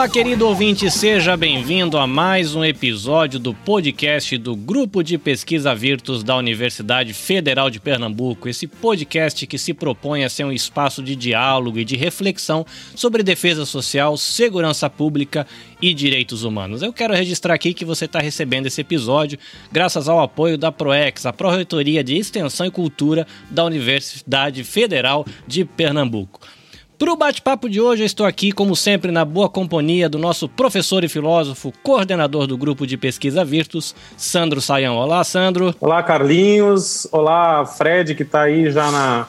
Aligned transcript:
Olá, 0.00 0.08
querido 0.08 0.48
ouvinte, 0.48 0.90
seja 0.90 1.36
bem-vindo 1.36 1.98
a 1.98 2.06
mais 2.06 2.54
um 2.54 2.64
episódio 2.64 3.38
do 3.38 3.52
podcast 3.52 4.38
do 4.38 4.56
Grupo 4.56 5.02
de 5.02 5.18
Pesquisa 5.18 5.74
Virtus 5.74 6.24
da 6.24 6.34
Universidade 6.38 7.12
Federal 7.12 7.68
de 7.68 7.78
Pernambuco. 7.78 8.48
Esse 8.48 8.66
podcast 8.66 9.46
que 9.46 9.58
se 9.58 9.74
propõe 9.74 10.24
a 10.24 10.30
ser 10.30 10.44
um 10.44 10.52
espaço 10.52 11.02
de 11.02 11.14
diálogo 11.14 11.78
e 11.78 11.84
de 11.84 11.96
reflexão 11.96 12.64
sobre 12.94 13.22
defesa 13.22 13.66
social, 13.66 14.16
segurança 14.16 14.88
pública 14.88 15.46
e 15.82 15.92
direitos 15.92 16.44
humanos. 16.44 16.80
Eu 16.80 16.94
quero 16.94 17.12
registrar 17.12 17.52
aqui 17.52 17.74
que 17.74 17.84
você 17.84 18.06
está 18.06 18.20
recebendo 18.20 18.68
esse 18.68 18.80
episódio 18.80 19.38
graças 19.70 20.08
ao 20.08 20.18
apoio 20.20 20.56
da 20.56 20.72
PROEX, 20.72 21.26
a 21.26 21.32
Pró-Reitoria 21.34 22.02
de 22.02 22.16
Extensão 22.16 22.64
e 22.64 22.70
Cultura 22.70 23.26
da 23.50 23.66
Universidade 23.66 24.64
Federal 24.64 25.26
de 25.46 25.62
Pernambuco. 25.62 26.40
Para 27.00 27.14
o 27.14 27.16
bate-papo 27.16 27.66
de 27.66 27.80
hoje, 27.80 28.02
eu 28.02 28.06
estou 28.06 28.26
aqui, 28.26 28.52
como 28.52 28.76
sempre, 28.76 29.10
na 29.10 29.24
boa 29.24 29.48
companhia 29.48 30.06
do 30.06 30.18
nosso 30.18 30.46
professor 30.46 31.02
e 31.02 31.08
filósofo, 31.08 31.72
coordenador 31.82 32.46
do 32.46 32.58
grupo 32.58 32.86
de 32.86 32.98
pesquisa 32.98 33.42
Virtus, 33.42 33.94
Sandro 34.18 34.60
Saião. 34.60 34.96
Olá, 34.96 35.24
Sandro. 35.24 35.74
Olá, 35.80 36.02
Carlinhos. 36.02 37.08
Olá, 37.10 37.64
Fred, 37.64 38.14
que 38.14 38.22
está 38.22 38.42
aí 38.42 38.70
já 38.70 38.90
na 38.90 39.26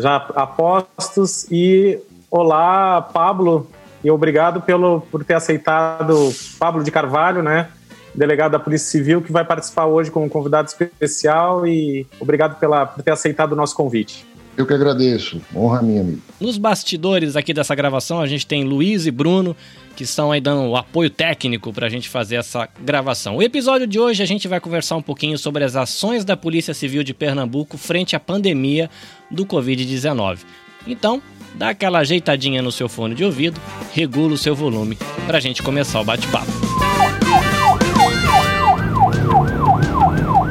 já 0.00 0.14
a 0.14 0.46
postos. 0.46 1.44
E 1.50 1.98
olá, 2.30 3.02
Pablo. 3.02 3.68
E 4.04 4.12
obrigado 4.12 4.60
pelo, 4.60 5.00
por 5.00 5.24
ter 5.24 5.34
aceitado 5.34 6.32
Pablo 6.56 6.84
de 6.84 6.92
Carvalho, 6.92 7.42
né? 7.42 7.68
Delegado 8.14 8.52
da 8.52 8.60
Polícia 8.60 8.92
Civil, 8.92 9.22
que 9.22 9.32
vai 9.32 9.44
participar 9.44 9.86
hoje 9.86 10.08
como 10.08 10.30
convidado 10.30 10.68
especial. 10.68 11.66
E 11.66 12.06
obrigado 12.20 12.60
pela, 12.60 12.86
por 12.86 13.02
ter 13.02 13.10
aceitado 13.10 13.54
o 13.54 13.56
nosso 13.56 13.74
convite. 13.74 14.24
Eu 14.58 14.66
que 14.66 14.74
agradeço. 14.74 15.40
Honra 15.54 15.80
minha, 15.80 16.00
amigo. 16.00 16.20
Nos 16.40 16.58
bastidores 16.58 17.36
aqui 17.36 17.54
dessa 17.54 17.76
gravação, 17.76 18.20
a 18.20 18.26
gente 18.26 18.44
tem 18.44 18.64
Luiz 18.64 19.06
e 19.06 19.10
Bruno, 19.12 19.54
que 19.94 20.02
estão 20.02 20.32
aí 20.32 20.40
dando 20.40 20.68
o 20.68 20.76
apoio 20.76 21.08
técnico 21.08 21.72
para 21.72 21.86
a 21.86 21.88
gente 21.88 22.08
fazer 22.08 22.34
essa 22.34 22.68
gravação. 22.80 23.36
O 23.36 23.42
episódio 23.42 23.86
de 23.86 24.00
hoje 24.00 24.20
a 24.20 24.26
gente 24.26 24.48
vai 24.48 24.58
conversar 24.58 24.96
um 24.96 25.02
pouquinho 25.02 25.38
sobre 25.38 25.62
as 25.62 25.76
ações 25.76 26.24
da 26.24 26.36
Polícia 26.36 26.74
Civil 26.74 27.04
de 27.04 27.14
Pernambuco 27.14 27.78
frente 27.78 28.16
à 28.16 28.20
pandemia 28.20 28.90
do 29.30 29.46
Covid-19. 29.46 30.40
Então, 30.88 31.22
dá 31.54 31.68
aquela 31.68 32.00
ajeitadinha 32.00 32.60
no 32.60 32.72
seu 32.72 32.88
fone 32.88 33.14
de 33.14 33.22
ouvido, 33.24 33.60
regula 33.92 34.34
o 34.34 34.38
seu 34.38 34.56
volume 34.56 34.98
para 35.24 35.38
a 35.38 35.40
gente 35.40 35.62
começar 35.62 36.00
o 36.00 36.04
bate-papo. 36.04 36.50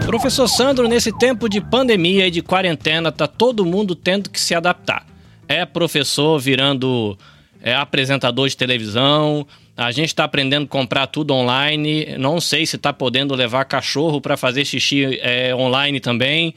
Professor 0.08 0.48
Sandro, 0.48 0.88
nesse 0.88 1.12
tempo 1.12 1.50
de 1.50 1.60
pandemia 1.60 2.28
e 2.28 2.32
de 2.32 2.42
quarentena, 2.42 3.12
tá 3.12 3.28
todo 3.28 3.66
mundo 3.66 3.94
tendo 3.94 4.30
que 4.30 4.40
se 4.40 4.56
adaptar. 4.56 5.06
É 5.50 5.66
professor 5.66 6.40
virando 6.40 7.18
é, 7.62 7.76
apresentador 7.76 8.48
de 8.48 8.56
televisão, 8.56 9.46
a 9.76 9.92
gente 9.92 10.08
está 10.08 10.24
aprendendo 10.24 10.64
a 10.64 10.68
comprar 10.70 11.08
tudo 11.08 11.34
online. 11.34 12.16
Não 12.18 12.40
sei 12.40 12.66
se 12.66 12.78
está 12.78 12.94
podendo 12.94 13.36
levar 13.36 13.66
cachorro 13.66 14.22
para 14.22 14.38
fazer 14.38 14.64
xixi 14.64 15.20
é, 15.22 15.54
online 15.54 16.00
também. 16.00 16.56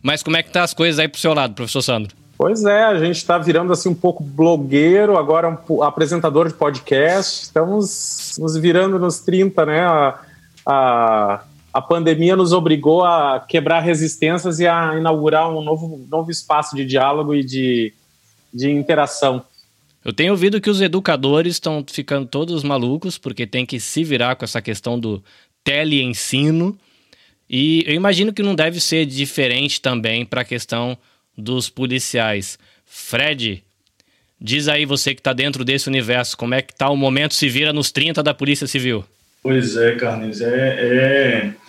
Mas 0.00 0.22
como 0.22 0.36
é 0.36 0.42
que 0.44 0.50
tá 0.50 0.62
as 0.62 0.72
coisas 0.72 1.00
aí 1.00 1.08
pro 1.08 1.20
seu 1.20 1.34
lado, 1.34 1.54
professor 1.54 1.82
Sandro? 1.82 2.14
Pois 2.38 2.64
é, 2.64 2.84
a 2.84 3.00
gente 3.00 3.16
está 3.16 3.36
virando 3.36 3.72
assim 3.72 3.88
um 3.88 3.94
pouco 3.96 4.22
blogueiro, 4.22 5.18
agora 5.18 5.58
um 5.68 5.82
apresentador 5.82 6.46
de 6.46 6.54
podcast. 6.54 7.42
Estamos 7.42 8.36
nos 8.38 8.56
virando 8.56 8.96
nos 8.96 9.18
30, 9.18 9.66
né? 9.66 9.80
A, 9.80 10.20
a 10.64 11.40
a 11.76 11.82
pandemia 11.82 12.34
nos 12.34 12.54
obrigou 12.54 13.04
a 13.04 13.38
quebrar 13.38 13.80
resistências 13.80 14.60
e 14.60 14.66
a 14.66 14.96
inaugurar 14.96 15.54
um 15.54 15.62
novo, 15.62 16.06
novo 16.10 16.30
espaço 16.30 16.74
de 16.74 16.86
diálogo 16.86 17.34
e 17.34 17.44
de, 17.44 17.92
de 18.50 18.70
interação. 18.70 19.44
Eu 20.02 20.10
tenho 20.10 20.32
ouvido 20.32 20.58
que 20.58 20.70
os 20.70 20.80
educadores 20.80 21.56
estão 21.56 21.84
ficando 21.86 22.26
todos 22.26 22.64
malucos 22.64 23.18
porque 23.18 23.46
tem 23.46 23.66
que 23.66 23.78
se 23.78 24.02
virar 24.02 24.36
com 24.36 24.44
essa 24.46 24.62
questão 24.62 24.98
do 24.98 25.22
teleensino. 25.62 26.78
E 27.46 27.84
eu 27.86 27.92
imagino 27.92 28.32
que 28.32 28.42
não 28.42 28.54
deve 28.54 28.80
ser 28.80 29.04
diferente 29.04 29.78
também 29.78 30.24
para 30.24 30.40
a 30.40 30.46
questão 30.46 30.96
dos 31.36 31.68
policiais. 31.68 32.58
Fred, 32.86 33.62
diz 34.40 34.66
aí 34.66 34.86
você 34.86 35.14
que 35.14 35.20
está 35.20 35.34
dentro 35.34 35.62
desse 35.62 35.88
universo, 35.90 36.38
como 36.38 36.54
é 36.54 36.62
que 36.62 36.72
está 36.72 36.88
o 36.88 36.96
momento 36.96 37.34
se 37.34 37.50
vira 37.50 37.70
nos 37.70 37.92
30 37.92 38.22
da 38.22 38.32
Polícia 38.32 38.66
Civil? 38.66 39.04
Pois 39.42 39.76
é, 39.76 39.94
Carlinhos, 39.94 40.40
é, 40.40 40.46
é 40.50 41.65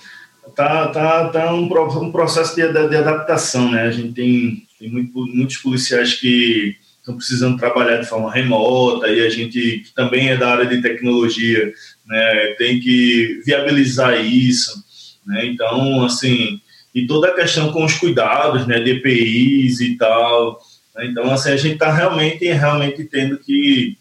tá, 0.56 0.88
tá, 0.88 1.30
tá 1.30 1.54
um, 1.54 1.66
um 1.66 2.12
processo 2.12 2.56
de, 2.56 2.62
de, 2.72 2.96
adaptação, 2.96 3.72
né? 3.72 3.84
A 3.84 3.92
gente 3.92 4.14
tem, 4.14 4.68
tem 4.80 4.90
muito, 4.90 5.26
muitos 5.28 5.58
policiais 5.58 6.14
que 6.14 6.76
estão 7.00 7.16
precisando 7.16 7.58
trabalhar 7.58 7.98
de 7.98 8.08
forma 8.08 8.32
remota 8.32 9.08
e 9.08 9.26
a 9.26 9.30
gente 9.30 9.80
que 9.80 9.94
também 9.96 10.30
é 10.30 10.38
da 10.38 10.50
área 10.50 10.66
de 10.66 10.82
tecnologia, 10.82 11.72
né? 12.06 12.56
Tem 12.58 12.80
que 12.80 13.42
viabilizar 13.46 14.20
isso, 14.26 14.84
né? 15.26 15.46
Então, 15.46 16.04
assim, 16.06 16.60
e 16.94 17.06
toda 17.06 17.30
a 17.30 17.36
questão 17.36 17.72
com 17.72 17.86
os 17.86 17.94
cuidados, 17.94 18.68
né? 18.68 18.80
De 18.80 18.92
EPIs 18.92 19.80
e 19.82 19.96
tal. 19.96 20.60
Né? 20.96 21.08
Então, 21.08 21.32
assim, 21.32 21.52
a 21.52 21.58
gente 21.58 21.74
está 21.74 21.92
realmente, 21.92 22.46
realmente 22.46 23.04
tendo 23.06 23.38
que 23.38 23.98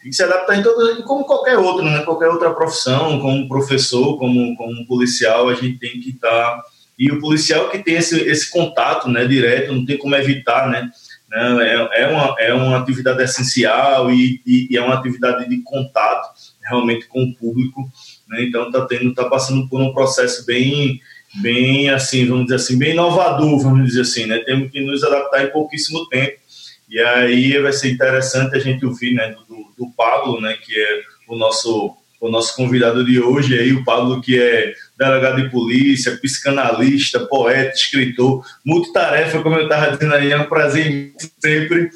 tem 0.00 0.10
que 0.10 0.16
se 0.16 0.22
adaptar 0.22 0.56
em 0.56 0.62
todo, 0.62 1.02
como 1.04 1.24
qualquer 1.24 1.58
outro, 1.58 1.84
né? 1.84 2.02
Qualquer 2.02 2.28
outra 2.28 2.54
profissão, 2.54 3.20
como 3.20 3.48
professor, 3.48 4.18
como, 4.18 4.56
como 4.56 4.86
policial, 4.86 5.48
a 5.48 5.54
gente 5.54 5.78
tem 5.78 6.00
que 6.00 6.10
estar. 6.10 6.28
Tá... 6.28 6.62
E 6.98 7.10
o 7.12 7.20
policial 7.20 7.68
que 7.70 7.78
tem 7.78 7.94
esse, 7.94 8.20
esse 8.22 8.50
contato 8.50 9.08
né, 9.08 9.24
direto, 9.24 9.72
não 9.72 9.86
tem 9.86 9.96
como 9.96 10.16
evitar, 10.16 10.68
né 10.68 10.90
é, 11.32 12.02
é, 12.02 12.06
uma, 12.08 12.34
é 12.38 12.54
uma 12.54 12.78
atividade 12.78 13.22
essencial 13.22 14.10
e, 14.10 14.40
e, 14.46 14.68
e, 14.70 14.76
é 14.76 14.82
uma 14.82 14.94
atividade 14.94 15.48
de 15.48 15.62
contato 15.62 16.30
realmente 16.62 17.06
com 17.06 17.22
o 17.22 17.34
público. 17.34 17.90
Né? 18.28 18.44
Então 18.44 18.66
está 18.66 18.86
tendo, 18.86 19.12
tá 19.14 19.24
passando 19.26 19.68
por 19.68 19.80
um 19.80 19.92
processo 19.92 20.46
bem, 20.46 21.00
bem 21.42 21.90
assim, 21.90 22.26
vamos 22.26 22.44
dizer 22.44 22.56
assim, 22.56 22.78
bem 22.78 22.92
inovador, 22.92 23.58
vamos 23.58 23.86
dizer 23.86 24.02
assim, 24.02 24.26
né? 24.26 24.38
Temos 24.38 24.70
que 24.70 24.80
nos 24.80 25.04
adaptar 25.04 25.44
em 25.44 25.50
pouquíssimo 25.50 26.08
tempo. 26.08 26.38
E 26.88 26.98
aí 26.98 27.60
vai 27.60 27.72
ser 27.72 27.90
interessante 27.90 28.56
a 28.56 28.58
gente 28.58 28.84
ouvir, 28.84 29.14
né, 29.14 29.34
do, 29.48 29.56
do 29.76 29.90
Pablo, 29.96 30.40
né, 30.40 30.56
que 30.64 30.78
é 30.78 31.02
o 31.28 31.36
nosso 31.36 31.96
o 32.20 32.28
nosso 32.28 32.56
convidado 32.56 33.04
de 33.04 33.20
hoje 33.20 33.56
aí, 33.56 33.72
o 33.72 33.84
Pablo, 33.84 34.20
que 34.20 34.40
é 34.40 34.72
delegado 34.98 35.40
de 35.40 35.50
polícia, 35.50 36.18
psicanalista, 36.20 37.20
poeta, 37.26 37.76
escritor, 37.76 38.44
multitarefa, 38.64 39.40
como 39.40 39.54
eu 39.54 39.62
estava 39.62 39.92
dizendo 39.92 40.14
aí, 40.14 40.32
é 40.32 40.36
um 40.36 40.48
prazer 40.48 41.12
sempre 41.38 41.90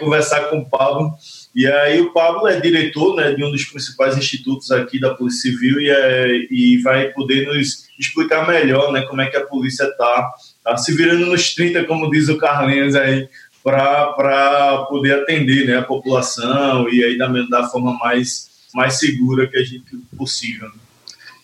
conversar 0.00 0.50
com 0.50 0.58
o 0.58 0.68
Pablo. 0.68 1.12
E 1.54 1.66
aí 1.66 2.00
o 2.00 2.12
Pablo 2.12 2.48
é 2.48 2.60
diretor 2.60 3.16
né, 3.16 3.32
de 3.32 3.44
um 3.44 3.50
dos 3.50 3.64
principais 3.64 4.16
institutos 4.16 4.70
aqui 4.70 4.98
da 5.00 5.14
Polícia 5.14 5.50
Civil 5.50 5.80
e, 5.80 5.90
é, 5.90 6.28
e 6.50 6.78
vai 6.82 7.08
poder 7.12 7.46
nos 7.46 7.86
explicar 7.98 8.46
melhor 8.46 8.92
né, 8.92 9.02
como 9.02 9.20
é 9.20 9.26
que 9.26 9.36
a 9.36 9.46
polícia 9.46 9.84
está 9.84 10.30
tá 10.62 10.76
se 10.76 10.94
virando 10.94 11.26
nos 11.26 11.54
30, 11.54 11.84
como 11.84 12.10
diz 12.10 12.28
o 12.28 12.36
Carlinhos 12.36 12.94
aí, 12.94 13.28
para 13.66 14.86
poder 14.88 15.22
atender 15.22 15.66
né, 15.66 15.78
a 15.78 15.82
população 15.82 16.88
e 16.88 17.02
aí 17.02 17.18
da, 17.18 17.26
da 17.26 17.66
forma 17.66 17.98
mais, 17.98 18.48
mais 18.72 19.00
segura 19.00 19.48
que 19.48 19.58
a 19.58 19.64
gente 19.64 19.96
possível. 20.16 20.68
Né? 20.68 20.74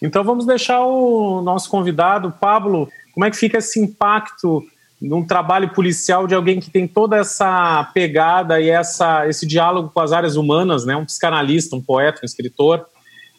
Então 0.01 0.23
vamos 0.23 0.47
deixar 0.47 0.83
o 0.83 1.43
nosso 1.43 1.69
convidado, 1.69 2.33
Pablo, 2.41 2.89
como 3.13 3.27
é 3.27 3.31
que 3.31 3.37
fica 3.37 3.59
esse 3.59 3.81
impacto 3.81 4.65
num 5.01 5.27
trabalho 5.27 5.71
policial 5.71 6.29
de 6.29 6.35
alguém 6.37 6.61
que 6.61 6.71
tem 6.71 6.87
toda 6.87 7.17
essa 7.17 7.91
pegada 7.93 8.61
e 8.61 8.71
essa, 8.71 9.29
esse 9.29 9.45
diálogo 9.45 9.91
com 9.93 9.99
as 9.99 10.13
áreas 10.13 10.37
humanas, 10.37 10.87
né? 10.87 10.95
um 10.95 11.05
psicanalista, 11.05 11.75
um 11.75 11.83
poeta, 11.83 12.21
um 12.23 12.25
escritor. 12.25 12.87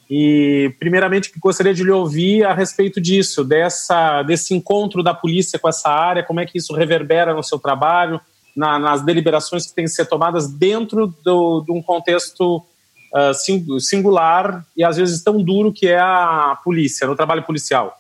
E, 0.09 0.75
primeiramente, 0.77 1.31
gostaria 1.39 1.73
de 1.73 1.85
lhe 1.85 1.91
ouvir 1.91 2.44
a 2.44 2.53
respeito 2.53 3.00
disso, 3.00 3.45
dessa, 3.45 4.23
desse 4.23 4.53
encontro 4.53 5.01
da 5.01 5.13
polícia 5.13 5.57
com 5.57 5.69
essa 5.69 5.89
área, 5.89 6.21
como 6.21 6.41
é 6.41 6.45
que 6.45 6.57
isso 6.57 6.75
reverbera 6.75 7.33
no 7.33 7.41
seu 7.41 7.57
trabalho, 7.57 8.19
na, 8.55 8.77
nas 8.79 9.03
deliberações 9.03 9.65
que 9.67 9.73
têm 9.73 9.85
que 9.85 9.91
ser 9.91 10.05
tomadas 10.05 10.47
dentro 10.47 11.13
do, 11.23 11.61
de 11.61 11.71
um 11.71 11.81
contexto 11.81 12.57
uh, 12.57 13.79
singular 13.79 14.65
e 14.75 14.83
às 14.83 14.97
vezes 14.97 15.23
tão 15.23 15.41
duro 15.41 15.71
que 15.71 15.88
é 15.88 16.00
a 16.00 16.57
polícia, 16.63 17.07
no 17.07 17.15
trabalho 17.15 17.44
policial? 17.44 18.00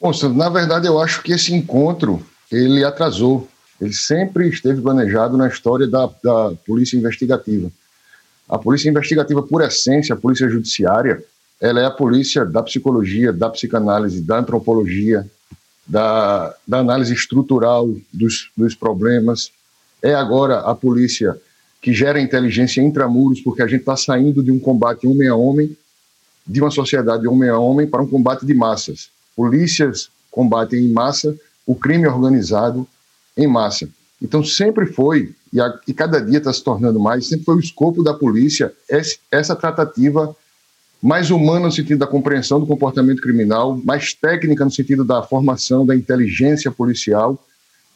Bom, 0.00 0.10
na 0.34 0.48
verdade 0.48 0.86
eu 0.86 1.00
acho 1.00 1.22
que 1.22 1.32
esse 1.32 1.54
encontro 1.54 2.24
ele 2.50 2.84
atrasou. 2.84 3.48
Ele 3.80 3.92
sempre 3.92 4.48
esteve 4.48 4.80
planejado 4.82 5.36
na 5.36 5.48
história 5.48 5.86
da, 5.86 6.06
da 6.22 6.52
polícia 6.66 6.96
investigativa. 6.96 7.70
A 8.48 8.58
polícia 8.58 8.90
investigativa, 8.90 9.42
por 9.42 9.62
essência, 9.62 10.14
a 10.14 10.18
polícia 10.18 10.48
judiciária, 10.48 11.22
ela 11.60 11.80
é 11.80 11.86
a 11.86 11.90
polícia 11.90 12.44
da 12.44 12.62
psicologia, 12.62 13.32
da 13.32 13.48
psicanálise, 13.48 14.20
da 14.20 14.38
antropologia, 14.38 15.26
da, 15.86 16.54
da 16.66 16.78
análise 16.78 17.14
estrutural 17.14 17.88
dos, 18.12 18.50
dos 18.56 18.74
problemas, 18.74 19.50
é 20.02 20.14
agora 20.14 20.60
a 20.60 20.74
polícia 20.74 21.36
que 21.80 21.94
gera 21.94 22.20
inteligência 22.20 22.82
intramuros, 22.82 23.40
porque 23.40 23.62
a 23.62 23.66
gente 23.66 23.80
está 23.80 23.96
saindo 23.96 24.42
de 24.42 24.50
um 24.50 24.58
combate 24.58 25.06
homem 25.06 25.28
a 25.28 25.34
homem, 25.34 25.76
de 26.46 26.60
uma 26.60 26.70
sociedade 26.70 27.26
homem 27.26 27.48
a 27.48 27.58
homem, 27.58 27.86
para 27.86 28.02
um 28.02 28.06
combate 28.06 28.44
de 28.44 28.54
massas. 28.54 29.10
Polícias 29.34 30.10
combatem 30.30 30.84
em 30.84 30.92
massa 30.92 31.34
o 31.66 31.74
crime 31.74 32.06
organizado 32.06 32.86
em 33.36 33.46
massa. 33.46 33.88
Então, 34.20 34.44
sempre 34.44 34.86
foi, 34.86 35.34
e, 35.52 35.60
a, 35.60 35.78
e 35.88 35.94
cada 35.94 36.20
dia 36.20 36.38
está 36.38 36.52
se 36.52 36.62
tornando 36.62 37.00
mais, 37.00 37.28
sempre 37.28 37.44
foi 37.44 37.56
o 37.56 37.60
escopo 37.60 38.02
da 38.02 38.12
polícia 38.12 38.72
esse, 38.88 39.18
essa 39.30 39.56
tratativa 39.56 40.36
mais 41.02 41.30
humana 41.30 41.66
no 41.66 41.72
sentido 41.72 41.98
da 41.98 42.06
compreensão 42.06 42.60
do 42.60 42.66
comportamento 42.66 43.22
criminal, 43.22 43.80
mais 43.82 44.12
técnica 44.12 44.64
no 44.64 44.70
sentido 44.70 45.02
da 45.02 45.22
formação 45.22 45.86
da 45.86 45.96
inteligência 45.96 46.70
policial, 46.70 47.42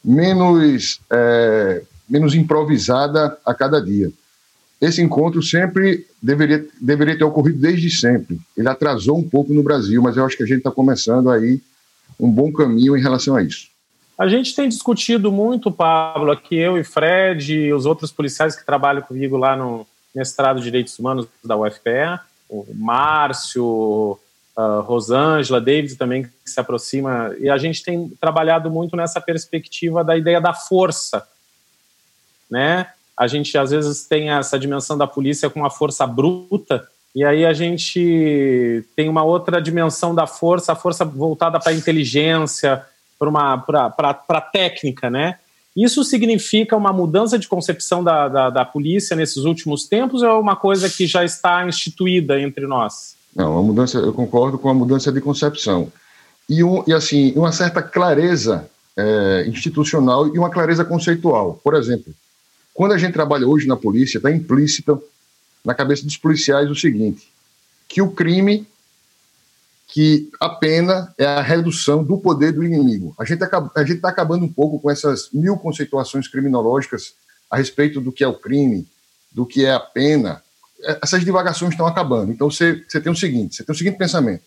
menos, 0.03 0.99
é, 1.11 1.83
menos 2.07 2.35
improvisada 2.35 3.37
a 3.45 3.53
cada 3.53 3.81
dia. 3.81 4.11
Esse 4.79 5.01
encontro 5.01 5.41
sempre 5.41 6.05
deveria, 6.21 6.65
deveria 6.79 7.17
ter 7.17 7.23
ocorrido 7.23 7.59
desde 7.59 7.89
sempre. 7.89 8.39
Ele 8.55 8.67
atrasou 8.67 9.17
um 9.17 9.27
pouco 9.27 9.53
no 9.53 9.63
Brasil, 9.63 10.01
mas 10.01 10.17
eu 10.17 10.25
acho 10.25 10.37
que 10.37 10.43
a 10.43 10.45
gente 10.45 10.59
está 10.59 10.71
começando 10.71 11.29
aí 11.29 11.61
um 12.19 12.29
bom 12.29 12.51
caminho 12.51 12.95
em 12.95 13.01
relação 13.01 13.35
a 13.35 13.43
isso. 13.43 13.67
A 14.17 14.27
gente 14.27 14.55
tem 14.55 14.69
discutido 14.69 15.31
muito, 15.31 15.71
Pablo, 15.71 16.31
aqui 16.31 16.55
eu 16.55 16.77
e 16.77 16.83
Fred 16.83 17.53
e 17.53 17.73
os 17.73 17.85
outros 17.85 18.11
policiais 18.11 18.55
que 18.55 18.65
trabalham 18.65 19.01
comigo 19.01 19.35
lá 19.35 19.55
no 19.55 19.85
mestrado 20.13 20.57
de 20.57 20.63
Direitos 20.63 20.97
Humanos 20.97 21.27
da 21.43 21.57
UFPE, 21.57 22.19
o 22.49 22.65
Márcio, 22.73 24.17
a 24.55 24.79
Rosângela, 24.79 25.59
David 25.59 25.97
também 25.97 26.23
que 26.23 26.31
se 26.45 26.59
aproxima, 26.59 27.35
e 27.39 27.49
a 27.49 27.57
gente 27.57 27.83
tem 27.83 28.09
trabalhado 28.21 28.71
muito 28.71 28.95
nessa 28.95 29.19
perspectiva 29.19 30.01
da 30.01 30.15
ideia 30.15 30.39
da 30.39 30.53
força, 30.53 31.27
né? 32.49 32.87
A 33.17 33.27
gente 33.27 33.57
às 33.57 33.71
vezes 33.71 34.05
tem 34.05 34.29
essa 34.29 34.59
dimensão 34.59 34.97
da 34.97 35.07
polícia 35.07 35.49
com 35.49 35.61
uma 35.61 35.69
força 35.69 36.05
bruta, 36.05 36.87
e 37.15 37.23
aí 37.23 37.45
a 37.45 37.53
gente 37.53 38.83
tem 38.95 39.07
uma 39.07 39.23
outra 39.23 39.61
dimensão 39.61 40.13
da 40.13 40.27
força, 40.27 40.73
a 40.73 40.75
força 40.75 41.05
voltada 41.05 41.59
para 41.59 41.71
a 41.71 41.75
inteligência, 41.75 42.83
para 43.17 44.17
a 44.29 44.41
técnica, 44.41 45.09
né? 45.09 45.39
Isso 45.75 46.03
significa 46.03 46.75
uma 46.75 46.93
mudança 46.93 47.37
de 47.37 47.47
concepção 47.47 48.03
da, 48.03 48.29
da, 48.29 48.49
da, 48.49 48.65
polícia 48.65 49.15
nesses 49.15 49.43
últimos 49.43 49.85
tempos 49.85 50.21
ou 50.21 50.29
é 50.29 50.33
uma 50.33 50.55
coisa 50.55 50.89
que 50.89 51.05
já 51.05 51.23
está 51.23 51.67
instituída 51.67 52.39
entre 52.39 52.65
nós? 52.65 53.15
Não, 53.35 53.51
uma 53.51 53.63
mudança, 53.63 53.97
eu 53.97 54.13
concordo 54.13 54.57
com 54.57 54.69
a 54.69 54.73
mudança 54.73 55.11
de 55.11 55.19
concepção. 55.19 55.91
E, 56.49 56.63
um, 56.63 56.81
e 56.87 56.93
assim, 56.93 57.33
uma 57.35 57.51
certa 57.51 57.81
clareza 57.81 58.69
é, 58.95 59.45
institucional 59.47 60.33
e 60.33 60.39
uma 60.39 60.49
clareza 60.49 60.85
conceitual. 60.85 61.59
Por 61.61 61.73
exemplo, 61.73 62.13
quando 62.75 62.91
a 62.91 62.97
gente 62.97 63.13
trabalha 63.13 63.47
hoje 63.47 63.65
na 63.67 63.77
polícia, 63.77 64.17
está 64.17 64.29
implícita 64.29 64.99
na 65.63 65.73
cabeça 65.73 66.03
dos 66.03 66.17
policiais 66.17 66.69
o 66.69 66.75
seguinte: 66.75 67.31
que 67.87 68.01
o 68.01 68.11
crime 68.11 68.67
que 69.87 70.29
a 70.41 70.49
pena 70.49 71.13
é 71.17 71.25
a 71.25 71.41
redução 71.41 72.03
do 72.03 72.17
poder 72.17 72.51
do 72.51 72.65
inimigo. 72.65 73.15
A 73.17 73.23
gente 73.23 73.41
está 73.41 74.09
acabando 74.09 74.43
um 74.43 74.51
pouco 74.51 74.77
com 74.77 74.91
essas 74.91 75.29
mil 75.31 75.55
conceituações 75.55 76.27
criminológicas 76.27 77.13
a 77.49 77.55
respeito 77.55 78.01
do 78.01 78.11
que 78.11 78.21
é 78.21 78.27
o 78.27 78.33
crime, 78.33 78.85
do 79.31 79.45
que 79.45 79.63
é 79.63 79.71
a 79.71 79.79
pena. 79.79 80.43
É, 80.83 80.99
essas 81.01 81.23
divagações 81.23 81.71
estão 81.71 81.87
acabando. 81.87 82.33
Então 82.33 82.51
você, 82.51 82.83
você 82.85 82.99
tem 82.99 83.09
o 83.09 83.15
seguinte: 83.15 83.55
você 83.55 83.63
tem 83.63 83.73
o 83.73 83.77
seguinte 83.77 83.97
pensamento. 83.97 84.43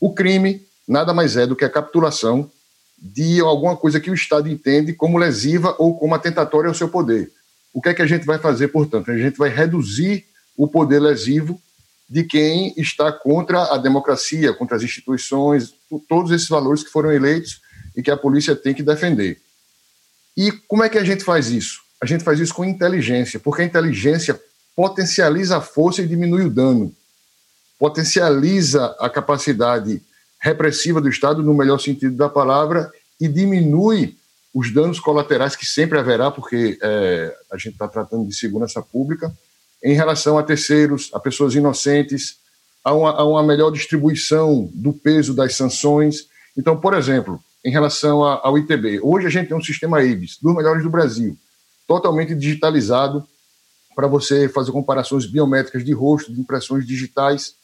O 0.00 0.12
crime 0.12 0.66
nada 0.88 1.14
mais 1.14 1.36
é 1.36 1.46
do 1.46 1.54
que 1.54 1.64
a 1.64 1.70
capitulação 1.70 2.50
de 2.98 3.40
alguma 3.40 3.76
coisa 3.76 4.00
que 4.00 4.10
o 4.10 4.14
Estado 4.14 4.48
entende 4.48 4.92
como 4.94 5.16
lesiva 5.16 5.76
ou 5.78 5.96
como 5.96 6.14
atentatória 6.14 6.66
ao 6.66 6.74
seu 6.74 6.88
poder. 6.88 7.30
O 7.72 7.80
que 7.80 7.88
é 7.88 7.94
que 7.94 8.02
a 8.02 8.06
gente 8.06 8.26
vai 8.26 8.38
fazer, 8.38 8.68
portanto? 8.68 9.10
A 9.10 9.16
gente 9.16 9.38
vai 9.38 9.48
reduzir 9.48 10.26
o 10.56 10.68
poder 10.68 11.00
lesivo 11.00 11.60
de 12.08 12.24
quem 12.24 12.74
está 12.76 13.10
contra 13.10 13.72
a 13.72 13.78
democracia, 13.78 14.52
contra 14.52 14.76
as 14.76 14.82
instituições, 14.82 15.74
todos 16.08 16.30
esses 16.30 16.48
valores 16.48 16.82
que 16.82 16.90
foram 16.90 17.10
eleitos 17.10 17.62
e 17.96 18.02
que 18.02 18.10
a 18.10 18.16
polícia 18.16 18.54
tem 18.54 18.74
que 18.74 18.82
defender. 18.82 19.40
E 20.36 20.52
como 20.68 20.84
é 20.84 20.88
que 20.88 20.98
a 20.98 21.04
gente 21.04 21.24
faz 21.24 21.48
isso? 21.48 21.80
A 22.02 22.06
gente 22.06 22.24
faz 22.24 22.38
isso 22.38 22.54
com 22.54 22.64
inteligência, 22.64 23.40
porque 23.40 23.62
a 23.62 23.64
inteligência 23.64 24.38
potencializa 24.74 25.58
a 25.58 25.60
força 25.60 26.02
e 26.02 26.06
diminui 26.06 26.44
o 26.44 26.50
dano, 26.50 26.94
potencializa 27.78 28.94
a 28.98 29.08
capacidade 29.08 30.02
repressiva 30.38 31.00
do 31.00 31.08
Estado, 31.08 31.42
no 31.42 31.54
melhor 31.54 31.78
sentido 31.78 32.16
da 32.16 32.28
palavra, 32.28 32.92
e 33.20 33.28
diminui 33.28 34.16
os 34.54 34.72
danos 34.72 35.00
colaterais 35.00 35.56
que 35.56 35.64
sempre 35.64 35.98
haverá, 35.98 36.30
porque 36.30 36.78
é, 36.82 37.36
a 37.50 37.56
gente 37.56 37.72
está 37.72 37.88
tratando 37.88 38.26
de 38.26 38.34
segurança 38.34 38.82
pública, 38.82 39.32
em 39.82 39.94
relação 39.94 40.38
a 40.38 40.42
terceiros, 40.42 41.10
a 41.12 41.18
pessoas 41.18 41.54
inocentes, 41.54 42.36
a 42.84 42.92
uma, 42.92 43.10
a 43.12 43.24
uma 43.24 43.42
melhor 43.42 43.70
distribuição 43.70 44.70
do 44.74 44.92
peso 44.92 45.34
das 45.34 45.54
sanções. 45.54 46.28
Então, 46.56 46.76
por 46.76 46.94
exemplo, 46.94 47.40
em 47.64 47.70
relação 47.70 48.22
ao 48.22 48.58
ITB, 48.58 49.00
hoje 49.02 49.26
a 49.26 49.30
gente 49.30 49.48
tem 49.48 49.56
um 49.56 49.62
sistema 49.62 50.02
IBIS, 50.02 50.38
dos 50.40 50.54
melhores 50.54 50.82
do 50.82 50.90
Brasil, 50.90 51.36
totalmente 51.86 52.34
digitalizado 52.34 53.26
para 53.94 54.06
você 54.06 54.48
fazer 54.48 54.72
comparações 54.72 55.26
biométricas 55.26 55.84
de 55.84 55.92
rosto, 55.92 56.32
de 56.32 56.40
impressões 56.40 56.86
digitais. 56.86 57.54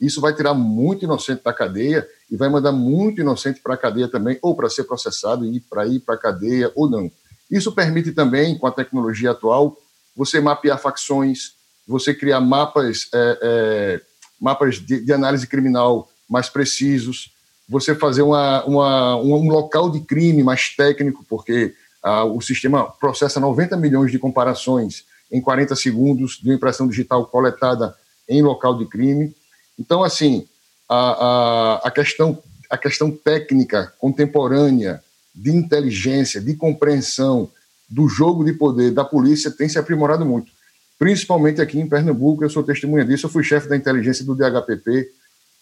Isso 0.00 0.20
vai 0.20 0.34
tirar 0.34 0.54
muito 0.54 1.04
inocente 1.04 1.42
da 1.42 1.52
cadeia 1.52 2.06
e 2.30 2.36
vai 2.36 2.48
mandar 2.48 2.72
muito 2.72 3.20
inocente 3.20 3.60
para 3.60 3.74
a 3.74 3.78
cadeia 3.78 4.08
também, 4.08 4.38
ou 4.42 4.56
para 4.56 4.68
ser 4.68 4.84
processado 4.84 5.44
e 5.46 5.60
para 5.60 5.86
ir 5.86 6.00
para 6.00 6.14
a 6.14 6.18
cadeia 6.18 6.72
ou 6.74 6.88
não. 6.88 7.10
Isso 7.50 7.72
permite 7.72 8.12
também, 8.12 8.58
com 8.58 8.66
a 8.66 8.72
tecnologia 8.72 9.30
atual, 9.30 9.76
você 10.16 10.40
mapear 10.40 10.80
facções, 10.80 11.52
você 11.86 12.14
criar 12.14 12.40
mapas, 12.40 13.08
é, 13.12 13.38
é, 13.42 14.00
mapas 14.40 14.76
de, 14.76 15.04
de, 15.04 15.12
análise 15.12 15.46
criminal 15.46 16.08
mais 16.28 16.48
precisos, 16.48 17.32
você 17.68 17.94
fazer 17.94 18.22
uma, 18.22 18.64
uma, 18.64 19.16
um 19.16 19.48
local 19.48 19.90
de 19.90 20.00
crime 20.00 20.42
mais 20.42 20.74
técnico, 20.74 21.24
porque 21.28 21.74
ah, 22.02 22.24
o 22.24 22.40
sistema 22.40 22.90
processa 22.90 23.40
90 23.40 23.76
milhões 23.76 24.10
de 24.10 24.18
comparações 24.18 25.04
em 25.30 25.40
40 25.40 25.74
segundos 25.74 26.38
de 26.42 26.52
impressão 26.52 26.86
digital 26.86 27.26
coletada 27.26 27.94
em 28.28 28.42
local 28.42 28.78
de 28.78 28.86
crime. 28.86 29.34
Então, 29.78 30.02
assim, 30.02 30.46
a, 30.88 30.96
a, 30.96 31.88
a, 31.88 31.90
questão, 31.90 32.42
a 32.70 32.78
questão 32.78 33.10
técnica 33.10 33.92
contemporânea 33.98 35.02
de 35.34 35.50
inteligência, 35.50 36.40
de 36.40 36.54
compreensão 36.54 37.50
do 37.88 38.08
jogo 38.08 38.44
de 38.44 38.52
poder 38.52 38.92
da 38.92 39.04
polícia 39.04 39.50
tem 39.50 39.68
se 39.68 39.78
aprimorado 39.78 40.24
muito 40.24 40.52
principalmente 40.98 41.60
aqui 41.60 41.78
em 41.78 41.88
Pernambuco. 41.88 42.44
Eu 42.44 42.50
sou 42.50 42.62
testemunha 42.62 43.04
disso. 43.04 43.26
Eu 43.26 43.30
fui 43.30 43.42
chefe 43.42 43.68
da 43.68 43.76
inteligência 43.76 44.24
do 44.24 44.34
DHPP 44.34 45.08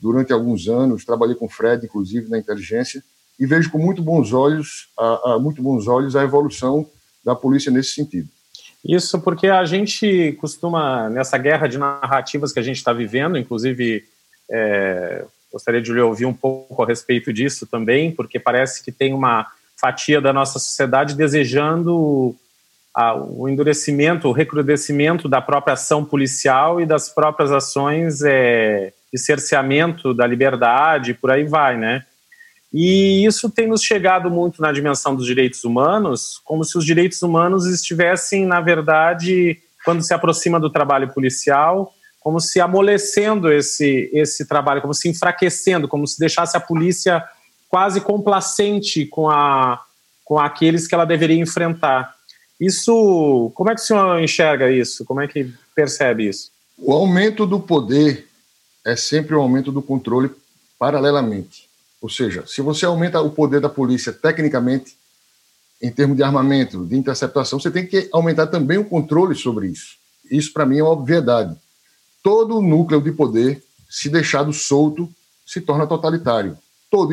durante 0.01 0.33
alguns 0.33 0.69
anos, 0.69 1.05
trabalhei 1.05 1.37
com 1.37 1.47
o 1.47 1.49
Fred, 1.49 1.85
inclusive, 1.87 2.29
na 2.29 2.39
inteligência, 2.39 3.03
e 3.39 3.47
vejo 3.47 3.71
com 3.71 3.79
muito 3.79 4.03
bons 4.03 4.33
olhos, 4.33 4.89
a, 4.99 5.33
a, 5.33 5.39
muito 5.39 5.63
bons 5.63 5.87
olhos 5.87 6.17
a 6.17 6.25
evolução 6.25 6.89
da 7.25 7.37
polícia 7.37 7.71
nesse 7.71 7.91
sentido. 7.91 8.29
Isso 8.85 9.21
porque 9.21 9.47
a 9.47 9.65
gente 9.65 10.37
costuma, 10.41 11.09
nessa 11.09 11.39
guerra 11.39 11.69
de 11.69 11.79
narrativas 11.79 12.53
que 12.53 12.59
a 12.59 12.63
gente 12.63 12.79
está 12.79 12.93
vivendo, 12.93 13.39
inclusive 13.39 14.05
é, 14.51 15.25
gostaria 15.53 15.81
de 15.83 15.93
lhe 15.93 16.01
ouvir 16.01 16.27
um 16.27 16.33
pouco 16.33 16.83
a 16.83 16.87
respeito 16.87 17.33
disso 17.33 17.67
também, 17.67 18.11
porque 18.11 18.39
parece 18.39 18.83
que 18.83 18.91
tem 18.91 19.13
uma 19.13 19.47
fatia 19.77 20.21
da 20.21 20.33
nossa 20.33 20.59
sociedade 20.59 21.17
desejando 21.17 22.35
a, 22.95 23.15
o 23.15 23.49
endurecimento, 23.49 24.29
o 24.29 24.33
recrudescimento 24.33 25.29
da 25.29 25.41
própria 25.41 25.75
ação 25.75 26.05
policial 26.05 26.81
e 26.81 26.87
das 26.87 27.09
próprias 27.09 27.51
ações 27.51 28.23
é, 28.23 28.93
de 29.13 29.19
cerceamento 29.19 30.15
da 30.15 30.27
liberdade, 30.27 31.15
por 31.15 31.31
aí 31.31 31.45
vai, 31.45 31.77
né? 31.77 32.05
E 32.73 33.25
isso 33.27 33.51
tem 33.51 33.67
nos 33.67 33.83
chegado 33.83 34.31
muito 34.31 34.63
na 34.63 34.73
dimensão 34.73 35.15
dos 35.15 35.27
direitos 35.27 35.63
humanos, 35.63 36.41
como 36.43 36.65
se 36.65 36.79
os 36.79 36.85
direitos 36.85 37.21
humanos 37.23 37.67
estivessem, 37.67 38.47
na 38.47 38.61
verdade, 38.63 39.59
quando 39.85 40.03
se 40.03 40.15
aproxima 40.15 40.59
do 40.59 40.71
trabalho 40.71 41.13
policial, 41.13 41.93
como 42.23 42.41
se 42.41 42.61
amolecendo 42.61 43.53
esse, 43.53 44.09
esse 44.13 44.47
trabalho, 44.47 44.81
como 44.81 44.95
se 44.95 45.09
enfraquecendo, 45.09 45.89
como 45.89 46.07
se 46.07 46.19
deixasse 46.19 46.57
a 46.57 46.61
polícia 46.61 47.23
quase 47.69 48.01
complacente 48.01 49.07
com, 49.07 49.29
a, 49.29 49.83
com 50.25 50.39
aqueles 50.39 50.87
que 50.87 50.95
ela 50.95 51.05
deveria 51.05 51.41
enfrentar. 51.41 52.15
Isso, 52.61 53.51
como 53.55 53.71
é 53.71 53.75
que 53.75 53.81
o 53.81 53.85
senhor 53.85 54.23
enxerga 54.23 54.71
isso? 54.71 55.05
Como 55.05 55.21
é 55.21 55.27
que 55.27 55.53
percebe 55.75 56.29
isso? 56.29 56.51
O 56.79 56.93
aumento 56.93 57.47
do 57.47 57.59
poder 57.59 58.29
é 58.85 58.95
sempre 58.95 59.35
o 59.35 59.41
aumento 59.41 59.73
do 59.73 59.83
controle 59.83 60.31
paralelamente. 60.79 61.69
Ou 62.01 62.09
seja, 62.09 62.45
se 62.47 62.61
você 62.61 62.85
aumenta 62.85 63.21
o 63.21 63.31
poder 63.31 63.61
da 63.61 63.69
polícia 63.69 64.13
tecnicamente, 64.13 64.97
em 65.81 65.91
termos 65.91 66.17
de 66.17 66.23
armamento, 66.23 66.85
de 66.87 66.97
interceptação, 66.97 67.59
você 67.59 67.71
tem 67.71 67.87
que 67.87 68.09
aumentar 68.13 68.47
também 68.47 68.79
o 68.79 68.85
controle 68.85 69.35
sobre 69.35 69.69
isso. 69.69 69.97
Isso, 70.31 70.53
para 70.53 70.65
mim, 70.65 70.79
é 70.79 70.83
uma 70.83 70.93
obviedade. 70.93 71.57
Todo 72.23 72.59
o 72.59 72.63
núcleo 72.63 73.01
de 73.01 73.13
poder, 73.13 73.63
se 73.89 74.09
deixado 74.09 74.53
solto, 74.53 75.09
se 75.45 75.61
torna 75.61 75.87
totalitário. 75.87 76.57
Todo. 76.91 77.13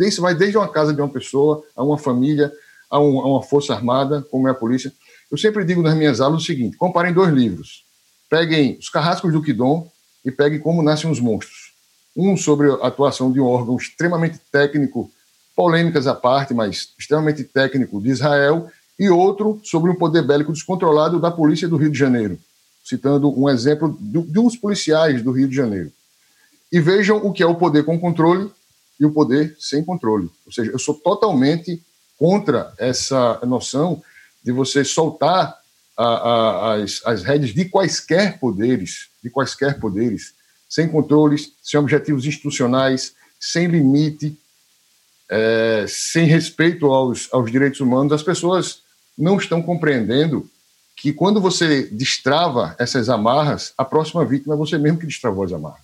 Isso 0.00 0.22
vai 0.22 0.34
desde 0.34 0.56
uma 0.56 0.68
casa 0.68 0.92
de 0.92 1.00
uma 1.00 1.08
pessoa, 1.08 1.62
a 1.74 1.82
uma 1.82 1.98
família, 1.98 2.52
a, 2.90 3.00
um, 3.00 3.20
a 3.20 3.26
uma 3.26 3.42
força 3.42 3.74
armada, 3.74 4.22
como 4.30 4.46
é 4.46 4.50
a 4.50 4.54
polícia. 4.54 4.92
Eu 5.30 5.36
sempre 5.36 5.64
digo 5.64 5.82
nas 5.82 5.96
minhas 5.96 6.20
aulas 6.20 6.42
o 6.42 6.46
seguinte: 6.46 6.76
comparem 6.76 7.12
dois 7.12 7.32
livros. 7.32 7.84
Peguem 8.30 8.76
Os 8.78 8.88
Carrascos 8.88 9.32
do 9.32 9.42
Quidom 9.42 9.90
e 10.24 10.30
peguem 10.30 10.58
Como 10.58 10.82
Nascem 10.82 11.10
os 11.10 11.20
Monstros. 11.20 11.72
Um 12.16 12.36
sobre 12.36 12.70
a 12.70 12.86
atuação 12.86 13.32
de 13.32 13.40
um 13.40 13.46
órgão 13.46 13.76
extremamente 13.76 14.38
técnico, 14.50 15.10
polêmicas 15.56 16.06
à 16.06 16.14
parte, 16.14 16.54
mas 16.54 16.90
extremamente 16.98 17.44
técnico 17.44 18.00
de 18.00 18.10
Israel, 18.10 18.70
e 18.98 19.10
outro 19.10 19.60
sobre 19.64 19.90
um 19.90 19.94
poder 19.94 20.22
bélico 20.22 20.52
descontrolado 20.52 21.20
da 21.20 21.30
polícia 21.30 21.68
do 21.68 21.76
Rio 21.76 21.90
de 21.90 21.98
Janeiro, 21.98 22.38
citando 22.84 23.28
um 23.40 23.48
exemplo 23.48 23.96
de 23.98 24.38
uns 24.38 24.56
policiais 24.56 25.22
do 25.22 25.32
Rio 25.32 25.48
de 25.48 25.56
Janeiro. 25.56 25.90
E 26.70 26.78
vejam 26.78 27.16
o 27.16 27.32
que 27.32 27.42
é 27.42 27.46
o 27.46 27.54
poder 27.54 27.84
com 27.84 27.98
controle 27.98 28.50
e 29.00 29.06
o 29.06 29.10
poder 29.10 29.56
sem 29.58 29.82
controle. 29.82 30.30
Ou 30.46 30.52
seja, 30.52 30.70
eu 30.70 30.78
sou 30.78 30.94
totalmente 30.94 31.82
contra 32.18 32.72
essa 32.78 33.40
noção 33.46 34.02
de 34.44 34.52
você 34.52 34.84
soltar 34.84 35.58
a, 35.96 36.04
a, 36.04 36.74
as, 36.74 37.00
as 37.04 37.22
redes 37.22 37.54
de 37.54 37.64
quaisquer 37.64 38.38
poderes, 38.38 39.08
de 39.22 39.30
quaisquer 39.30 39.80
poderes, 39.80 40.34
sem 40.68 40.88
controles, 40.88 41.52
sem 41.62 41.80
objetivos 41.80 42.26
institucionais, 42.26 43.14
sem 43.40 43.66
limite, 43.66 44.36
é, 45.30 45.86
sem 45.88 46.26
respeito 46.26 46.86
aos, 46.86 47.28
aos 47.32 47.50
direitos 47.50 47.80
humanos. 47.80 48.12
As 48.12 48.22
pessoas 48.22 48.82
não 49.16 49.38
estão 49.38 49.62
compreendendo 49.62 50.50
que 50.96 51.12
quando 51.12 51.40
você 51.40 51.82
destrava 51.86 52.74
essas 52.78 53.08
amarras, 53.08 53.72
a 53.76 53.84
próxima 53.84 54.24
vítima 54.24 54.54
é 54.54 54.58
você 54.58 54.78
mesmo 54.78 54.98
que 54.98 55.06
destravou 55.06 55.44
as 55.44 55.52
amarras. 55.52 55.82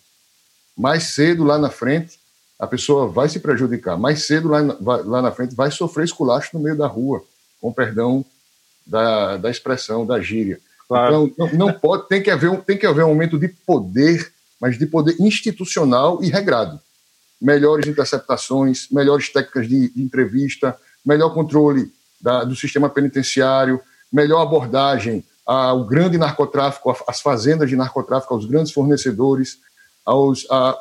Mais 0.76 1.14
cedo, 1.14 1.44
lá 1.44 1.58
na 1.58 1.70
frente, 1.70 2.18
a 2.58 2.66
pessoa 2.66 3.08
vai 3.08 3.28
se 3.28 3.40
prejudicar. 3.40 3.98
Mais 3.98 4.26
cedo, 4.26 4.48
lá, 4.48 4.60
lá 4.80 5.22
na 5.22 5.32
frente, 5.32 5.54
vai 5.54 5.70
sofrer 5.70 6.04
esculacho 6.04 6.50
no 6.54 6.62
meio 6.62 6.76
da 6.76 6.86
rua, 6.86 7.22
com 7.60 7.72
perdão 7.72 8.24
da, 8.86 9.36
da 9.36 9.50
expressão, 9.50 10.06
da 10.06 10.20
gíria. 10.20 10.60
Claro. 10.88 11.26
Então, 11.26 11.46
não, 11.48 11.66
não, 11.66 11.72
pode, 11.72 12.08
tem 12.08 12.22
que, 12.22 12.30
haver 12.30 12.50
um, 12.50 12.60
tem 12.60 12.76
que 12.76 12.86
haver 12.86 13.04
um 13.04 13.08
aumento 13.08 13.38
de 13.38 13.48
poder, 13.48 14.32
mas 14.60 14.78
de 14.78 14.86
poder 14.86 15.16
institucional 15.20 16.22
e 16.22 16.28
regrado. 16.28 16.80
Melhores 17.40 17.86
interceptações, 17.86 18.88
melhores 18.90 19.32
técnicas 19.32 19.68
de, 19.68 19.88
de 19.88 20.02
entrevista, 20.02 20.76
melhor 21.04 21.32
controle 21.32 21.92
da, 22.20 22.44
do 22.44 22.54
sistema 22.54 22.90
penitenciário, 22.90 23.80
melhor 24.12 24.42
abordagem 24.42 25.24
ao 25.46 25.84
grande 25.84 26.16
narcotráfico, 26.16 26.94
às 27.08 27.20
fazendas 27.20 27.68
de 27.68 27.76
narcotráfico, 27.76 28.32
aos 28.32 28.44
grandes 28.44 28.72
fornecedores, 28.72 29.58
aos, 30.04 30.46
a, 30.50 30.78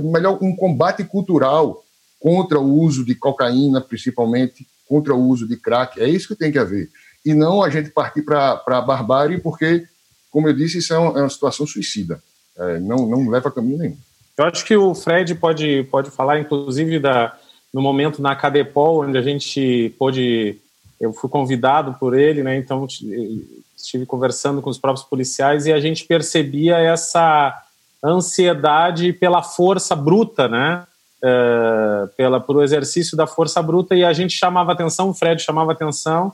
melhor 0.00 0.38
um 0.42 0.54
combate 0.56 1.04
cultural 1.04 1.84
contra 2.18 2.58
o 2.58 2.80
uso 2.80 3.04
de 3.04 3.14
cocaína, 3.14 3.80
principalmente, 3.80 4.66
contra 4.88 5.14
o 5.14 5.20
uso 5.20 5.46
de 5.46 5.56
crack. 5.56 6.00
É 6.00 6.08
isso 6.08 6.28
que 6.28 6.34
tem 6.34 6.50
que 6.50 6.58
haver. 6.58 6.88
E 7.24 7.34
não 7.34 7.62
a 7.62 7.68
gente 7.68 7.90
partir 7.90 8.22
para 8.22 8.62
a 8.66 8.80
barbárie, 8.80 9.40
porque, 9.40 9.86
como 10.30 10.48
eu 10.48 10.54
disse, 10.54 10.78
isso 10.78 10.94
é 10.94 10.98
uma, 10.98 11.18
é 11.18 11.22
uma 11.22 11.30
situação 11.30 11.66
suicida. 11.66 12.22
É, 12.56 12.78
não, 12.78 13.06
não 13.06 13.28
leva 13.28 13.48
a 13.48 13.52
caminho 13.52 13.78
nenhum. 13.78 13.98
Eu 14.38 14.44
acho 14.44 14.64
que 14.64 14.76
o 14.76 14.94
Fred 14.94 15.34
pode, 15.34 15.84
pode 15.90 16.10
falar, 16.10 16.38
inclusive, 16.38 16.98
da, 16.98 17.36
no 17.72 17.82
momento 17.82 18.22
na 18.22 18.36
Cadepol, 18.36 19.02
onde 19.02 19.18
a 19.18 19.22
gente 19.22 19.94
pôde 19.98 20.58
eu 21.00 21.12
fui 21.12 21.28
convidado 21.28 21.94
por 21.94 22.18
ele, 22.18 22.42
né? 22.42 22.56
Então 22.56 22.86
estive 23.76 24.06
conversando 24.06 24.62
com 24.62 24.70
os 24.70 24.78
próprios 24.78 25.06
policiais 25.06 25.66
e 25.66 25.72
a 25.72 25.80
gente 25.80 26.04
percebia 26.04 26.78
essa 26.78 27.62
ansiedade 28.04 29.12
pela 29.12 29.42
força 29.42 29.94
bruta, 29.94 30.48
né? 30.48 30.84
É, 31.22 32.08
pela 32.16 32.38
por 32.38 32.56
o 32.56 32.62
exercício 32.62 33.16
da 33.16 33.26
força 33.26 33.62
bruta 33.62 33.94
e 33.94 34.04
a 34.04 34.12
gente 34.12 34.34
chamava 34.34 34.72
atenção, 34.72 35.08
o 35.08 35.14
Fred 35.14 35.42
chamava 35.42 35.72
atenção 35.72 36.32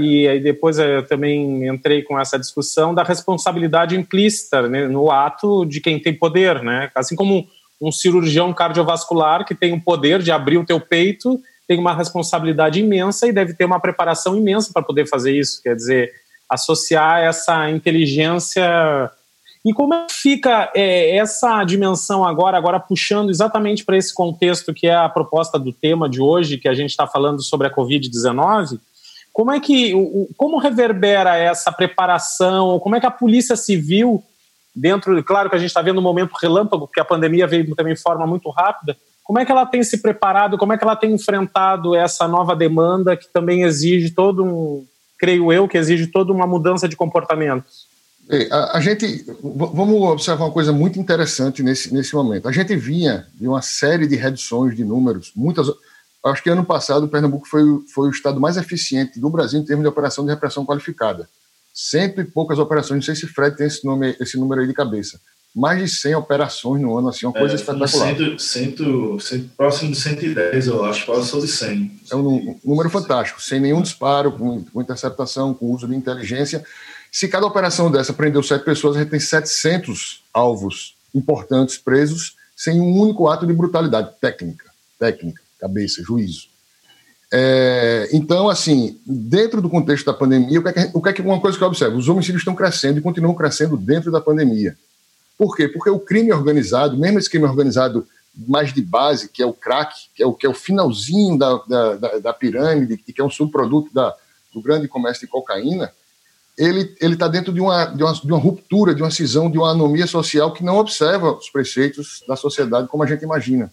e 0.00 0.26
aí 0.26 0.40
depois 0.40 0.78
eu 0.78 1.06
também 1.06 1.66
entrei 1.68 2.02
com 2.02 2.18
essa 2.18 2.38
discussão 2.38 2.94
da 2.94 3.02
responsabilidade 3.02 3.96
implícita 3.96 4.66
né, 4.66 4.88
no 4.88 5.10
ato 5.10 5.66
de 5.66 5.80
quem 5.80 5.98
tem 5.98 6.14
poder, 6.14 6.62
né? 6.62 6.90
Assim 6.94 7.14
como 7.14 7.46
um 7.80 7.92
cirurgião 7.92 8.52
cardiovascular 8.52 9.44
que 9.44 9.54
tem 9.54 9.74
o 9.74 9.80
poder 9.80 10.22
de 10.22 10.32
abrir 10.32 10.56
o 10.56 10.64
teu 10.64 10.80
peito 10.80 11.38
tem 11.68 11.78
uma 11.78 11.94
responsabilidade 11.94 12.80
imensa 12.80 13.28
e 13.28 13.32
deve 13.32 13.52
ter 13.52 13.66
uma 13.66 13.78
preparação 13.78 14.34
imensa 14.34 14.72
para 14.72 14.82
poder 14.82 15.06
fazer 15.06 15.38
isso. 15.38 15.62
Quer 15.62 15.76
dizer, 15.76 16.12
associar 16.48 17.20
essa 17.20 17.70
inteligência. 17.70 19.10
E 19.62 19.74
como 19.74 19.92
é 19.92 20.06
fica 20.10 20.72
é, 20.74 21.16
essa 21.16 21.62
dimensão 21.64 22.24
agora, 22.24 22.56
agora 22.56 22.80
puxando 22.80 23.28
exatamente 23.28 23.84
para 23.84 23.98
esse 23.98 24.14
contexto 24.14 24.72
que 24.72 24.86
é 24.86 24.94
a 24.94 25.10
proposta 25.10 25.58
do 25.58 25.70
tema 25.70 26.08
de 26.08 26.22
hoje, 26.22 26.56
que 26.56 26.68
a 26.68 26.74
gente 26.74 26.90
está 26.90 27.06
falando 27.06 27.42
sobre 27.42 27.66
a 27.66 27.74
Covid-19? 27.74 28.80
Como 29.30 29.52
é 29.52 29.60
que, 29.60 29.92
como 30.38 30.58
reverbera 30.58 31.36
essa 31.36 31.70
preparação? 31.70 32.80
Como 32.80 32.96
é 32.96 33.00
que 33.00 33.06
a 33.06 33.10
Polícia 33.10 33.56
Civil, 33.56 34.24
dentro, 34.74 35.22
claro 35.22 35.50
que 35.50 35.54
a 35.54 35.58
gente 35.58 35.68
está 35.68 35.82
vendo 35.82 35.98
um 35.98 36.02
momento 36.02 36.32
relâmpago, 36.40 36.86
porque 36.86 36.98
a 36.98 37.04
pandemia 37.04 37.46
veio 37.46 37.76
também 37.76 37.94
de 37.94 38.00
forma 38.00 38.26
muito 38.26 38.48
rápida, 38.48 38.96
como 39.28 39.38
é 39.38 39.44
que 39.44 39.52
ela 39.52 39.66
tem 39.66 39.82
se 39.82 39.98
preparado, 39.98 40.56
como 40.56 40.72
é 40.72 40.78
que 40.78 40.82
ela 40.82 40.96
tem 40.96 41.12
enfrentado 41.12 41.94
essa 41.94 42.26
nova 42.26 42.56
demanda 42.56 43.14
que 43.14 43.28
também 43.28 43.62
exige 43.62 44.10
todo 44.10 44.42
um, 44.42 44.86
creio 45.18 45.52
eu, 45.52 45.68
que 45.68 45.76
exige 45.76 46.06
toda 46.06 46.32
uma 46.32 46.46
mudança 46.46 46.88
de 46.88 46.96
comportamentos? 46.96 47.86
A, 48.50 48.78
a, 48.78 48.80
gente, 48.80 49.26
vamos 49.42 50.00
observar 50.00 50.46
uma 50.46 50.50
coisa 50.50 50.72
muito 50.72 50.98
interessante 50.98 51.62
nesse, 51.62 51.92
nesse 51.92 52.14
momento. 52.14 52.48
A 52.48 52.52
gente 52.52 52.74
vinha 52.74 53.26
de 53.34 53.46
uma 53.46 53.60
série 53.60 54.06
de 54.06 54.16
reduções 54.16 54.74
de 54.74 54.82
números, 54.82 55.30
muitas. 55.36 55.66
Acho 56.24 56.42
que 56.42 56.48
ano 56.48 56.64
passado 56.64 57.04
o 57.04 57.08
Pernambuco 57.08 57.46
foi, 57.46 57.64
foi 57.92 58.08
o 58.08 58.10
estado 58.10 58.40
mais 58.40 58.56
eficiente 58.56 59.20
do 59.20 59.28
Brasil 59.28 59.60
em 59.60 59.64
termos 59.64 59.82
de 59.82 59.88
operação 59.88 60.24
de 60.24 60.30
repressão 60.30 60.64
qualificada. 60.64 61.28
Cento 61.74 62.22
e 62.22 62.24
poucas 62.24 62.58
operações, 62.58 62.96
não 62.96 63.02
sei 63.02 63.14
se 63.14 63.26
Fred 63.26 63.54
tem 63.58 63.66
esse, 63.66 63.84
nome, 63.84 64.16
esse 64.18 64.38
número 64.38 64.62
aí 64.62 64.66
de 64.66 64.72
cabeça 64.72 65.20
mais 65.54 65.80
de 65.80 65.88
100 65.88 66.14
operações 66.14 66.80
no 66.80 66.96
ano, 66.96 67.08
assim, 67.08 67.26
uma 67.26 67.32
coisa 67.32 67.54
é, 67.54 67.56
espetacular. 67.56 67.88
Cento, 67.88 68.38
cento, 68.38 69.20
cento, 69.20 69.50
próximo 69.56 69.90
de 69.90 69.98
110, 69.98 70.66
eu 70.66 70.84
acho, 70.84 71.06
passou 71.06 71.40
de 71.40 71.48
100. 71.48 72.00
É 72.10 72.16
um 72.16 72.58
número 72.64 72.90
fantástico, 72.90 73.42
sem 73.42 73.58
nenhum 73.58 73.82
disparo, 73.82 74.32
com, 74.32 74.64
com 74.64 74.82
interceptação, 74.82 75.54
com 75.54 75.72
uso 75.72 75.88
de 75.88 75.94
inteligência. 75.94 76.64
Se 77.10 77.26
cada 77.28 77.46
operação 77.46 77.90
dessa 77.90 78.12
prendeu 78.12 78.42
sete 78.42 78.64
pessoas, 78.64 78.96
a 78.96 79.00
gente 79.00 79.10
tem 79.10 79.20
700 79.20 80.22
alvos 80.32 80.94
importantes 81.14 81.78
presos, 81.78 82.36
sem 82.56 82.80
um 82.80 83.00
único 83.00 83.28
ato 83.28 83.46
de 83.46 83.52
brutalidade 83.52 84.10
técnica, 84.20 84.66
técnica, 84.98 85.40
cabeça, 85.58 86.02
juízo. 86.02 86.48
É, 87.32 88.08
então, 88.12 88.48
assim, 88.48 88.98
dentro 89.06 89.60
do 89.60 89.68
contexto 89.68 90.06
da 90.06 90.14
pandemia, 90.14 90.60
o 90.60 90.62
que, 90.62 90.68
é 90.68 90.72
que, 90.72 90.90
o 90.94 91.02
que 91.02 91.08
é 91.08 91.12
que 91.12 91.22
uma 91.22 91.40
coisa 91.40 91.56
que 91.56 91.64
eu 91.64 91.68
observo? 91.68 91.96
Os 91.96 92.08
homicídios 92.08 92.40
estão 92.40 92.54
crescendo 92.54 92.98
e 92.98 93.02
continuam 93.02 93.34
crescendo 93.34 93.76
dentro 93.76 94.10
da 94.10 94.20
pandemia. 94.20 94.76
Por 95.38 95.56
quê? 95.56 95.68
Porque 95.68 95.88
o 95.88 96.00
crime 96.00 96.32
organizado, 96.32 96.98
mesmo 96.98 97.18
esse 97.18 97.30
crime 97.30 97.46
organizado 97.46 98.06
mais 98.46 98.72
de 98.72 98.82
base, 98.82 99.28
que 99.28 99.42
é 99.42 99.46
o 99.46 99.52
crack, 99.52 99.94
que 100.14 100.22
é 100.22 100.26
o, 100.26 100.34
que 100.34 100.46
é 100.46 100.50
o 100.50 100.54
finalzinho 100.54 101.38
da, 101.38 101.56
da, 101.68 101.94
da, 101.94 102.18
da 102.18 102.32
pirâmide, 102.32 102.96
que 102.98 103.20
é 103.20 103.24
um 103.24 103.30
subproduto 103.30 103.94
da, 103.94 104.14
do 104.52 104.60
grande 104.60 104.88
comércio 104.88 105.26
de 105.26 105.30
cocaína, 105.30 105.92
ele 106.58 106.96
está 107.00 107.28
dentro 107.28 107.52
de 107.52 107.60
uma, 107.60 107.84
de, 107.84 108.02
uma, 108.02 108.12
de 108.12 108.26
uma 108.26 108.38
ruptura, 108.38 108.92
de 108.92 109.00
uma 109.00 109.12
cisão, 109.12 109.48
de 109.48 109.56
uma 109.56 109.70
anomia 109.70 110.08
social 110.08 110.52
que 110.52 110.64
não 110.64 110.78
observa 110.78 111.32
os 111.32 111.48
preceitos 111.48 112.24
da 112.26 112.34
sociedade 112.34 112.88
como 112.88 113.04
a 113.04 113.06
gente 113.06 113.22
imagina. 113.22 113.72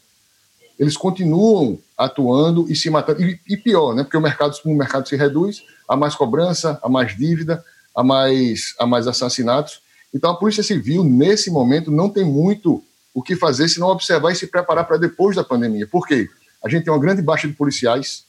Eles 0.78 0.96
continuam 0.96 1.80
atuando 1.98 2.70
e 2.70 2.76
se 2.76 2.90
matando. 2.92 3.24
E, 3.24 3.40
e 3.50 3.58
pior, 3.58 3.96
né? 3.96 4.04
porque 4.04 4.18
o 4.18 4.22
mercado, 4.22 4.56
o 4.64 4.76
mercado 4.76 5.08
se 5.08 5.16
reduz, 5.16 5.64
há 5.90 5.96
mais 5.96 6.14
cobrança, 6.14 6.80
há 6.84 6.88
mais 6.88 7.18
dívida, 7.18 7.64
há 7.96 8.04
mais, 8.04 8.76
há 8.78 8.86
mais 8.86 9.08
assassinatos. 9.08 9.82
Então, 10.16 10.32
a 10.32 10.36
Polícia 10.38 10.64
Civil, 10.64 11.04
nesse 11.04 11.52
momento, 11.52 11.92
não 11.92 12.10
tem 12.10 12.24
muito 12.24 12.82
o 13.14 13.22
que 13.22 13.36
fazer 13.36 13.68
se 13.68 13.82
não 13.82 13.90
observar 13.90 14.32
e 14.32 14.36
se 14.36 14.48
preparar 14.48 14.88
para 14.88 14.96
depois 14.96 15.36
da 15.36 15.44
pandemia. 15.44 15.86
Por 15.86 16.08
quê? 16.08 16.30
A 16.64 16.70
gente 16.70 16.86
tem 16.86 16.94
uma 16.94 17.00
grande 17.00 17.22
baixa 17.22 17.50
de 17.50 17.54
policiais, 17.54 18.24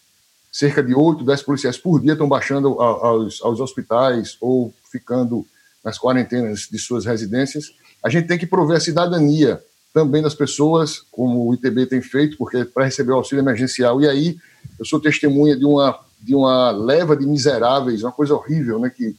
cerca 0.50 0.83
de 0.83 0.93
8, 0.93 1.25
10 1.25 1.43
policiais 1.43 1.78
por 1.78 2.00
dia 2.00 2.14
estão 2.14 2.28
baixando 2.28 2.81
aos, 2.81 3.40
aos 3.40 3.61
hospitais 3.61 4.37
ou 4.40 4.75
ficando 4.90 5.47
nas 5.85 5.97
quarentenas 5.97 6.69
de 6.69 6.76
suas 6.76 7.07
residências. 7.07 7.73
A 8.02 8.09
gente 8.09 8.26
tem 8.26 8.37
que 8.37 8.49
prover 8.49 8.78
a 8.78 8.81
cidadania 8.81 9.62
também 9.95 10.21
das 10.21 10.35
pessoas, 10.35 11.02
como 11.12 11.49
o 11.49 11.55
ITB 11.55 11.87
tem 11.87 12.02
feito, 12.02 12.37
porque 12.37 12.64
para 12.64 12.87
receber 12.87 13.12
o 13.12 13.16
auxílio 13.16 13.43
emergencial. 13.43 14.00
E 14.00 14.09
aí, 14.09 14.37
eu 14.76 14.85
sou 14.85 15.00
testemunha 15.00 15.57
de 15.57 15.64
uma, 15.64 15.97
de 16.21 16.35
uma 16.35 16.73
leva 16.73 17.16
de 17.16 17.25
miseráveis, 17.25 18.02
uma 18.02 18.11
coisa 18.11 18.35
horrível, 18.35 18.81
né, 18.81 18.90
que 18.90 19.14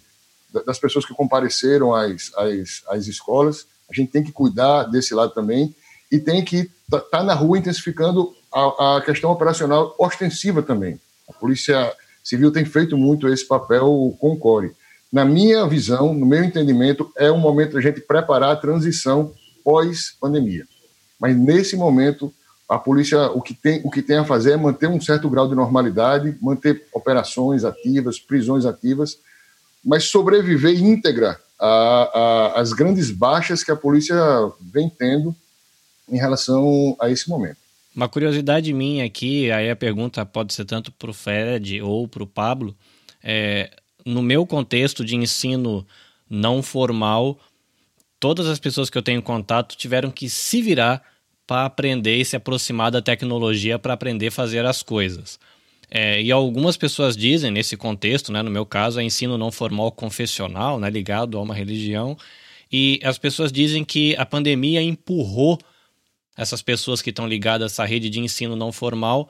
das 0.66 0.80
pessoas 0.80 1.06
que 1.06 1.13
compareceram 1.13 1.94
às, 1.94 2.32
às, 2.36 2.84
às 2.88 3.08
escolas. 3.08 3.68
A 3.89 3.94
gente 3.94 4.12
tem 4.12 4.24
que 4.24 4.32
cuidar 4.32 4.84
desse 4.84 5.13
lado 5.13 5.34
também 5.34 5.75
e 6.12 6.20
tem 6.20 6.44
que 6.44 6.72
estar 6.86 7.00
tá, 7.00 7.20
tá 7.20 7.24
na 7.24 7.34
rua 7.34 7.58
intensificando 7.58 8.34
a, 8.54 8.98
a, 8.98 9.01
questão 9.01 9.32
operacional 9.32 9.96
ostensiva 9.98 10.62
também. 10.62 11.00
A 11.30 11.34
Polícia 11.34 11.94
Civil 12.24 12.51
tem 12.51 12.66
feito 12.66 12.98
muito 12.98 13.27
esse 13.27 13.46
papel 13.46 14.16
com 14.20 14.32
o 14.32 14.38
CORE. 14.38 14.72
Na 15.12 15.24
minha 15.24 15.66
visão, 15.68 16.13
no 16.13 16.25
meu 16.25 16.44
entendimento, 16.44 17.12
é 17.16 17.32
um 17.32 17.38
momento 17.38 17.74
da 17.74 17.82
gente 17.82 18.01
preparar 18.01 18.51
a 18.51 18.56
transição 18.56 19.34
pós-pandemia. 19.63 20.66
Mas 21.20 21.36
nesse 21.36 21.75
momento, 21.75 22.34
a 22.70 22.77
polícia 22.77 23.32
o 23.32 23.42
que, 23.42 23.54
tem, 23.54 23.82
o 23.84 23.89
que 23.89 24.01
tem 24.01 24.18
a 24.18 24.25
fazer 24.25 24.51
é 24.51 24.58
manter 24.58 24.88
um 24.88 25.00
certo 25.00 25.30
grau 25.30 25.48
de 25.48 25.56
normalidade, 25.56 26.38
manter 26.42 26.86
operações 26.94 27.63
ativas, 27.63 28.20
prisões 28.20 28.66
ativas, 28.66 29.18
mas 29.84 30.05
sobreviver 30.05 30.81
íntegra 30.81 31.39
às 32.55 32.74
grandes 32.74 33.10
baixas 33.10 33.63
que 33.63 33.72
a 33.72 33.75
polícia 33.75 34.15
vem 34.62 34.89
tendo 34.89 35.36
em 36.10 36.17
relação 36.17 36.96
a 37.00 37.10
esse 37.10 37.29
momento. 37.29 37.57
Uma 37.96 38.07
curiosidade 38.07 38.72
minha 38.74 39.05
aqui, 39.05 39.51
aí 39.51 39.69
a 39.69 39.75
pergunta 39.75 40.24
pode 40.25 40.53
ser 40.53 40.65
tanto 40.65 40.91
para 40.91 41.10
o 41.10 41.13
Fred 41.13 41.81
ou 41.81 42.07
para 42.07 42.24
o 42.24 42.27
Pablo, 42.27 42.75
é, 43.24 43.72
no 44.05 44.22
meu 44.22 44.46
contexto 44.46 45.03
de 45.03 45.15
ensino 45.15 45.86
não 46.29 46.62
formal, 46.62 47.39
todas 48.19 48.48
as 48.48 48.60
pessoas 48.60 48.89
que 48.89 48.98
eu 48.98 49.01
tenho 49.01 49.22
contato 49.22 49.75
tiveram 49.75 50.12
que 50.12 50.29
se 50.29 50.62
virar 50.62 51.01
para 51.46 51.65
aprender 51.65 52.17
e 52.17 52.25
se 52.25 52.36
aproximar 52.36 52.91
da 52.91 53.01
tecnologia 53.01 53.79
para 53.79 53.93
aprender 53.93 54.27
a 54.27 54.31
fazer 54.31 54.65
as 54.65 54.84
coisas. 54.84 55.39
É, 55.89 56.22
e 56.22 56.32
algumas 56.32 56.75
pessoas 56.75 57.15
dizem, 57.15 57.50
nesse 57.50 57.77
contexto, 57.77 58.32
né, 58.32 58.41
no 58.41 58.51
meu 58.51 58.65
caso, 58.65 59.00
é 59.00 59.03
ensino 59.03 59.38
não 59.38 59.51
formal 59.51 59.91
confessional, 59.91 60.79
né, 60.79 60.89
ligado 60.89 61.38
a 61.38 61.41
uma 61.41 61.53
religião, 61.56 62.17
e 62.72 63.00
as 63.03 63.17
pessoas 63.17 63.51
dizem 63.51 63.86
que 63.86 64.15
a 64.17 64.25
pandemia 64.25 64.82
empurrou 64.82 65.58
essas 66.38 66.62
pessoas 66.62 67.01
que 67.01 67.10
estão 67.10 67.27
ligadas 67.27 67.72
a 67.72 67.74
essa 67.74 67.86
rede 67.86 68.10
de 68.10 68.20
ensino 68.20 68.56
não 68.56 68.72
formal 68.72 69.29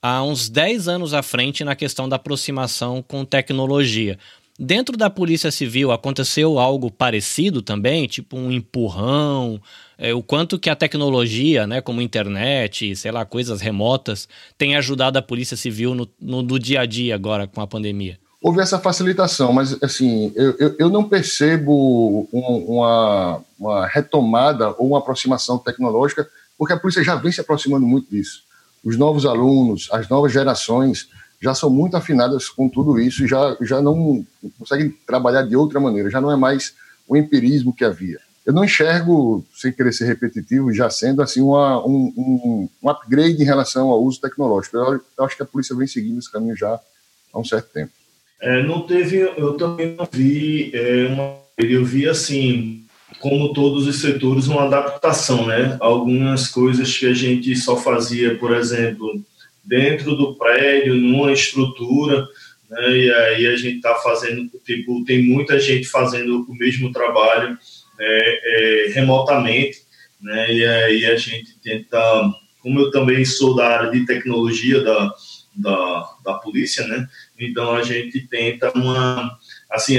há 0.00 0.22
uns 0.22 0.48
10 0.48 0.88
anos 0.88 1.12
à 1.12 1.22
frente 1.22 1.64
na 1.64 1.74
questão 1.76 2.08
da 2.08 2.16
aproximação 2.16 3.02
com 3.02 3.24
tecnologia. 3.24 4.18
Dentro 4.60 4.96
da 4.96 5.08
Polícia 5.08 5.52
Civil 5.52 5.92
aconteceu 5.92 6.58
algo 6.58 6.90
parecido 6.90 7.62
também, 7.62 8.08
tipo 8.08 8.36
um 8.36 8.50
empurrão, 8.50 9.60
é, 9.96 10.12
o 10.12 10.20
quanto 10.20 10.58
que 10.58 10.68
a 10.68 10.74
tecnologia, 10.74 11.64
né, 11.64 11.80
como 11.80 12.02
internet, 12.02 12.96
sei 12.96 13.12
lá, 13.12 13.24
coisas 13.24 13.60
remotas, 13.60 14.28
tem 14.56 14.74
ajudado 14.74 15.16
a 15.16 15.22
Polícia 15.22 15.56
Civil 15.56 15.94
no, 15.94 16.08
no, 16.20 16.42
no 16.42 16.58
dia 16.58 16.80
a 16.80 16.86
dia 16.86 17.14
agora 17.14 17.46
com 17.46 17.60
a 17.60 17.68
pandemia? 17.68 18.18
Houve 18.42 18.60
essa 18.60 18.80
facilitação, 18.80 19.52
mas 19.52 19.80
assim, 19.80 20.32
eu, 20.34 20.56
eu, 20.58 20.76
eu 20.76 20.90
não 20.90 21.08
percebo 21.08 22.28
um, 22.32 22.78
uma, 22.78 23.40
uma 23.56 23.86
retomada 23.86 24.70
ou 24.76 24.88
uma 24.88 24.98
aproximação 24.98 25.56
tecnológica, 25.58 26.28
porque 26.56 26.72
a 26.72 26.78
polícia 26.78 27.04
já 27.04 27.14
vem 27.14 27.30
se 27.30 27.40
aproximando 27.40 27.86
muito 27.86 28.10
disso. 28.10 28.42
Os 28.84 28.96
novos 28.96 29.24
alunos, 29.24 29.88
as 29.92 30.08
novas 30.08 30.32
gerações, 30.32 31.08
já 31.40 31.54
são 31.54 31.70
muito 31.70 31.96
afinadas 31.96 32.48
com 32.48 32.68
tudo 32.68 32.98
isso 32.98 33.24
e 33.24 33.28
já, 33.28 33.56
já 33.60 33.80
não 33.80 34.26
conseguem 34.58 34.90
trabalhar 35.06 35.42
de 35.42 35.56
outra 35.56 35.78
maneira, 35.78 36.10
já 36.10 36.20
não 36.20 36.32
é 36.32 36.36
mais 36.36 36.74
o 37.06 37.16
empirismo 37.16 37.72
que 37.72 37.84
havia. 37.84 38.18
Eu 38.44 38.52
não 38.52 38.64
enxergo, 38.64 39.44
sem 39.54 39.70
querer 39.70 39.92
ser 39.92 40.06
repetitivo, 40.06 40.72
já 40.72 40.88
sendo 40.88 41.20
assim 41.20 41.40
uma, 41.40 41.84
um, 41.86 42.12
um, 42.16 42.68
um 42.82 42.88
upgrade 42.88 43.42
em 43.42 43.44
relação 43.44 43.90
ao 43.90 44.02
uso 44.02 44.20
tecnológico. 44.20 44.76
Eu, 44.76 45.00
eu, 45.18 45.24
acho 45.24 45.36
que 45.36 45.42
a 45.42 45.46
polícia 45.46 45.76
vem 45.76 45.86
seguindo 45.86 46.18
esse 46.18 46.32
caminho 46.32 46.56
já 46.56 46.80
há 47.32 47.38
um 47.38 47.44
certo 47.44 47.68
tempo. 47.72 47.92
É, 48.40 48.62
não 48.62 48.86
teve, 48.86 49.18
eu 49.18 49.54
também 49.54 49.94
não 49.94 50.08
vi, 50.10 50.70
é, 50.72 51.08
uma, 51.08 51.36
eu 51.58 51.84
vi 51.84 52.08
assim, 52.08 52.84
como 53.20 53.52
todos 53.52 53.86
os 53.86 54.00
setores, 54.00 54.46
uma 54.46 54.64
adaptação, 54.64 55.46
né? 55.46 55.76
Algumas 55.80 56.48
coisas 56.48 56.96
que 56.96 57.06
a 57.06 57.12
gente 57.12 57.54
só 57.56 57.76
fazia, 57.76 58.38
por 58.38 58.54
exemplo, 58.54 59.22
dentro 59.68 60.16
do 60.16 60.34
prédio, 60.34 60.94
numa 60.94 61.30
estrutura, 61.30 62.26
né? 62.70 62.96
e 62.96 63.12
aí 63.12 63.46
a 63.46 63.56
gente 63.56 63.76
está 63.76 63.94
fazendo, 63.96 64.50
tipo, 64.64 65.04
tem 65.04 65.22
muita 65.22 65.60
gente 65.60 65.86
fazendo 65.86 66.46
o 66.48 66.54
mesmo 66.54 66.90
trabalho 66.90 67.56
é, 68.00 68.86
é, 68.86 68.92
remotamente, 68.92 69.82
né? 70.20 70.52
e 70.52 70.64
aí 70.64 71.06
a 71.06 71.16
gente 71.16 71.58
tenta, 71.62 72.00
como 72.62 72.80
eu 72.80 72.90
também 72.90 73.24
sou 73.24 73.54
da 73.54 73.68
área 73.68 73.90
de 73.90 74.06
tecnologia 74.06 74.80
da, 74.82 75.12
da, 75.54 76.10
da 76.24 76.34
polícia, 76.34 76.86
né? 76.86 77.06
então 77.38 77.74
a 77.74 77.82
gente 77.82 78.26
tenta 78.26 78.72
uma, 78.74 79.36
assim, 79.70 79.98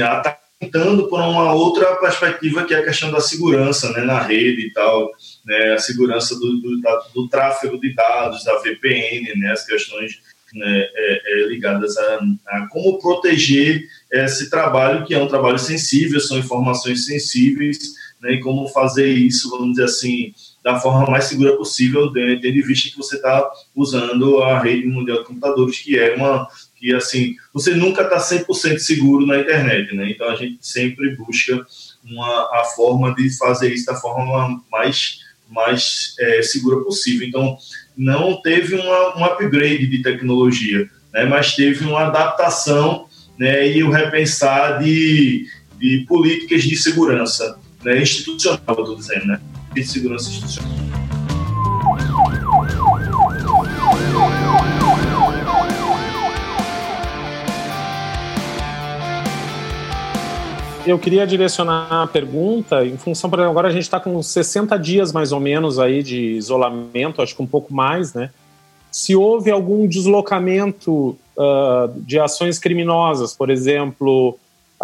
tentando 0.60 1.08
por 1.08 1.22
uma 1.22 1.54
outra 1.54 1.96
perspectiva 1.96 2.66
que 2.66 2.74
é 2.74 2.80
a 2.80 2.84
questão 2.84 3.12
da 3.12 3.22
segurança 3.22 3.92
né, 3.94 4.02
na 4.02 4.20
rede 4.20 4.68
e 4.68 4.74
tal, 4.74 5.10
né, 5.50 5.74
a 5.74 5.80
segurança 5.80 6.36
do, 6.36 6.62
do, 6.62 6.80
da, 6.80 6.96
do 7.14 7.28
tráfego 7.28 7.80
de 7.80 7.92
dados, 7.96 8.44
da 8.44 8.60
VPN, 8.60 9.34
né, 9.40 9.52
as 9.52 9.66
questões 9.66 10.22
né, 10.54 10.88
é, 10.96 11.22
é, 11.26 11.48
ligadas 11.48 11.98
a, 11.98 12.20
a, 12.50 12.68
como 12.68 13.00
proteger 13.00 13.84
esse 14.12 14.48
trabalho, 14.48 15.06
que 15.06 15.16
é 15.16 15.20
um 15.20 15.28
trabalho 15.28 15.58
sensível, 15.58 16.20
são 16.20 16.38
informações 16.38 17.06
sensíveis, 17.06 17.80
né, 18.22 18.34
e 18.34 18.40
como 18.42 18.68
fazer 18.68 19.10
isso, 19.10 19.50
vamos 19.50 19.72
dizer 19.72 19.86
assim, 19.86 20.34
da 20.64 20.80
forma 20.80 21.10
mais 21.10 21.24
segura 21.24 21.58
possível, 21.58 22.14
tendo 22.14 22.46
em 22.46 22.62
vista 22.62 22.92
que 22.92 22.98
você 22.98 23.16
está 23.16 23.50
usando 23.76 24.44
a 24.44 24.60
rede 24.60 24.86
mundial 24.86 25.20
de 25.20 25.26
computadores, 25.26 25.80
que 25.80 25.98
é 25.98 26.14
uma 26.16 26.48
que 26.76 26.94
assim, 26.96 27.36
você 27.54 27.74
nunca 27.76 28.04
está 28.04 28.18
100% 28.18 28.80
seguro 28.80 29.26
na 29.26 29.40
internet, 29.40 29.94
né? 29.94 30.10
Então 30.10 30.30
a 30.30 30.36
gente 30.36 30.60
sempre 30.62 31.14
busca 31.16 31.66
uma, 32.04 32.62
a 32.62 32.64
forma 32.74 33.14
de 33.14 33.38
fazer 33.38 33.74
isso 33.74 33.86
da 33.86 33.96
forma 33.96 34.64
mais, 34.72 35.20
mais 35.50 36.16
é, 36.20 36.42
segura 36.42 36.84
possível. 36.84 37.28
Então 37.28 37.58
não 37.98 38.42
teve 38.42 38.76
uma, 38.76 39.18
um 39.18 39.26
upgrade 39.26 39.88
de 39.88 40.02
tecnologia, 40.02 40.90
né? 41.14 41.26
mas 41.26 41.56
teve 41.56 41.86
uma 41.86 42.08
adaptação 42.08 43.08
né? 43.38 43.68
e 43.68 43.84
o 43.84 43.90
repensar 43.90 44.80
de, 44.80 45.48
de 45.78 46.06
políticas 46.08 46.64
de 46.64 46.78
segurança 46.78 47.60
né? 47.84 48.02
institucional, 48.02 48.62
estou 48.68 48.96
dizendo, 48.96 49.26
né? 49.26 49.40
De 49.74 49.84
segurança 49.84 50.30
institucional. 50.30 50.80
Eu 60.86 60.98
queria 60.98 61.26
direcionar 61.28 62.04
a 62.04 62.08
pergunta 62.08 62.86
em 62.86 62.98
função, 62.98 63.30
exemplo, 63.30 63.52
agora 63.52 63.68
a 63.68 63.72
gente 63.72 63.84
está 63.84 64.00
com 64.00 64.22
60 64.22 64.78
dias 64.78 65.12
mais 65.12 65.32
ou 65.32 65.40
menos 65.40 65.80
aí 65.80 66.02
de 66.02 66.34
isolamento, 66.34 67.22
acho 67.22 67.36
que 67.36 67.42
um 67.42 67.48
pouco 67.48 67.74
mais, 67.74 68.14
né? 68.14 68.32
Se 68.92 69.16
houve 69.16 69.52
algum 69.52 69.88
deslocamento 69.88 71.18
uh, 71.38 71.88
de 71.98 72.20
ações 72.20 72.58
criminosas, 72.58 73.34
por 73.34 73.50
exemplo, 73.50 74.38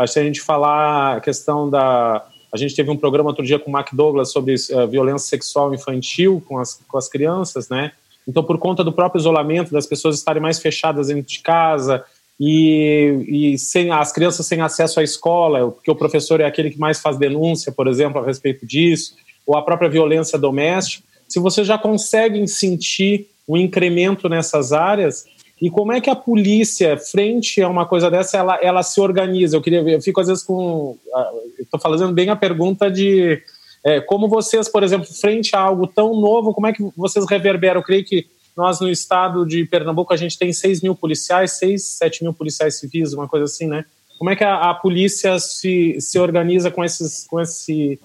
se 0.07 0.19
a 0.19 0.23
gente 0.23 0.41
falar 0.41 1.17
a 1.17 1.21
questão 1.21 1.69
da. 1.69 2.25
A 2.53 2.57
gente 2.57 2.75
teve 2.75 2.89
um 2.89 2.95
programa 2.95 3.29
outro 3.29 3.43
dia 3.43 3.59
com 3.59 3.69
o 3.69 3.73
Mac 3.73 3.89
Douglas 3.93 4.31
sobre 4.31 4.53
uh, 4.53 4.87
violência 4.87 5.27
sexual 5.27 5.73
infantil 5.73 6.41
com 6.47 6.59
as, 6.59 6.79
com 6.87 6.97
as 6.97 7.09
crianças, 7.09 7.67
né? 7.67 7.91
Então, 8.27 8.43
por 8.43 8.57
conta 8.57 8.83
do 8.83 8.91
próprio 8.91 9.19
isolamento, 9.19 9.71
das 9.71 9.85
pessoas 9.85 10.17
estarem 10.17 10.41
mais 10.41 10.59
fechadas 10.59 11.07
dentro 11.07 11.23
de 11.23 11.39
casa, 11.39 12.03
e, 12.39 13.53
e 13.53 13.57
sem 13.57 13.91
as 13.91 14.11
crianças 14.11 14.45
sem 14.45 14.61
acesso 14.61 14.99
à 14.99 15.03
escola, 15.03 15.71
porque 15.71 15.89
o 15.89 15.95
professor 15.95 16.41
é 16.41 16.45
aquele 16.45 16.69
que 16.69 16.79
mais 16.79 16.99
faz 16.99 17.17
denúncia, 17.17 17.71
por 17.71 17.87
exemplo, 17.87 18.21
a 18.21 18.25
respeito 18.25 18.65
disso, 18.65 19.15
ou 19.45 19.55
a 19.55 19.61
própria 19.61 19.89
violência 19.89 20.37
doméstica, 20.37 21.05
se 21.27 21.39
você 21.39 21.63
já 21.63 21.77
consegue 21.77 22.47
sentir 22.47 23.27
um 23.47 23.57
incremento 23.57 24.27
nessas 24.27 24.73
áreas, 24.73 25.25
e 25.61 25.69
como 25.69 25.93
é 25.93 26.01
que 26.01 26.09
a 26.09 26.15
polícia, 26.15 26.97
frente 26.97 27.61
a 27.61 27.69
uma 27.69 27.85
coisa 27.85 28.11
dessa, 28.11 28.37
ela, 28.37 28.59
ela 28.61 28.83
se 28.83 28.99
organiza? 28.99 29.55
Eu 29.55 29.61
queria 29.61 29.79
eu 29.79 30.01
fico 30.01 30.19
às 30.19 30.27
vezes 30.27 30.43
com. 30.43 30.97
Ah, 31.13 31.31
Estou 31.57 31.79
fazendo 31.79 32.11
bem 32.11 32.29
a 32.29 32.35
pergunta 32.35 32.91
de 32.91 33.41
é, 33.83 34.01
como 34.01 34.27
vocês, 34.27 34.67
por 34.67 34.83
exemplo, 34.83 35.07
frente 35.07 35.55
a 35.55 35.59
algo 35.59 35.87
tão 35.87 36.19
novo, 36.19 36.53
como 36.53 36.67
é 36.67 36.73
que 36.73 36.83
vocês 36.97 37.23
reverberam? 37.29 37.79
Eu 37.79 37.85
creio 37.85 38.03
que 38.03 38.27
nós, 38.55 38.79
no 38.79 38.89
estado 38.89 39.45
de 39.45 39.65
Pernambuco, 39.65 40.13
a 40.13 40.17
gente 40.17 40.37
tem 40.37 40.53
6 40.53 40.81
mil 40.81 40.95
policiais, 40.95 41.51
6, 41.53 41.83
7 41.83 42.23
mil 42.23 42.33
policiais 42.33 42.75
civis, 42.75 43.13
uma 43.13 43.27
coisa 43.27 43.45
assim, 43.45 43.67
né? 43.67 43.85
Como 44.17 44.29
é 44.29 44.35
que 44.35 44.43
a, 44.43 44.69
a 44.69 44.73
polícia 44.73 45.37
se, 45.39 45.99
se 45.99 46.17
organiza 46.17 46.71
com, 46.71 46.83
esses, 46.83 47.25
com, 47.27 47.41
esse, 47.41 47.99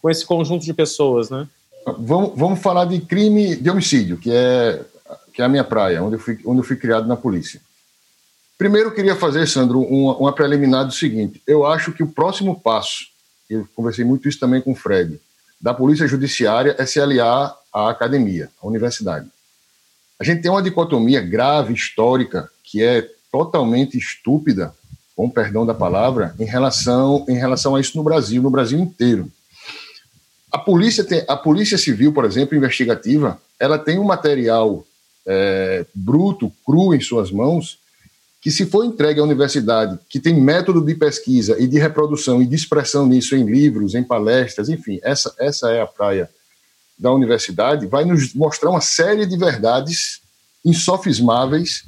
com 0.00 0.08
esse 0.08 0.24
conjunto 0.24 0.64
de 0.64 0.72
pessoas, 0.72 1.28
né? 1.28 1.46
Vamos, 1.98 2.32
vamos 2.34 2.60
falar 2.60 2.86
de 2.86 2.98
crime 3.00 3.56
de 3.56 3.68
homicídio, 3.68 4.16
que 4.16 4.30
é, 4.32 4.82
que 5.34 5.42
é 5.42 5.44
a 5.44 5.48
minha 5.48 5.64
praia, 5.64 6.02
onde 6.02 6.16
eu 6.16 6.20
fui, 6.20 6.38
onde 6.46 6.60
eu 6.60 6.64
fui 6.64 6.76
criado 6.76 7.06
na 7.06 7.16
polícia. 7.16 7.60
Primeiro, 8.56 8.88
eu 8.88 8.94
queria 8.94 9.16
fazer, 9.16 9.46
Sandro, 9.46 9.80
uma, 9.80 10.16
uma 10.16 10.32
preliminar 10.32 10.86
do 10.86 10.92
seguinte: 10.92 11.42
eu 11.46 11.66
acho 11.66 11.92
que 11.92 12.02
o 12.02 12.08
próximo 12.08 12.58
passo, 12.58 13.08
eu 13.50 13.68
conversei 13.74 14.04
muito 14.04 14.26
isso 14.26 14.40
também 14.40 14.62
com 14.62 14.72
o 14.72 14.76
Fred, 14.76 15.20
da 15.60 15.74
Polícia 15.74 16.06
Judiciária 16.06 16.74
é 16.78 16.86
se 16.86 17.00
aliar 17.00 17.54
à 17.72 17.90
academia, 17.90 18.50
à 18.62 18.66
universidade. 18.66 19.28
A 20.18 20.24
gente 20.24 20.42
tem 20.42 20.50
uma 20.50 20.62
dicotomia 20.62 21.20
grave, 21.20 21.74
histórica, 21.74 22.48
que 22.62 22.82
é 22.82 23.08
totalmente 23.30 23.98
estúpida, 23.98 24.72
com 25.16 25.28
perdão 25.28 25.66
da 25.66 25.74
palavra, 25.74 26.34
em 26.38 26.44
relação, 26.44 27.24
em 27.28 27.36
relação 27.36 27.74
a 27.74 27.80
isso 27.80 27.96
no 27.96 28.02
Brasil, 28.02 28.42
no 28.42 28.50
Brasil 28.50 28.78
inteiro. 28.78 29.30
A 30.52 30.58
polícia, 30.58 31.02
tem, 31.02 31.24
a 31.26 31.36
polícia 31.36 31.76
civil, 31.76 32.12
por 32.12 32.24
exemplo, 32.24 32.56
investigativa, 32.56 33.40
ela 33.58 33.78
tem 33.78 33.98
um 33.98 34.04
material 34.04 34.84
é, 35.26 35.84
bruto, 35.94 36.52
cru 36.64 36.94
em 36.94 37.00
suas 37.00 37.30
mãos, 37.30 37.78
que 38.40 38.50
se 38.50 38.66
for 38.66 38.84
entregue 38.84 39.20
à 39.20 39.24
universidade, 39.24 39.98
que 40.08 40.20
tem 40.20 40.40
método 40.40 40.84
de 40.84 40.94
pesquisa 40.94 41.56
e 41.58 41.66
de 41.66 41.78
reprodução 41.78 42.42
e 42.42 42.46
de 42.46 42.54
expressão 42.54 43.06
nisso 43.06 43.34
em 43.34 43.44
livros, 43.44 43.94
em 43.94 44.04
palestras, 44.04 44.68
enfim, 44.68 45.00
essa, 45.02 45.34
essa 45.38 45.70
é 45.70 45.80
a 45.80 45.86
praia 45.86 46.30
da 46.98 47.12
universidade 47.12 47.86
vai 47.86 48.04
nos 48.04 48.34
mostrar 48.34 48.70
uma 48.70 48.80
série 48.80 49.26
de 49.26 49.36
verdades 49.36 50.20
insofismáveis, 50.64 51.84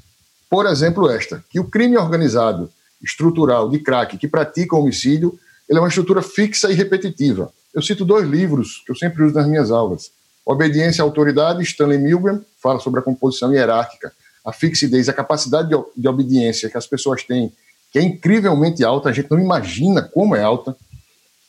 por 0.50 0.66
exemplo, 0.66 1.08
esta, 1.10 1.44
que 1.50 1.58
o 1.58 1.64
crime 1.64 1.96
organizado 1.96 2.70
estrutural 3.02 3.68
de 3.68 3.78
crack 3.78 4.16
que 4.18 4.28
pratica 4.28 4.76
homicídio, 4.76 5.38
ele 5.68 5.78
é 5.78 5.82
uma 5.82 5.88
estrutura 5.88 6.22
fixa 6.22 6.70
e 6.70 6.74
repetitiva. 6.74 7.52
Eu 7.74 7.82
cito 7.82 8.04
dois 8.04 8.28
livros 8.28 8.82
que 8.84 8.92
eu 8.92 8.96
sempre 8.96 9.22
uso 9.22 9.34
nas 9.34 9.46
minhas 9.46 9.70
aulas. 9.70 10.10
Obediência 10.44 11.02
à 11.02 11.04
Autoridade, 11.04 11.62
Stanley 11.62 11.98
Milgram, 11.98 12.44
fala 12.62 12.78
sobre 12.78 13.00
a 13.00 13.02
composição 13.02 13.52
hierárquica, 13.52 14.12
a 14.44 14.52
fixidez, 14.52 15.08
a 15.08 15.12
capacidade 15.12 15.68
de, 15.68 15.76
de 15.96 16.08
obediência 16.08 16.70
que 16.70 16.78
as 16.78 16.86
pessoas 16.86 17.24
têm, 17.24 17.52
que 17.92 17.98
é 17.98 18.02
incrivelmente 18.02 18.84
alta, 18.84 19.08
a 19.08 19.12
gente 19.12 19.30
não 19.30 19.40
imagina 19.40 20.02
como 20.02 20.36
é 20.36 20.42
alta, 20.42 20.76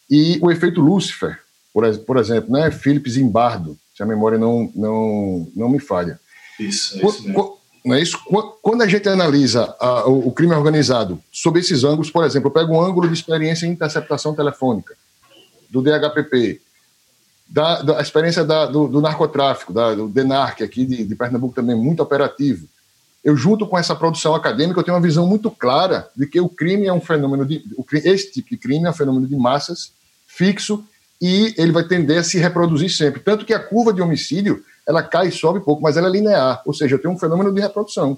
e 0.10 0.40
o 0.42 0.52
efeito 0.52 0.82
Lúcifer, 0.82 1.40
por, 1.78 1.98
por 2.00 2.18
exemplo, 2.18 2.52
né, 2.52 2.72
Philip 2.72 3.08
Zimbardo, 3.08 3.78
se 3.96 4.02
a 4.02 4.06
memória 4.06 4.36
não, 4.36 4.72
não, 4.74 5.48
não 5.56 5.70
me 5.70 5.78
falha. 5.78 6.20
Isso, 6.60 6.96
é 6.96 7.06
isso 7.06 7.28
mesmo. 7.28 7.58
Não 7.86 7.96
é 7.96 8.02
isso? 8.02 8.18
Quando 8.64 8.82
a 8.82 8.88
gente 8.88 9.08
analisa 9.08 9.76
a, 9.80 10.08
o, 10.10 10.30
o, 10.30 10.32
crime 10.32 10.56
organizado 10.56 11.22
sob 11.32 11.60
esses 11.60 11.84
ângulos, 11.84 12.10
por 12.10 12.26
exemplo, 12.26 12.48
eu 12.48 12.52
pego 12.52 12.74
um 12.74 12.82
ângulo 12.82 13.08
de 13.08 13.14
experiência 13.14 13.68
em 13.68 13.70
interceptação 13.70 14.34
telefônica, 14.34 14.96
do 15.70 15.84
DHPP, 15.84 16.60
da, 17.48 17.84
da 17.84 18.02
experiência 18.02 18.44
da, 18.44 18.66
do, 18.66 18.88
do, 18.88 19.00
narcotráfico, 19.00 19.72
da, 19.72 19.94
do 19.94 20.10
DENARC 20.10 20.64
aqui 20.64 20.84
de, 20.84 21.06
de 21.06 21.16
Pernambuco 21.16 21.54
também, 21.54 21.76
muito 21.76 22.02
operativo. 22.02 22.68
Eu, 23.24 23.38
junto 23.38 23.68
com 23.68 23.78
essa 23.78 23.96
produção 23.96 24.34
acadêmica, 24.34 24.80
eu 24.80 24.84
tenho 24.84 24.98
uma 24.98 25.04
visão 25.04 25.28
muito 25.28 25.52
clara 25.52 26.10
de 26.16 26.26
que 26.26 26.42
o 26.42 26.50
crime 26.50 26.88
é 26.88 26.94
um 26.94 27.02
fenômeno 27.02 27.46
de. 27.46 27.64
O, 27.78 27.86
esse 27.94 28.32
tipo 28.32 28.50
de 28.50 28.58
crime 28.58 28.88
é 28.88 28.90
um 28.90 28.94
fenômeno 28.94 29.28
de 29.28 29.36
massas, 29.36 29.92
fixo, 30.26 30.84
e 31.22 31.54
ele 31.58 31.72
vai 31.72 31.84
tender 31.84 32.20
a 32.20 32.24
se 32.24 32.38
reproduzir 32.38 32.90
sempre. 32.90 33.20
Tanto 33.22 33.46
que 33.46 33.54
a 33.54 33.60
curva 33.60 33.94
de 33.94 34.02
homicídio 34.02 34.64
ela 34.88 35.04
cai 35.04 35.28
e 35.28 35.32
sobe 35.32 35.60
pouco, 35.60 35.82
mas 35.82 35.98
ela 35.98 36.08
é 36.08 36.12
linear, 36.12 36.62
ou 36.66 36.74
seja, 36.74 36.96
eu 36.96 37.00
tenho 37.00 37.14
um 37.14 37.20
fenômeno 37.20 37.54
de 37.54 37.60
reprodução. 37.60 38.18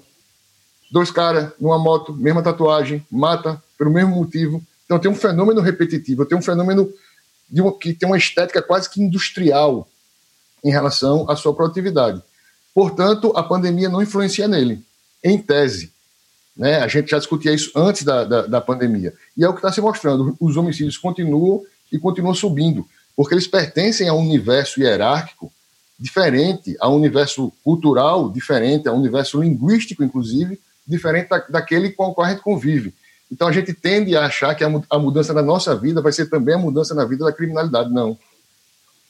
Dois 0.90 1.10
caras 1.10 1.52
numa 1.60 1.78
moto, 1.78 2.12
mesma 2.12 2.42
tatuagem, 2.42 3.04
mata 3.10 3.60
pelo 3.76 3.90
mesmo 3.90 4.14
motivo. 4.14 4.62
Então 4.84 4.98
tem 4.98 5.10
um 5.10 5.14
fenômeno 5.14 5.60
repetitivo, 5.60 6.24
tenho 6.26 6.40
um 6.40 6.44
fenômeno 6.44 6.92
uma, 7.52 7.76
que 7.76 7.92
tem 7.92 8.08
uma 8.08 8.18
estética 8.18 8.62
quase 8.62 8.88
que 8.88 9.02
industrial 9.02 9.88
em 10.64 10.70
relação 10.70 11.28
à 11.28 11.34
sua 11.34 11.54
produtividade. 11.54 12.22
Portanto, 12.74 13.32
a 13.34 13.42
pandemia 13.42 13.88
não 13.88 14.02
influencia 14.02 14.46
nele, 14.46 14.84
em 15.24 15.38
tese. 15.38 15.92
Né? 16.56 16.78
A 16.78 16.88
gente 16.88 17.10
já 17.10 17.18
discutia 17.18 17.52
isso 17.52 17.72
antes 17.74 18.04
da, 18.04 18.24
da, 18.24 18.46
da 18.46 18.60
pandemia. 18.60 19.14
E 19.36 19.44
é 19.44 19.48
o 19.48 19.52
que 19.52 19.58
está 19.58 19.72
se 19.72 19.80
mostrando: 19.80 20.36
os 20.38 20.56
homicídios 20.56 20.96
continuam 20.96 21.62
e 21.92 21.98
continuam 21.98 22.34
subindo, 22.34 22.86
porque 23.16 23.34
eles 23.34 23.46
pertencem 23.46 24.08
a 24.08 24.14
um 24.14 24.20
universo 24.20 24.80
hierárquico 24.80 25.52
diferente, 25.98 26.76
a 26.80 26.88
um 26.88 26.96
universo 26.96 27.52
cultural 27.62 28.30
diferente, 28.30 28.88
a 28.88 28.92
um 28.92 28.98
universo 28.98 29.42
linguístico, 29.42 30.02
inclusive, 30.02 30.58
diferente 30.86 31.28
da, 31.28 31.38
daquele 31.38 31.90
com 31.90 32.06
o 32.06 32.14
qual 32.14 32.26
a 32.26 32.30
gente 32.30 32.42
convive. 32.42 32.94
Então 33.30 33.46
a 33.46 33.52
gente 33.52 33.72
tende 33.72 34.16
a 34.16 34.24
achar 34.24 34.54
que 34.54 34.64
a, 34.64 34.98
mudança 34.98 35.32
na 35.32 35.42
nossa 35.42 35.76
vida 35.76 36.00
vai 36.00 36.10
ser 36.10 36.26
também 36.26 36.54
a 36.54 36.58
mudança 36.58 36.94
na 36.94 37.04
vida 37.04 37.24
da 37.24 37.32
criminalidade. 37.32 37.92
Não. 37.92 38.18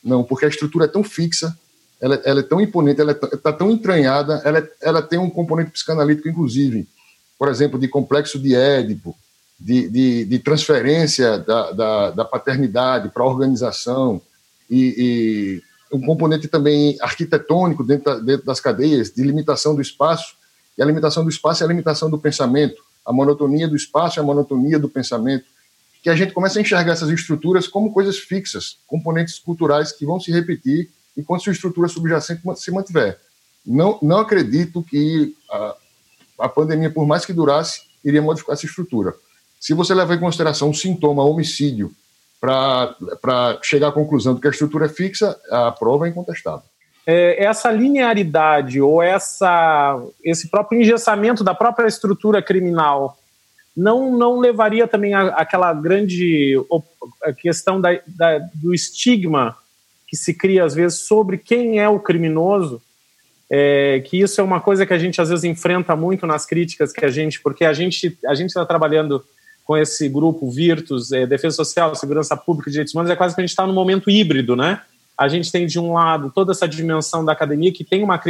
Não, 0.03 0.25
porque 0.25 0.45
a 0.45 0.49
estrutura 0.49 0.87
é 0.87 0.89
tão 0.89 1.05
fixa, 1.05 1.57
ela, 2.01 2.21
ela 2.25 2.41
é 2.41 2.43
tão 2.43 2.61
imponente, 2.61 3.01
ela 3.01 3.13
está 3.13 3.51
é, 3.51 3.53
tão 3.53 3.71
entranhada, 3.71 4.41
ela, 4.45 4.69
ela 4.81 5.03
tem 5.03 5.19
um 5.19 5.31
componente 5.31 5.71
psicanalítico, 5.71 6.29
inclusive, 6.29 6.89
por 7.39 7.49
exemplo, 7.49 7.79
de 7.79 7.87
complexo 7.87 8.39
de 8.39 8.55
Édipo, 8.55 9.17
de, 9.61 9.89
de, 9.89 10.25
de 10.25 10.39
transferência 10.39 11.39
da, 11.39 11.73
da, 11.73 12.11
da 12.11 12.25
paternidade 12.25 13.11
para 13.11 13.23
a 13.23 13.27
organização 13.27 14.21
e, 14.71 15.61
e, 15.93 15.97
um 15.97 16.01
componente 16.01 16.49
também 16.49 16.97
arquitetônico 17.01 17.85
dentro, 17.85 18.05
da, 18.05 18.21
dentro 18.21 18.47
das 18.47 18.61
cadeias, 18.61 19.11
de 19.11 19.23
limitação 19.23 19.75
do 19.75 19.83
espaço, 19.83 20.35
e 20.79 20.83
a 20.83 20.87
limitação 20.87 21.25
do 21.25 21.31
espaço 21.31 21.63
é 21.63 21.67
a 21.67 21.69
limitação 21.69 22.09
do 22.09 22.19
pensamento 22.19 22.81
a 23.05 23.13
monotonia 23.13 23.69
do 23.69 23.77
espaço 23.77 24.19
e 24.19 24.21
a 24.21 24.23
monotonia 24.23 24.79
do 24.79 24.89
pensamento, 24.89 25.45
que 26.03 26.09
a 26.09 26.17
gente 26.17 26.33
começa 26.33 26.59
a 26.59 26.63
enxergar 26.63 26.93
essas 26.93 27.11
estruturas 27.11 27.67
como 27.69 27.93
coisas 27.93 28.19
fixas, 28.19 28.79
componentes 28.87 29.39
culturais 29.39 29.93
que 29.93 30.07
vão 30.07 30.19
se 30.19 30.31
repetir 30.31 30.91
enquanto 31.17 31.43
sua 31.43 31.53
estrutura 31.53 31.89
subjacente 31.89 32.41
se 32.57 32.71
mantiver. 32.71 33.19
Não, 33.67 33.99
não 34.01 34.19
acredito 34.19 34.83
que 34.83 35.35
a, 35.51 35.77
a 36.39 36.49
pandemia, 36.49 36.91
por 36.91 37.07
mais 37.07 37.27
que 37.27 37.33
durasse, 37.33 37.83
iria 38.03 38.23
modificar 38.23 38.55
essa 38.55 38.65
estrutura. 38.65 39.15
Se 39.61 39.75
você 39.75 39.95
levar 39.95 40.15
em 40.15 40.21
consideração 40.21 40.71
um 40.71 40.75
sintoma 40.75 41.23
homicídio 41.23 41.93
para 42.41 43.59
chegar 43.63 43.89
à 43.89 43.93
conclusão 43.93 44.35
de 44.35 44.41
que 44.41 44.49
a 44.49 44.51
estrutura 44.51 44.87
é 44.87 44.89
fixa, 44.89 45.39
a 45.51 45.71
prova 45.71 46.07
é 46.07 46.11
incontestável. 46.11 46.63
É, 47.07 47.45
essa 47.45 47.71
linearidade 47.71 48.81
ou 48.81 49.03
essa, 49.03 50.03
esse 50.25 50.49
próprio 50.49 50.81
engessamento 50.81 51.45
da 51.45 51.55
própria 51.55 51.87
estrutura 51.87 52.41
criminal 52.41 53.19
não, 53.77 54.17
não 54.17 54.39
levaria 54.39 54.87
também 54.87 55.13
a, 55.13 55.29
aquela 55.29 55.73
grande 55.75 56.55
a 57.23 57.33
questão 57.33 57.81
da, 57.81 58.01
da, 58.07 58.39
do 58.55 58.75
estigma 58.75 59.57
que 60.07 60.17
se 60.17 60.35
cria 60.35 60.65
às 60.65 60.75
vezes 60.75 61.01
sobre 61.01 61.39
quem 61.39 61.79
é 61.79 61.89
o 61.89 62.01
criminoso, 62.01 62.83
é, 63.49 64.01
que 64.01 64.21
isso 64.21 64.41
é 64.41 64.45
uma 64.45 64.61
coisa 64.61 64.85
que 64.85 64.93
a 64.93 64.99
gente 64.99 65.21
às 65.21 65.29
vezes 65.29 65.45
enfrenta 65.45 65.95
muito 65.95 66.27
nas 66.27 66.47
críticas 66.47 66.93
que 66.93 67.05
a 67.05 67.11
gente, 67.11 67.41
porque 67.41 67.65
a 67.65 67.73
gente 67.73 68.19
a 68.27 68.35
gente 68.35 68.49
está 68.49 68.65
trabalhando 68.65 69.25
com 69.71 69.77
esse 69.77 70.09
grupo 70.09 70.51
Virtus, 70.51 71.13
é, 71.13 71.25
Defesa 71.25 71.55
Social, 71.55 71.95
Segurança 71.95 72.37
Pública 72.37 72.69
e 72.69 72.73
Direitos 72.73 72.93
Humanos, 72.93 73.09
é 73.09 73.15
quase 73.15 73.37
que 73.37 73.41
a 73.41 73.45
gente 73.45 73.51
está 73.51 73.65
no 73.65 73.73
momento 73.73 74.11
híbrido, 74.11 74.57
né? 74.57 74.81
a 75.17 75.29
gente 75.29 75.53
tem 75.53 75.65
de 75.65 75.79
um 75.79 75.93
lado 75.93 76.33
toda 76.35 76.51
essa 76.51 76.67
dimensão 76.67 77.25
da 77.25 77.31
academia 77.31 77.71
que 77.71 77.85
tem 77.85 78.03
uma, 78.03 78.21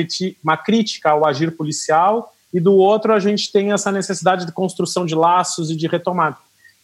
uma 0.44 0.57
crítica 0.59 1.11
ao 1.11 1.26
agir 1.26 1.57
policial 1.57 2.31
e 2.53 2.61
do 2.61 2.74
outro 2.74 3.14
a 3.14 3.18
gente 3.18 3.50
tem 3.50 3.72
essa 3.72 3.90
necessidade 3.90 4.44
de 4.44 4.53
construção 4.53 5.07
de 5.07 5.14
laços 5.14 5.70
e 5.70 5.76
de 5.76 5.87
retomada. 5.87 6.37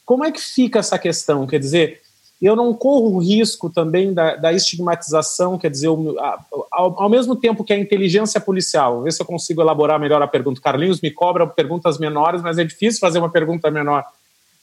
Como 0.07 0.25
é 0.25 0.33
que 0.33 0.41
fica 0.41 0.79
essa 0.79 0.99
questão? 0.99 1.47
Quer 1.47 1.59
dizer, 1.59 2.01
eu 2.41 2.57
não 2.57 2.73
corro 2.73 3.17
o 3.17 3.19
risco 3.19 3.69
também 3.69 4.15
da, 4.15 4.37
da 4.37 4.55
estigmatização, 4.55 5.59
quer 5.59 5.71
dizer, 5.71 5.89
ao, 5.89 7.03
ao, 7.03 7.11
mesmo 7.11 7.37
tempo 7.37 7.63
que 7.63 7.75
a 7.75 7.79
inteligência 7.79 8.41
policial, 8.41 9.03
ver 9.03 9.13
se 9.13 9.21
eu 9.21 9.27
consigo 9.27 9.61
elaborar 9.61 10.01
melhor 10.01 10.23
a 10.23 10.27
pergunta. 10.27 10.63
Carlinhos 10.63 11.03
me 11.03 11.11
cobra 11.11 11.47
perguntas 11.47 11.99
menores, 11.99 12.41
mas 12.41 12.57
é 12.57 12.65
difícil 12.65 13.01
fazer 13.01 13.19
uma 13.19 13.29
pergunta 13.29 13.71
menor. 13.71 14.05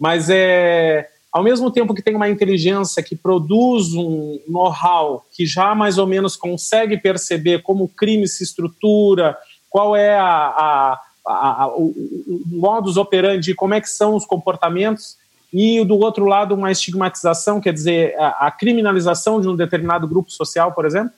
Mas 0.03 0.29
é 0.29 1.07
ao 1.31 1.41
mesmo 1.41 1.71
tempo 1.71 1.93
que 1.93 2.01
tem 2.01 2.13
uma 2.13 2.27
inteligência 2.27 3.01
que 3.01 3.15
produz 3.15 3.93
um 3.93 4.37
know-how 4.49 5.25
que 5.31 5.45
já 5.45 5.73
mais 5.73 5.97
ou 5.97 6.05
menos 6.05 6.35
consegue 6.35 6.97
perceber 6.97 7.61
como 7.61 7.85
o 7.85 7.87
crime 7.87 8.27
se 8.27 8.43
estrutura, 8.43 9.37
qual 9.69 9.95
é 9.95 10.13
a, 10.13 10.27
a, 10.27 11.01
a, 11.25 11.67
o, 11.69 11.85
o 11.85 12.41
modus 12.47 12.97
operandi, 12.97 13.55
como 13.55 13.75
é 13.75 13.79
que 13.79 13.89
são 13.89 14.13
os 14.13 14.25
comportamentos, 14.25 15.15
e 15.53 15.81
do 15.85 15.97
outro 15.97 16.25
lado 16.25 16.53
uma 16.53 16.69
estigmatização, 16.69 17.61
quer 17.61 17.71
dizer, 17.71 18.13
a, 18.19 18.47
a 18.47 18.51
criminalização 18.51 19.39
de 19.39 19.47
um 19.47 19.55
determinado 19.55 20.05
grupo 20.05 20.29
social, 20.29 20.73
por 20.73 20.85
exemplo? 20.85 21.13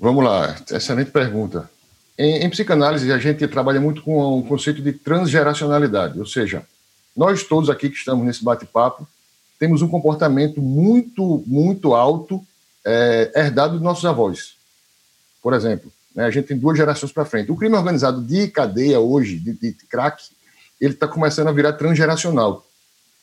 Vamos 0.00 0.24
lá, 0.24 0.56
excelente 0.70 1.10
pergunta. 1.10 1.68
Em, 2.18 2.44
em, 2.44 2.48
psicanálise, 2.48 3.12
a 3.12 3.18
gente 3.18 3.46
trabalha 3.46 3.78
muito 3.78 4.00
com 4.00 4.38
o 4.38 4.42
conceito 4.42 4.80
de 4.80 4.94
transgeracionalidade, 4.94 6.18
ou 6.18 6.24
seja, 6.24 6.64
nós 7.16 7.42
todos 7.44 7.70
aqui 7.70 7.88
que 7.88 7.96
estamos 7.96 8.24
nesse 8.24 8.44
bate-papo 8.44 9.06
temos 9.58 9.80
um 9.80 9.88
comportamento 9.88 10.60
muito, 10.60 11.42
muito 11.46 11.94
alto 11.94 12.44
é, 12.84 13.32
herdado 13.34 13.74
dos 13.74 13.82
nossos 13.82 14.04
avós. 14.04 14.54
Por 15.42 15.54
exemplo, 15.54 15.90
né, 16.14 16.24
a 16.24 16.30
gente 16.30 16.46
tem 16.46 16.58
duas 16.58 16.76
gerações 16.76 17.10
para 17.10 17.24
frente. 17.24 17.50
O 17.50 17.56
crime 17.56 17.74
organizado 17.74 18.22
de 18.22 18.48
cadeia 18.48 19.00
hoje, 19.00 19.38
de, 19.38 19.52
de 19.54 19.72
crack, 19.88 20.22
ele 20.80 20.92
está 20.92 21.08
começando 21.08 21.48
a 21.48 21.52
virar 21.52 21.72
transgeracional. 21.72 22.66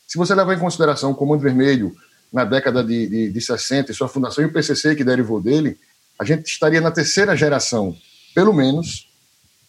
Se 0.08 0.18
você 0.18 0.34
levar 0.34 0.56
em 0.56 0.60
consideração 0.60 1.12
o 1.12 1.16
Comando 1.16 1.42
Vermelho 1.42 1.96
na 2.32 2.44
década 2.44 2.84
de, 2.84 3.08
de, 3.08 3.32
de 3.32 3.42
60 3.42 3.92
e 3.92 3.96
sua 3.96 4.08
fundação 4.08 4.44
e 4.44 4.48
o 4.48 4.52
PCC 4.52 4.96
que 4.96 5.04
derivou 5.04 5.40
dele, 5.40 5.78
a 6.20 6.26
gente 6.26 6.48
estaria 6.48 6.82
na 6.82 6.92
terceira 6.92 7.36
geração, 7.36 7.96
pelo 8.34 8.54
menos, 8.54 9.08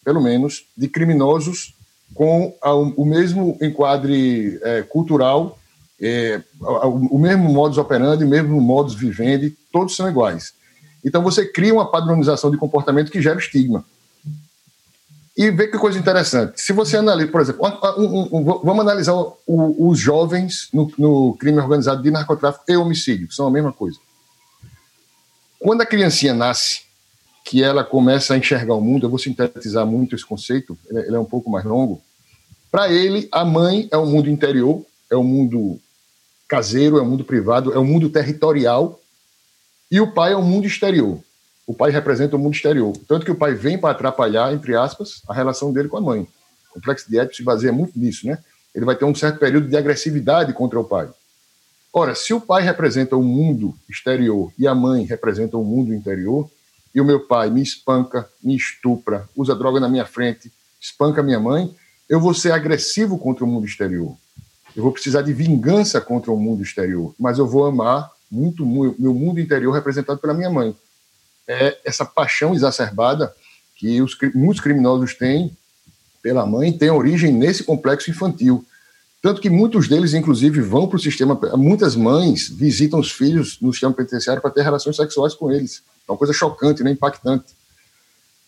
pelo 0.02 0.22
menos, 0.22 0.66
de 0.76 0.88
criminosos 0.88 1.74
com 2.14 2.54
a, 2.62 2.72
o 2.74 3.04
mesmo 3.04 3.58
enquadre 3.60 4.58
é, 4.62 4.82
cultural 4.82 5.58
é, 6.00 6.42
o 6.60 7.18
mesmo 7.18 7.50
modus 7.50 7.78
operandi, 7.78 8.24
o 8.24 8.28
mesmo 8.28 8.60
modus 8.60 8.94
vivendi, 8.94 9.56
todos 9.72 9.96
são 9.96 10.08
iguais. 10.08 10.52
Então 11.04 11.22
você 11.22 11.46
cria 11.46 11.72
uma 11.72 11.90
padronização 11.90 12.50
de 12.50 12.56
comportamento 12.56 13.10
que 13.10 13.22
gera 13.22 13.38
estigma. 13.38 13.84
E 15.36 15.50
vê 15.50 15.66
que 15.66 15.78
coisa 15.78 15.98
interessante. 15.98 16.60
Se 16.60 16.72
você 16.72 16.96
analisa, 16.96 17.30
por 17.30 17.40
exemplo, 17.40 17.66
um, 17.98 18.04
um, 18.04 18.28
um, 18.32 18.44
vamos 18.44 18.80
analisar 18.80 19.14
o, 19.14 19.88
os 19.88 19.98
jovens 19.98 20.68
no, 20.72 20.90
no, 20.96 21.36
crime 21.38 21.58
organizado 21.58 22.02
de 22.02 22.10
narcotráfico 22.10 22.64
e 22.68 22.76
homicídio, 22.76 23.26
que 23.26 23.34
são 23.34 23.46
a 23.46 23.50
mesma 23.50 23.72
coisa. 23.72 23.98
Quando 25.58 25.80
a 25.80 25.86
criancinha 25.86 26.34
nasce, 26.34 26.82
que 27.44 27.62
ela 27.62 27.82
começa 27.82 28.34
a 28.34 28.38
enxergar 28.38 28.74
o 28.74 28.80
mundo, 28.80 29.06
eu 29.06 29.10
vou 29.10 29.18
sintetizar 29.18 29.84
muito 29.84 30.14
esse 30.14 30.24
conceito, 30.24 30.78
ele 30.88 31.16
é 31.16 31.18
um 31.18 31.24
pouco 31.24 31.50
mais 31.50 31.64
longo. 31.64 32.00
Para 32.74 32.92
ele, 32.92 33.28
a 33.30 33.44
mãe 33.44 33.88
é 33.92 33.96
o 33.96 34.04
mundo 34.04 34.28
interior, 34.28 34.84
é 35.08 35.14
o 35.14 35.22
mundo 35.22 35.80
caseiro, 36.48 36.98
é 36.98 37.02
o 37.02 37.06
mundo 37.06 37.22
privado, 37.22 37.72
é 37.72 37.78
o 37.78 37.84
mundo 37.84 38.10
territorial, 38.10 39.00
e 39.88 40.00
o 40.00 40.10
pai 40.10 40.32
é 40.32 40.36
o 40.36 40.42
mundo 40.42 40.66
exterior. 40.66 41.20
O 41.68 41.72
pai 41.72 41.92
representa 41.92 42.34
o 42.34 42.38
mundo 42.38 42.54
exterior. 42.54 42.92
Tanto 43.06 43.24
que 43.24 43.30
o 43.30 43.36
pai 43.36 43.54
vem 43.54 43.78
para 43.78 43.92
atrapalhar, 43.92 44.52
entre 44.52 44.74
aspas, 44.74 45.22
a 45.28 45.32
relação 45.32 45.72
dele 45.72 45.88
com 45.88 45.98
a 45.98 46.00
mãe. 46.00 46.26
O 46.70 46.74
complexo 46.74 47.08
de 47.08 47.16
Édipo 47.16 47.36
se 47.36 47.44
baseia 47.44 47.72
muito 47.72 47.96
nisso, 47.96 48.26
né? 48.26 48.38
Ele 48.74 48.84
vai 48.84 48.96
ter 48.96 49.04
um 49.04 49.14
certo 49.14 49.38
período 49.38 49.68
de 49.68 49.76
agressividade 49.76 50.52
contra 50.52 50.80
o 50.80 50.84
pai. 50.84 51.08
Ora, 51.92 52.16
se 52.16 52.34
o 52.34 52.40
pai 52.40 52.64
representa 52.64 53.14
o 53.16 53.22
mundo 53.22 53.72
exterior 53.88 54.52
e 54.58 54.66
a 54.66 54.74
mãe 54.74 55.04
representa 55.04 55.56
o 55.56 55.62
mundo 55.62 55.94
interior, 55.94 56.50
e 56.92 57.00
o 57.00 57.04
meu 57.04 57.20
pai 57.20 57.50
me 57.50 57.62
espanca, 57.62 58.28
me 58.42 58.56
estupra, 58.56 59.28
usa 59.36 59.54
droga 59.54 59.78
na 59.78 59.88
minha 59.88 60.04
frente, 60.04 60.50
espanca 60.80 61.22
minha 61.22 61.38
mãe, 61.38 61.72
eu 62.08 62.20
vou 62.20 62.34
ser 62.34 62.52
agressivo 62.52 63.18
contra 63.18 63.44
o 63.44 63.48
mundo 63.48 63.66
exterior. 63.66 64.16
eu 64.76 64.82
vou 64.82 64.92
precisar 64.92 65.22
de 65.22 65.32
vingança 65.32 66.00
contra 66.00 66.32
o 66.32 66.36
mundo 66.36 66.62
exterior, 66.62 67.14
mas 67.18 67.38
eu 67.38 67.46
vou 67.46 67.64
amar 67.64 68.10
muito 68.30 68.66
meu 68.66 69.14
mundo 69.14 69.38
interior 69.38 69.72
representado 69.72 70.18
pela 70.18 70.34
minha 70.34 70.50
mãe. 70.50 70.76
É 71.46 71.78
essa 71.84 72.04
paixão 72.04 72.54
exacerbada 72.54 73.32
que 73.76 74.02
os, 74.02 74.16
muitos 74.34 74.60
criminosos 74.60 75.14
têm 75.14 75.56
pela 76.22 76.46
mãe 76.46 76.72
tem 76.72 76.90
origem 76.90 77.32
nesse 77.32 77.62
complexo 77.62 78.10
infantil. 78.10 78.64
Tanto 79.20 79.40
que 79.40 79.48
muitos 79.50 79.88
deles, 79.88 80.14
inclusive, 80.14 80.60
vão 80.60 80.86
para 80.88 80.96
o 80.96 81.00
sistema. 81.00 81.38
Muitas 81.54 81.94
mães 81.94 82.48
visitam 82.48 82.98
os 82.98 83.12
filhos 83.12 83.58
no 83.60 83.72
sistema 83.72 83.92
penitenciário 83.92 84.42
para 84.42 84.50
ter 84.50 84.62
relações 84.62 84.96
sexuais 84.96 85.34
com 85.34 85.52
eles. 85.52 85.82
É 86.08 86.12
uma 86.12 86.18
coisa 86.18 86.32
chocante, 86.32 86.82
né, 86.82 86.90
impactante. 86.90 87.54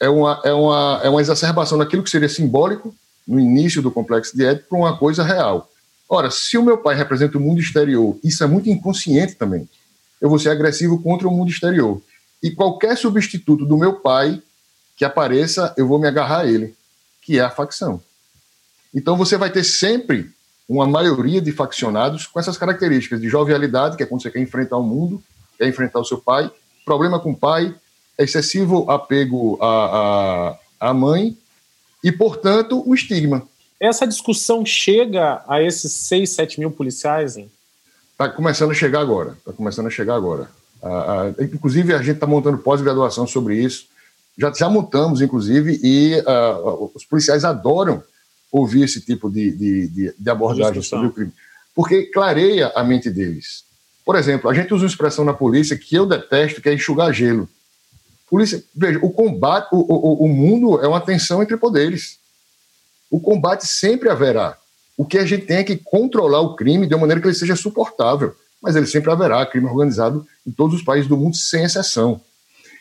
É 0.00 0.08
uma, 0.08 0.40
é, 0.44 0.52
uma, 0.52 1.00
é 1.04 1.08
uma 1.08 1.20
exacerbação 1.20 1.78
daquilo 1.78 2.02
que 2.02 2.10
seria 2.10 2.28
simbólico 2.28 2.94
no 3.26 3.40
início 3.40 3.82
do 3.82 3.90
complexo 3.90 4.36
de 4.36 4.44
Édipo 4.44 4.68
para 4.68 4.78
uma 4.78 4.96
coisa 4.96 5.24
real. 5.24 5.70
Ora, 6.08 6.30
se 6.30 6.56
o 6.56 6.62
meu 6.62 6.78
pai 6.78 6.94
representa 6.94 7.36
o 7.36 7.40
mundo 7.40 7.60
exterior, 7.60 8.16
isso 8.22 8.44
é 8.44 8.46
muito 8.46 8.68
inconsciente 8.68 9.34
também. 9.34 9.68
Eu 10.20 10.28
vou 10.28 10.38
ser 10.38 10.50
agressivo 10.50 11.02
contra 11.02 11.26
o 11.26 11.30
mundo 11.30 11.50
exterior. 11.50 12.00
E 12.42 12.50
qualquer 12.50 12.96
substituto 12.96 13.66
do 13.66 13.76
meu 13.76 13.94
pai 13.94 14.40
que 14.96 15.04
apareça, 15.04 15.74
eu 15.76 15.86
vou 15.86 15.98
me 15.98 16.06
agarrar 16.06 16.40
a 16.40 16.46
ele, 16.46 16.74
que 17.20 17.38
é 17.38 17.42
a 17.42 17.50
facção. 17.50 18.00
Então 18.94 19.16
você 19.16 19.36
vai 19.36 19.50
ter 19.50 19.64
sempre 19.64 20.30
uma 20.68 20.86
maioria 20.86 21.40
de 21.40 21.52
faccionados 21.52 22.26
com 22.26 22.40
essas 22.40 22.56
características 22.56 23.20
de 23.20 23.28
jovialidade, 23.28 23.96
que 23.96 24.02
é 24.02 24.06
quando 24.06 24.22
você 24.22 24.30
quer 24.30 24.40
enfrentar 24.40 24.78
o 24.78 24.82
mundo, 24.82 25.22
quer 25.58 25.68
enfrentar 25.68 26.00
o 26.00 26.04
seu 26.04 26.18
pai, 26.18 26.50
problema 26.84 27.20
com 27.20 27.32
o 27.32 27.36
pai, 27.36 27.74
excessivo 28.18 28.90
apego 28.90 29.58
à, 29.60 30.56
à, 30.80 30.88
à 30.88 30.94
mãe 30.94 31.36
e, 32.06 32.12
portanto, 32.12 32.84
o 32.86 32.94
estigma. 32.94 33.42
Essa 33.80 34.06
discussão 34.06 34.64
chega 34.64 35.42
a 35.48 35.60
esses 35.60 35.90
6, 35.90 36.30
7 36.30 36.60
mil 36.60 36.70
policiais, 36.70 37.36
hein? 37.36 37.50
Está 38.12 38.28
começando 38.28 38.70
a 38.70 38.74
chegar 38.74 39.00
agora. 39.00 39.32
Está 39.32 39.52
começando 39.52 39.88
a 39.88 39.90
chegar 39.90 40.14
agora. 40.14 40.48
Ah, 40.80 41.32
ah, 41.36 41.42
inclusive, 41.42 41.92
a 41.92 41.98
gente 41.98 42.14
está 42.14 42.26
montando 42.26 42.58
pós-graduação 42.58 43.26
sobre 43.26 43.60
isso. 43.60 43.86
Já, 44.38 44.52
já 44.52 44.68
montamos, 44.68 45.20
inclusive, 45.20 45.80
e 45.82 46.22
ah, 46.24 46.60
os 46.94 47.04
policiais 47.04 47.44
adoram 47.44 48.00
ouvir 48.52 48.84
esse 48.84 49.00
tipo 49.00 49.28
de, 49.28 49.50
de, 49.50 49.88
de, 49.88 50.14
de 50.16 50.30
abordagem 50.30 50.82
sobre 50.82 51.08
o 51.08 51.10
crime. 51.10 51.32
Porque 51.74 52.04
clareia 52.04 52.70
a 52.76 52.84
mente 52.84 53.10
deles. 53.10 53.64
Por 54.04 54.14
exemplo, 54.14 54.48
a 54.48 54.54
gente 54.54 54.72
usa 54.72 54.84
uma 54.84 54.90
expressão 54.90 55.24
na 55.24 55.34
polícia 55.34 55.76
que 55.76 55.96
eu 55.96 56.06
detesto, 56.06 56.62
que 56.62 56.68
é 56.68 56.74
enxugar 56.74 57.12
gelo. 57.12 57.48
Polícia, 58.28 58.62
veja, 58.74 58.98
o 59.02 59.10
combate, 59.10 59.68
o, 59.72 59.78
o, 59.78 60.24
o 60.24 60.28
mundo 60.28 60.80
é 60.82 60.88
uma 60.88 61.00
tensão 61.00 61.42
entre 61.42 61.56
poderes. 61.56 62.18
O 63.10 63.20
combate 63.20 63.66
sempre 63.66 64.08
haverá. 64.08 64.58
O 64.96 65.04
que 65.04 65.18
a 65.18 65.24
gente 65.24 65.46
tem 65.46 65.58
é 65.58 65.64
que 65.64 65.76
controlar 65.76 66.40
o 66.40 66.56
crime 66.56 66.86
de 66.86 66.94
uma 66.94 67.02
maneira 67.02 67.20
que 67.20 67.28
ele 67.28 67.34
seja 67.34 67.54
suportável. 67.54 68.34
Mas 68.60 68.74
ele 68.74 68.86
sempre 68.86 69.10
haverá 69.10 69.44
crime 69.46 69.66
organizado 69.66 70.26
em 70.46 70.50
todos 70.50 70.76
os 70.76 70.82
países 70.82 71.08
do 71.08 71.16
mundo, 71.16 71.36
sem 71.36 71.64
exceção. 71.64 72.20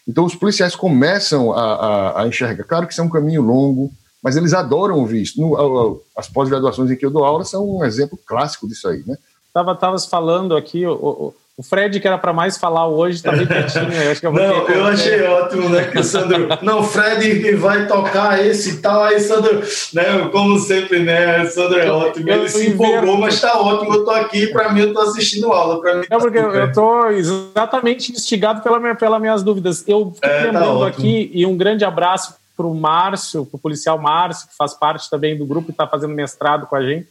Então, 0.08 0.26
os 0.26 0.36
policiais 0.36 0.76
começam 0.76 1.52
a, 1.52 1.62
a, 1.62 2.22
a 2.22 2.28
enxergar. 2.28 2.64
Claro 2.64 2.88
que 2.88 2.94
isso 2.94 3.02
é 3.02 3.04
um 3.04 3.10
caminho 3.10 3.42
longo, 3.42 3.92
mas 4.24 4.36
eles 4.36 4.54
adoram 4.54 4.98
ouvir 4.98 5.22
isso. 5.24 5.40
No, 5.40 6.02
as 6.16 6.28
pós-graduações 6.28 6.90
em 6.90 6.96
que 6.96 7.06
eu 7.06 7.12
dou 7.12 7.24
aula 7.24 7.44
são 7.44 7.78
um 7.78 7.84
exemplo 7.84 8.18
clássico 8.26 8.68
disso 8.68 8.88
aí. 8.88 9.04
Né? 9.06 9.18
Tava, 9.54 9.78
falando 10.00 10.56
aqui, 10.56 10.86
o, 10.86 10.94
o 10.94 11.34
Fred, 11.64 12.02
que 12.02 12.08
era 12.08 12.18
para 12.18 12.34
mais 12.34 12.58
falar 12.58 12.86
hoje, 12.88 13.24
tá 13.24 13.32
bem 13.32 13.48
quietinho. 13.48 13.92
Eu 13.94 14.12
acho 14.12 14.20
que 14.20 14.28
eu 14.28 14.32
vou 14.32 14.42
não, 14.42 14.68
eu 14.68 14.86
achei 14.88 15.22
ótimo, 15.24 15.70
né, 15.70 15.86
que 15.86 16.00
o 16.00 16.04
Sandro... 16.04 16.50
não, 16.62 16.80
o 16.82 16.84
Fred 16.84 17.56
vai 17.56 17.88
tocar 17.88 18.46
esse 18.46 18.72
e 18.72 18.78
tal, 18.82 19.04
aí 19.04 19.22
Sandro, 19.22 19.62
né, 19.94 20.30
como 20.34 20.60
sempre, 20.60 21.00
né, 21.00 21.46
Sandro 21.46 21.80
é 21.80 21.90
ótimo, 21.90 22.30
ele 22.30 22.50
se 22.50 22.72
empolgou, 22.72 23.18
mas 23.18 23.40
tá 23.40 23.58
ótimo, 23.58 23.94
eu 23.94 24.04
tô 24.04 24.12
aqui, 24.12 24.48
para 24.48 24.74
mim 24.74 24.82
eu 24.82 24.94
tô 24.94 25.00
assistindo 25.00 25.52
aula, 25.52 25.82
mim 25.96 26.06
É 26.10 26.18
porque 26.18 26.42
tá 26.42 26.48
eu 26.48 26.72
tô 26.74 27.08
exatamente 27.08 28.12
instigado 28.12 28.62
pela 28.62 28.78
minha, 28.78 28.96
pelas 28.96 29.22
minhas 29.22 29.42
dúvidas. 29.42 29.84
Eu 29.88 30.12
fico 30.14 30.26
é, 30.26 30.30
tá 30.30 30.46
lembrando 30.46 30.80
tá 30.80 30.88
aqui, 30.88 31.32
e 31.34 31.46
um 31.46 31.56
grande 31.56 31.86
abraço 31.86 32.36
para 32.56 32.66
o 32.66 32.74
Márcio, 32.74 33.46
para 33.46 33.58
o 33.58 33.60
policial 33.60 33.98
Márcio, 33.98 34.48
que 34.48 34.56
faz 34.56 34.74
parte 34.74 35.10
também 35.10 35.38
do 35.38 35.46
grupo 35.46 35.70
e 35.70 35.72
está 35.72 35.88
fazendo 35.88 36.14
mestrado 36.14 36.68
com 36.68 36.76
a 36.76 36.82
gente, 36.82 37.08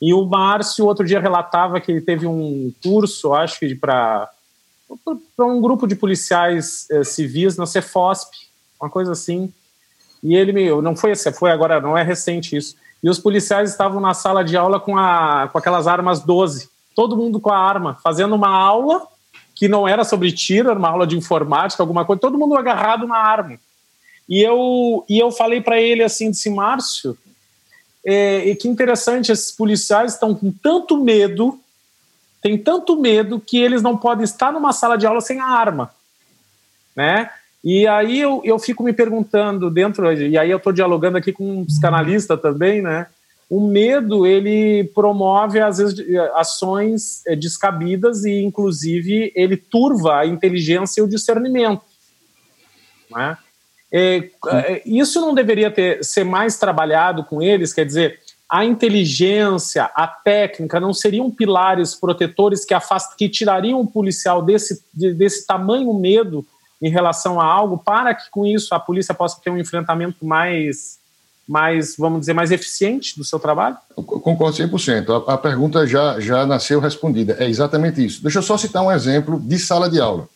e 0.00 0.14
o 0.14 0.24
Márcio, 0.24 0.86
outro 0.86 1.04
dia, 1.04 1.20
relatava 1.20 1.80
que 1.80 1.90
ele 1.90 2.00
teve 2.00 2.26
um 2.26 2.72
curso, 2.82 3.34
acho 3.34 3.58
que 3.58 3.74
para 3.74 4.30
um 5.40 5.60
grupo 5.60 5.86
de 5.86 5.96
policiais 5.96 6.86
eh, 6.90 7.02
civis 7.02 7.56
na 7.56 7.66
Cefosp, 7.66 8.30
uma 8.80 8.88
coisa 8.88 9.12
assim. 9.12 9.52
E 10.22 10.36
ele 10.36 10.52
me. 10.52 10.70
Não 10.80 10.96
foi 10.96 11.12
esse, 11.12 11.32
foi 11.32 11.50
agora, 11.50 11.80
não 11.80 11.98
é 11.98 12.02
recente 12.02 12.56
isso. 12.56 12.76
E 13.02 13.10
os 13.10 13.18
policiais 13.18 13.70
estavam 13.70 14.00
na 14.00 14.14
sala 14.14 14.44
de 14.44 14.56
aula 14.56 14.80
com, 14.80 14.96
a, 14.96 15.48
com 15.52 15.58
aquelas 15.58 15.86
armas 15.86 16.20
12. 16.20 16.68
Todo 16.94 17.16
mundo 17.16 17.40
com 17.40 17.50
a 17.50 17.58
arma, 17.58 17.96
fazendo 18.02 18.34
uma 18.34 18.48
aula 18.48 19.06
que 19.54 19.68
não 19.68 19.86
era 19.86 20.04
sobre 20.04 20.30
tiro, 20.30 20.70
era 20.70 20.78
uma 20.78 20.88
aula 20.88 21.06
de 21.06 21.16
informática, 21.16 21.82
alguma 21.82 22.04
coisa, 22.04 22.20
todo 22.20 22.38
mundo 22.38 22.56
agarrado 22.56 23.06
na 23.06 23.16
arma. 23.16 23.58
E 24.28 24.40
eu, 24.40 25.04
e 25.08 25.18
eu 25.18 25.32
falei 25.32 25.60
para 25.60 25.80
ele 25.80 26.02
assim, 26.02 26.30
disse, 26.30 26.50
Márcio, 26.50 27.16
é, 28.10 28.48
e 28.48 28.56
que 28.56 28.66
interessante, 28.66 29.30
esses 29.30 29.52
policiais 29.52 30.14
estão 30.14 30.34
com 30.34 30.50
tanto 30.50 30.96
medo, 30.96 31.60
tem 32.40 32.56
tanto 32.56 32.98
medo 32.98 33.38
que 33.38 33.58
eles 33.58 33.82
não 33.82 33.98
podem 33.98 34.24
estar 34.24 34.50
numa 34.50 34.72
sala 34.72 34.96
de 34.96 35.06
aula 35.06 35.20
sem 35.20 35.38
a 35.40 35.44
arma, 35.44 35.90
né? 36.96 37.28
E 37.62 37.86
aí 37.86 38.18
eu, 38.18 38.40
eu 38.46 38.58
fico 38.58 38.82
me 38.82 38.94
perguntando 38.94 39.70
dentro, 39.70 40.10
e 40.10 40.38
aí 40.38 40.50
eu 40.50 40.56
estou 40.56 40.72
dialogando 40.72 41.18
aqui 41.18 41.34
com 41.34 41.58
um 41.58 41.66
psicanalista 41.66 42.34
também, 42.34 42.80
né? 42.80 43.08
O 43.50 43.60
medo 43.60 44.26
ele 44.26 44.84
promove 44.94 45.60
às 45.60 45.76
vezes 45.76 46.02
ações 46.34 47.26
é, 47.26 47.36
descabidas 47.36 48.24
e 48.24 48.40
inclusive 48.40 49.30
ele 49.34 49.58
turva 49.58 50.20
a 50.20 50.26
inteligência 50.26 51.02
e 51.02 51.04
o 51.04 51.08
discernimento, 51.08 51.82
né? 53.10 53.36
É, 53.90 54.30
é, 54.48 54.82
isso 54.84 55.20
não 55.20 55.34
deveria 55.34 55.70
ter, 55.70 56.04
ser 56.04 56.24
mais 56.24 56.58
trabalhado 56.58 57.24
com 57.24 57.40
eles? 57.40 57.72
Quer 57.72 57.86
dizer, 57.86 58.20
a 58.48 58.64
inteligência, 58.64 59.84
a 59.94 60.06
técnica 60.06 60.80
não 60.80 60.94
seriam 60.94 61.30
pilares 61.30 61.94
protetores 61.94 62.64
que, 62.64 62.72
afast, 62.72 63.14
que 63.16 63.28
tirariam 63.28 63.80
o 63.80 63.86
policial 63.86 64.42
desse, 64.42 64.82
desse 64.94 65.46
tamanho 65.46 65.92
medo 65.94 66.46
em 66.80 66.90
relação 66.90 67.40
a 67.40 67.44
algo 67.44 67.76
para 67.76 68.14
que 68.14 68.30
com 68.30 68.46
isso 68.46 68.74
a 68.74 68.80
polícia 68.80 69.12
possa 69.12 69.38
ter 69.42 69.50
um 69.50 69.58
enfrentamento 69.58 70.24
mais, 70.24 70.98
mais 71.46 71.96
vamos 71.98 72.20
dizer, 72.20 72.32
mais 72.32 72.50
eficiente 72.50 73.18
do 73.18 73.24
seu 73.24 73.38
trabalho? 73.38 73.76
Concordo 73.96 74.56
100%. 74.56 75.24
A, 75.26 75.34
a 75.34 75.38
pergunta 75.38 75.86
já, 75.86 76.18
já 76.20 76.46
nasceu 76.46 76.80
respondida. 76.80 77.36
É 77.38 77.48
exatamente 77.48 78.04
isso. 78.04 78.22
Deixa 78.22 78.38
eu 78.38 78.42
só 78.42 78.56
citar 78.56 78.82
um 78.82 78.92
exemplo 78.92 79.40
de 79.40 79.58
sala 79.58 79.90
de 79.90 80.00
aula. 80.00 80.28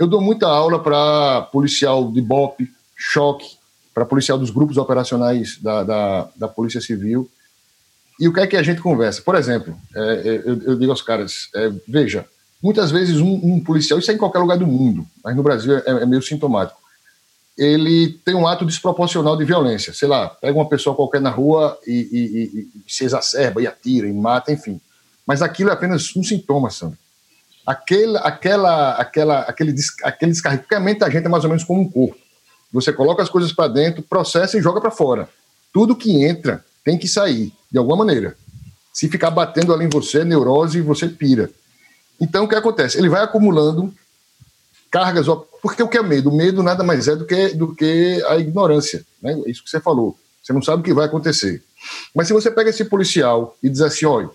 Eu 0.00 0.06
dou 0.06 0.18
muita 0.18 0.46
aula 0.46 0.82
para 0.82 1.42
policial 1.52 2.10
de 2.10 2.22
BOP, 2.22 2.66
choque, 2.96 3.58
para 3.92 4.06
policial 4.06 4.38
dos 4.38 4.48
grupos 4.48 4.78
operacionais 4.78 5.58
da, 5.60 5.84
da, 5.84 6.28
da, 6.34 6.48
Polícia 6.48 6.80
Civil. 6.80 7.30
E 8.18 8.26
o 8.26 8.32
que 8.32 8.40
é 8.40 8.46
que 8.46 8.56
a 8.56 8.62
gente 8.62 8.80
conversa? 8.80 9.20
Por 9.20 9.34
exemplo, 9.34 9.76
é, 9.94 10.00
é, 10.00 10.36
eu, 10.46 10.62
eu, 10.62 10.78
digo 10.78 10.90
aos 10.90 11.02
caras: 11.02 11.50
é, 11.54 11.70
veja, 11.86 12.24
muitas 12.62 12.90
vezes 12.90 13.20
um, 13.20 13.40
um, 13.44 13.62
policial, 13.62 13.98
isso 13.98 14.10
é 14.10 14.14
em 14.14 14.16
qualquer 14.16 14.38
lugar 14.38 14.56
do 14.56 14.66
mundo, 14.66 15.06
mas 15.22 15.36
no 15.36 15.42
Brasil 15.42 15.76
é, 15.76 15.82
é 15.84 16.06
meio 16.06 16.22
sintomático. 16.22 16.80
Ele 17.58 18.18
tem 18.24 18.34
um 18.34 18.46
ato 18.46 18.64
desproporcional 18.64 19.36
de 19.36 19.44
violência. 19.44 19.92
Sei 19.92 20.08
lá, 20.08 20.30
pega 20.30 20.58
uma 20.58 20.66
pessoa 20.66 20.96
qualquer 20.96 21.20
na 21.20 21.28
rua 21.28 21.78
e, 21.86 21.92
e, 21.92 22.18
e, 22.18 22.70
e 22.86 22.90
se 22.90 23.04
exacerba, 23.04 23.60
e 23.60 23.66
atira, 23.66 24.08
e 24.08 24.12
mata, 24.14 24.50
enfim. 24.50 24.80
Mas 25.26 25.42
aquilo 25.42 25.68
é 25.68 25.74
apenas 25.74 26.16
um 26.16 26.24
sintoma, 26.24 26.70
Sandro 26.70 26.96
aquele, 27.70 28.16
aquela, 28.16 28.94
aquela, 28.94 29.40
aquele, 29.42 29.74
aquele 30.02 30.32
descarrego, 30.32 30.62
porque 30.62 30.74
a 30.74 30.80
mente 30.80 30.98
da 30.98 31.08
gente 31.08 31.24
é 31.24 31.28
mais 31.28 31.44
ou 31.44 31.50
menos 31.50 31.62
como 31.62 31.80
um 31.80 31.88
corpo. 31.88 32.18
Você 32.72 32.92
coloca 32.92 33.22
as 33.22 33.28
coisas 33.28 33.52
para 33.52 33.68
dentro, 33.68 34.02
processa 34.02 34.58
e 34.58 34.62
joga 34.62 34.80
para 34.80 34.90
fora. 34.90 35.28
Tudo 35.72 35.94
que 35.94 36.24
entra 36.24 36.64
tem 36.84 36.98
que 36.98 37.06
sair, 37.06 37.52
de 37.70 37.78
alguma 37.78 37.98
maneira. 37.98 38.36
Se 38.92 39.08
ficar 39.08 39.30
batendo 39.30 39.72
ali 39.72 39.84
em 39.84 39.88
você, 39.88 40.24
neurose, 40.24 40.80
você 40.80 41.08
pira. 41.08 41.48
Então, 42.20 42.44
o 42.44 42.48
que 42.48 42.56
acontece? 42.56 42.98
Ele 42.98 43.08
vai 43.08 43.22
acumulando 43.22 43.94
cargas. 44.90 45.26
Porque 45.62 45.82
o 45.82 45.88
que 45.88 45.98
é 45.98 46.02
medo? 46.02 46.28
O 46.28 46.36
medo 46.36 46.64
nada 46.64 46.82
mais 46.82 47.06
é 47.06 47.14
do 47.14 47.24
que, 47.24 47.50
do 47.50 47.74
que 47.74 48.20
a 48.26 48.36
ignorância. 48.36 49.04
Né? 49.22 49.40
Isso 49.46 49.62
que 49.62 49.70
você 49.70 49.80
falou. 49.80 50.18
Você 50.42 50.52
não 50.52 50.62
sabe 50.62 50.80
o 50.80 50.84
que 50.84 50.92
vai 50.92 51.06
acontecer. 51.06 51.62
Mas 52.14 52.26
se 52.26 52.32
você 52.32 52.50
pega 52.50 52.70
esse 52.70 52.84
policial 52.84 53.56
e 53.62 53.68
diz 53.68 53.80
assim: 53.80 54.06
olha, 54.06 54.30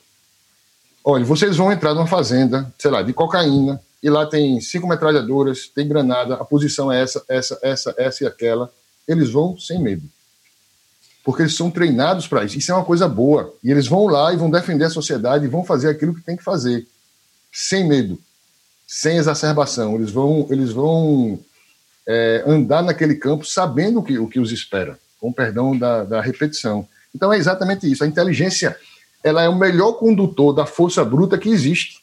Olha, 1.08 1.24
vocês 1.24 1.56
vão 1.56 1.72
entrar 1.72 1.94
numa 1.94 2.08
fazenda, 2.08 2.74
sei 2.80 2.90
lá, 2.90 3.04
de 3.04 3.14
cocaína, 3.14 3.80
e 4.02 4.10
lá 4.10 4.26
tem 4.26 4.60
cinco 4.60 4.88
metralhadoras, 4.88 5.68
tem 5.68 5.88
granada, 5.88 6.34
a 6.34 6.44
posição 6.44 6.92
é 6.92 7.00
essa, 7.00 7.24
essa, 7.30 7.60
essa, 7.62 7.94
essa 7.96 8.24
e 8.24 8.28
aquela. 8.28 8.74
Eles 9.08 9.30
vão 9.30 9.56
sem 9.56 9.80
medo. 9.80 10.02
Porque 11.24 11.44
eles 11.44 11.56
são 11.56 11.70
treinados 11.70 12.28
para 12.28 12.44
isso. 12.44 12.58
Isso 12.58 12.72
é 12.72 12.76
uma 12.76 12.84
coisa 12.84 13.08
boa. 13.08 13.54
E 13.64 13.70
eles 13.70 13.86
vão 13.86 14.08
lá 14.08 14.34
e 14.34 14.38
vão 14.38 14.50
defender 14.50 14.86
a 14.86 14.90
sociedade 14.90 15.46
e 15.46 15.48
vão 15.48 15.64
fazer 15.64 15.90
aquilo 15.90 16.16
que 16.16 16.22
tem 16.22 16.36
que 16.36 16.44
fazer. 16.44 16.88
Sem 17.52 17.88
medo. 17.88 18.20
Sem 18.88 19.18
exacerbação. 19.18 19.94
Eles 19.96 20.10
vão, 20.10 20.48
eles 20.50 20.72
vão 20.72 21.40
é, 22.08 22.44
andar 22.48 22.82
naquele 22.82 23.14
campo 23.14 23.46
sabendo 23.46 24.00
o 24.00 24.04
que, 24.04 24.18
o 24.18 24.28
que 24.28 24.40
os 24.40 24.52
espera. 24.52 25.00
Com 25.20 25.32
perdão 25.32 25.78
da, 25.78 26.04
da 26.04 26.22
repetição. 26.22 26.88
Então 27.14 27.32
é 27.32 27.38
exatamente 27.38 27.92
isso. 27.92 28.04
A 28.04 28.08
inteligência 28.08 28.76
ela 29.26 29.42
é 29.42 29.50
o 29.50 29.58
melhor 29.58 29.94
condutor 29.94 30.54
da 30.54 30.68
força 30.68 31.04
bruta 31.04 31.36
que 31.36 31.50
existe. 31.50 32.00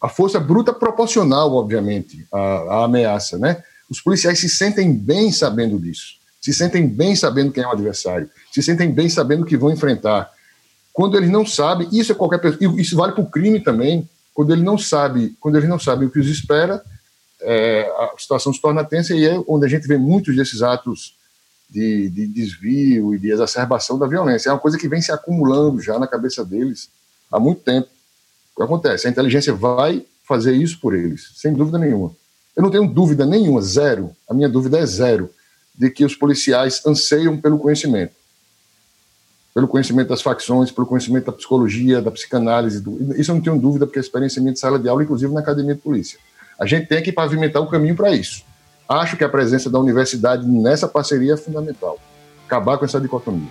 A 0.00 0.08
força 0.08 0.38
bruta 0.38 0.72
proporcional, 0.72 1.52
obviamente, 1.52 2.24
à, 2.32 2.38
à 2.38 2.84
ameaça, 2.84 3.36
né? 3.36 3.60
Os 3.90 4.00
policiais 4.00 4.38
se 4.38 4.48
sentem 4.48 4.94
bem 4.94 5.32
sabendo 5.32 5.76
disso, 5.76 6.14
se 6.40 6.54
sentem 6.54 6.86
bem 6.86 7.16
sabendo 7.16 7.50
quem 7.50 7.64
é 7.64 7.66
o 7.66 7.72
adversário, 7.72 8.30
se 8.52 8.62
sentem 8.62 8.92
bem 8.92 9.08
sabendo 9.08 9.44
que 9.44 9.56
vão 9.56 9.72
enfrentar. 9.72 10.30
Quando 10.92 11.16
eles 11.16 11.28
não 11.28 11.44
sabem, 11.44 11.88
isso 11.90 12.12
é 12.12 12.14
qualquer 12.14 12.38
pessoa, 12.38 12.80
isso 12.80 12.96
vale 12.96 13.12
para 13.12 13.24
o 13.24 13.28
crime 13.28 13.58
também. 13.58 14.08
Quando 14.32 14.52
ele 14.52 14.62
não 14.62 14.78
sabe, 14.78 15.36
quando 15.40 15.56
eles 15.56 15.68
não 15.68 15.80
sabem 15.80 16.06
o 16.06 16.10
que 16.10 16.20
os 16.20 16.28
espera, 16.28 16.80
é, 17.42 17.92
a 17.98 18.14
situação 18.16 18.52
se 18.52 18.60
torna 18.60 18.84
tensa 18.84 19.16
e 19.16 19.26
é 19.26 19.42
onde 19.48 19.66
a 19.66 19.68
gente 19.68 19.88
vê 19.88 19.98
muitos 19.98 20.36
desses 20.36 20.62
atos 20.62 21.16
de, 21.74 22.08
de, 22.08 22.26
desvio 22.28 23.12
e 23.12 23.18
de 23.18 23.32
exacerbação 23.32 23.98
da 23.98 24.06
violência. 24.06 24.48
É 24.48 24.52
uma 24.52 24.60
coisa 24.60 24.78
que 24.78 24.86
vem 24.86 25.02
se 25.02 25.10
acumulando 25.10 25.82
já 25.82 25.98
na 25.98 26.06
cabeça 26.06 26.44
deles 26.44 26.88
há 27.32 27.40
muito 27.40 27.62
tempo. 27.62 27.88
O 28.54 28.58
que 28.58 28.62
acontece? 28.62 29.08
A 29.08 29.10
inteligência 29.10 29.52
vai 29.52 30.04
fazer 30.22 30.54
isso 30.54 30.78
por 30.80 30.94
eles, 30.94 31.32
sem 31.34 31.52
dúvida 31.52 31.76
nenhuma. 31.76 32.12
Eu 32.54 32.62
não 32.62 32.70
tenho 32.70 32.86
dúvida 32.86 33.26
nenhuma, 33.26 33.60
zero, 33.60 34.12
a 34.30 34.32
minha 34.32 34.48
dúvida 34.48 34.78
é 34.78 34.86
zero, 34.86 35.28
de 35.74 35.90
que 35.90 36.04
os 36.04 36.14
policiais 36.14 36.80
anseiam 36.86 37.36
pelo 37.36 37.58
conhecimento. 37.58 38.12
Pelo 39.52 39.66
conhecimento 39.66 40.08
das 40.08 40.22
facções, 40.22 40.70
pelo 40.70 40.86
conhecimento 40.86 41.26
da 41.26 41.32
psicologia, 41.32 42.00
da 42.00 42.12
psicanálise. 42.12 42.80
Do... 42.80 43.20
Isso 43.20 43.32
eu 43.32 43.34
não 43.34 43.42
tenho 43.42 43.58
dúvida, 43.58 43.84
porque 43.84 43.98
a 43.98 44.02
experiência 44.02 44.40
minha 44.40 44.52
de 44.52 44.60
sala 44.60 44.78
de 44.78 44.88
aula, 44.88 45.02
inclusive 45.02 45.32
na 45.34 45.40
academia 45.40 45.74
de 45.74 45.80
polícia. 45.80 46.18
A 46.56 46.66
gente 46.66 46.86
tem 46.86 47.02
que 47.02 47.10
pavimentar 47.10 47.60
o 47.60 47.66
caminho 47.66 47.96
para 47.96 48.14
isso. 48.14 48.44
Acho 48.88 49.16
que 49.16 49.24
a 49.24 49.28
presença 49.30 49.70
da 49.70 49.78
universidade 49.78 50.46
nessa 50.46 50.86
parceria 50.86 51.34
é 51.34 51.36
fundamental. 51.38 51.98
Acabar 52.44 52.76
com 52.76 52.84
essa 52.84 53.00
dicotomia. 53.00 53.48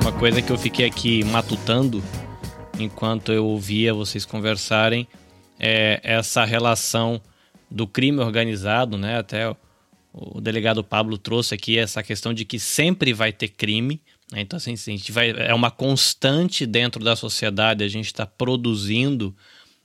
Uma 0.00 0.12
coisa 0.18 0.40
que 0.40 0.50
eu 0.50 0.56
fiquei 0.56 0.86
aqui 0.86 1.22
matutando 1.24 2.02
enquanto 2.78 3.30
eu 3.30 3.44
ouvia 3.44 3.92
vocês 3.92 4.24
conversarem 4.24 5.06
é 5.58 6.00
essa 6.02 6.46
relação 6.46 7.20
do 7.70 7.86
crime 7.86 8.20
organizado, 8.20 8.96
né? 8.96 9.18
Até 9.18 9.54
o 10.14 10.40
delegado 10.40 10.82
Pablo 10.82 11.18
trouxe 11.18 11.54
aqui 11.54 11.78
essa 11.78 12.02
questão 12.02 12.32
de 12.32 12.46
que 12.46 12.58
sempre 12.58 13.12
vai 13.12 13.32
ter 13.32 13.48
crime? 13.48 14.00
Então, 14.34 14.56
assim, 14.56 14.72
a 14.72 14.76
gente 14.76 15.10
vai, 15.10 15.30
é 15.30 15.54
uma 15.54 15.70
constante 15.70 16.64
dentro 16.64 17.02
da 17.02 17.16
sociedade, 17.16 17.82
a 17.82 17.88
gente 17.88 18.06
está 18.06 18.24
produzindo 18.24 19.34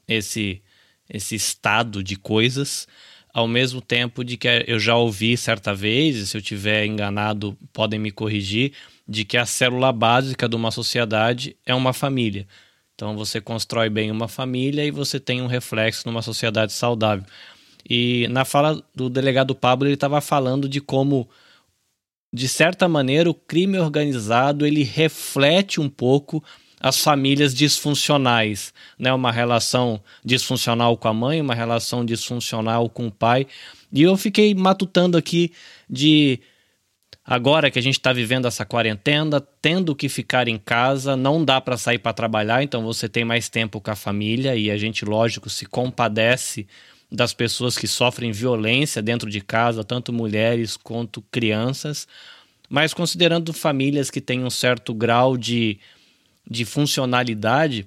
esse, 0.07 0.61
esse 1.09 1.35
estado 1.35 2.03
de 2.03 2.15
coisas, 2.15 2.87
ao 3.33 3.47
mesmo 3.47 3.81
tempo 3.81 4.23
de 4.23 4.37
que 4.37 4.47
eu 4.67 4.79
já 4.79 4.95
ouvi 4.95 5.35
certa 5.35 5.73
vez, 5.73 6.15
e 6.15 6.27
se 6.27 6.37
eu 6.37 6.41
tiver 6.41 6.85
enganado, 6.85 7.57
podem 7.73 7.99
me 7.99 8.11
corrigir, 8.11 8.73
de 9.07 9.25
que 9.25 9.35
a 9.37 9.45
célula 9.45 9.91
básica 9.91 10.47
de 10.47 10.55
uma 10.55 10.71
sociedade 10.71 11.55
é 11.65 11.73
uma 11.73 11.91
família. 11.91 12.47
Então 12.93 13.15
você 13.17 13.41
constrói 13.41 13.89
bem 13.89 14.09
uma 14.09 14.27
família 14.27 14.85
e 14.85 14.91
você 14.91 15.19
tem 15.19 15.41
um 15.41 15.47
reflexo 15.47 16.07
numa 16.07 16.21
sociedade 16.21 16.71
saudável. 16.71 17.25
E 17.87 18.27
na 18.29 18.45
fala 18.45 18.81
do 18.95 19.09
delegado 19.09 19.53
Pablo, 19.53 19.87
ele 19.87 19.95
estava 19.95 20.21
falando 20.21 20.67
de 20.67 20.79
como 20.79 21.29
de 22.35 22.49
certa 22.49 22.89
maneira, 22.89 23.29
o 23.29 23.33
crime 23.33 23.79
organizado 23.79 24.65
ele 24.65 24.83
reflete 24.83 25.79
um 25.79 25.87
pouco 25.87 26.43
as 26.81 26.99
famílias 26.99 27.55
disfuncionais, 27.55 28.73
né? 28.99 29.13
Uma 29.13 29.31
relação 29.31 30.03
disfuncional 30.23 30.97
com 30.97 31.07
a 31.07 31.13
mãe, 31.13 31.39
uma 31.39 31.55
relação 31.55 32.03
disfuncional 32.03 32.89
com 32.89 33.07
o 33.07 33.11
pai. 33.11 33.47
E 33.89 34.01
eu 34.01 34.17
fiquei 34.17 34.53
matutando 34.53 35.17
aqui 35.17 35.53
de 35.89 36.41
agora 37.23 37.71
que 37.71 37.79
a 37.79 37.81
gente 37.81 37.97
está 37.97 38.11
vivendo 38.11 38.49
essa 38.49 38.65
quarentena, 38.65 39.39
tendo 39.61 39.95
que 39.95 40.09
ficar 40.09 40.49
em 40.49 40.57
casa, 40.57 41.15
não 41.15 41.43
dá 41.43 41.61
para 41.61 41.77
sair 41.77 41.99
para 41.99 42.11
trabalhar, 42.11 42.61
então 42.61 42.83
você 42.83 43.07
tem 43.07 43.23
mais 43.23 43.47
tempo 43.47 43.79
com 43.79 43.91
a 43.91 43.95
família 43.95 44.57
e 44.57 44.69
a 44.69 44.77
gente, 44.77 45.05
lógico, 45.05 45.49
se 45.49 45.65
compadece 45.65 46.67
das 47.15 47.33
pessoas 47.33 47.77
que 47.77 47.87
sofrem 47.87 48.31
violência 48.31 49.01
dentro 49.01 49.29
de 49.29 49.41
casa, 49.41 49.83
tanto 49.83 50.13
mulheres 50.13 50.77
quanto 50.77 51.21
crianças, 51.31 52.07
mas 52.69 52.93
considerando 52.93 53.53
famílias 53.53 54.11
que 54.11 54.21
têm 54.21 54.43
um 54.43 54.49
certo 54.49 54.93
grau 54.93 55.37
de, 55.37 55.79
de 56.49 56.65
funcionalidade, 56.65 57.85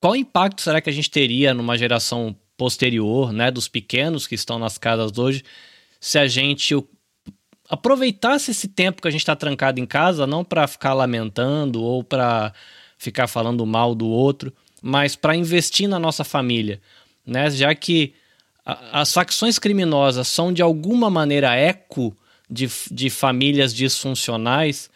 qual 0.00 0.14
impacto 0.14 0.60
será 0.60 0.80
que 0.80 0.90
a 0.90 0.92
gente 0.92 1.10
teria 1.10 1.54
numa 1.54 1.76
geração 1.76 2.36
posterior, 2.56 3.32
né, 3.32 3.50
dos 3.50 3.68
pequenos 3.68 4.26
que 4.26 4.34
estão 4.34 4.58
nas 4.58 4.78
casas 4.78 5.16
hoje, 5.16 5.44
se 6.00 6.18
a 6.18 6.26
gente 6.26 6.74
aproveitasse 7.68 8.50
esse 8.50 8.68
tempo 8.68 9.02
que 9.02 9.08
a 9.08 9.10
gente 9.10 9.20
está 9.20 9.36
trancado 9.36 9.78
em 9.80 9.86
casa, 9.86 10.26
não 10.26 10.44
para 10.44 10.66
ficar 10.66 10.94
lamentando 10.94 11.82
ou 11.82 12.02
para 12.02 12.52
ficar 12.96 13.26
falando 13.26 13.64
mal 13.66 13.94
do 13.94 14.08
outro, 14.08 14.52
mas 14.82 15.14
para 15.14 15.36
investir 15.36 15.88
na 15.88 15.98
nossa 15.98 16.24
família 16.24 16.80
né? 17.28 17.50
Já 17.50 17.74
que 17.74 18.14
as 18.92 19.12
facções 19.12 19.58
criminosas 19.58 20.28
são 20.28 20.52
de 20.52 20.60
alguma 20.60 21.08
maneira 21.08 21.54
eco 21.54 22.14
de, 22.50 22.68
de 22.90 23.08
famílias 23.08 23.74
disfuncionais, 23.74 24.90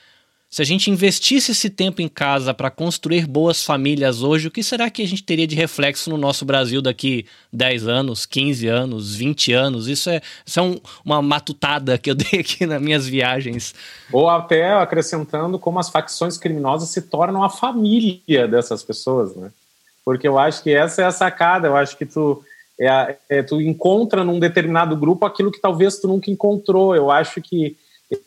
se 0.52 0.60
a 0.60 0.66
gente 0.66 0.90
investisse 0.90 1.52
esse 1.52 1.70
tempo 1.70 2.02
em 2.02 2.08
casa 2.08 2.52
para 2.52 2.70
construir 2.70 3.26
boas 3.26 3.64
famílias 3.64 4.22
hoje, 4.22 4.48
o 4.48 4.50
que 4.50 4.62
será 4.62 4.90
que 4.90 5.00
a 5.00 5.08
gente 5.08 5.22
teria 5.22 5.46
de 5.46 5.56
reflexo 5.56 6.10
no 6.10 6.18
nosso 6.18 6.44
Brasil 6.44 6.82
daqui 6.82 7.24
10 7.50 7.88
anos, 7.88 8.26
15 8.26 8.68
anos, 8.68 9.14
20 9.14 9.50
anos? 9.54 9.88
Isso 9.88 10.10
é, 10.10 10.20
isso 10.44 10.60
é 10.60 10.62
um, 10.62 10.78
uma 11.02 11.22
matutada 11.22 11.96
que 11.96 12.10
eu 12.10 12.14
dei 12.14 12.40
aqui 12.40 12.66
nas 12.66 12.82
minhas 12.82 13.06
viagens. 13.06 13.74
Ou 14.12 14.28
até 14.28 14.74
acrescentando 14.74 15.58
como 15.58 15.78
as 15.78 15.88
facções 15.88 16.36
criminosas 16.36 16.90
se 16.90 17.00
tornam 17.00 17.42
a 17.42 17.48
família 17.48 18.46
dessas 18.46 18.82
pessoas, 18.82 19.34
né? 19.34 19.50
Porque 20.04 20.26
eu 20.26 20.38
acho 20.38 20.62
que 20.62 20.70
essa 20.74 21.02
é 21.02 21.04
a 21.04 21.10
sacada. 21.10 21.68
Eu 21.68 21.76
acho 21.76 21.96
que 21.96 22.06
tu, 22.06 22.42
é, 22.80 23.16
é, 23.28 23.42
tu 23.42 23.60
encontra 23.60 24.24
num 24.24 24.40
determinado 24.40 24.96
grupo 24.96 25.26
aquilo 25.26 25.52
que 25.52 25.60
talvez 25.60 25.98
tu 25.98 26.08
nunca 26.08 26.30
encontrou. 26.30 26.94
Eu 26.94 27.10
acho 27.10 27.40
que 27.40 27.76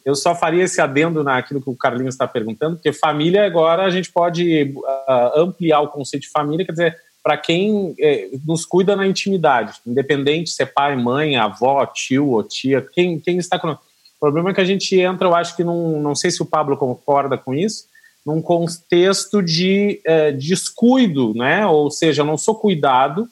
eu 0.03 0.15
só 0.15 0.33
faria 0.33 0.63
esse 0.63 0.81
adendo 0.81 1.23
naquilo 1.23 1.61
que 1.61 1.69
o 1.69 1.75
Carlinhos 1.75 2.15
está 2.15 2.27
perguntando, 2.27 2.75
porque 2.75 2.91
família 2.91 3.45
agora 3.45 3.83
a 3.83 3.89
gente 3.89 4.11
pode 4.11 4.73
uh, 4.75 5.39
ampliar 5.39 5.81
o 5.81 5.89
conceito 5.89 6.23
de 6.23 6.29
família, 6.29 6.65
quer 6.65 6.71
dizer, 6.71 6.97
para 7.23 7.37
quem 7.37 7.95
é, 7.99 8.29
nos 8.45 8.65
cuida 8.65 8.95
na 8.95 9.07
intimidade, 9.07 9.79
independente 9.85 10.49
se 10.51 10.61
é 10.63 10.65
pai, 10.65 10.95
mãe, 10.95 11.35
avó, 11.35 11.85
tio 11.85 12.29
ou 12.29 12.43
tia, 12.43 12.81
quem, 12.81 13.19
quem 13.19 13.37
está 13.37 13.57
com. 13.59 13.71
O 13.71 13.77
problema 14.19 14.51
é 14.51 14.53
que 14.53 14.61
a 14.61 14.65
gente 14.65 14.99
entra, 14.99 15.27
eu 15.27 15.35
acho 15.35 15.55
que 15.55 15.63
não, 15.63 15.99
não 15.99 16.15
sei 16.15 16.31
se 16.31 16.41
o 16.41 16.45
Pablo 16.45 16.77
concorda 16.77 17.37
com 17.37 17.53
isso, 17.53 17.85
num 18.25 18.41
contexto 18.41 19.41
de 19.41 20.01
é, 20.03 20.31
descuido, 20.31 21.33
né? 21.35 21.65
Ou 21.67 21.91
seja, 21.91 22.21
eu 22.21 22.25
não 22.25 22.37
sou 22.37 22.55
cuidado, 22.55 23.29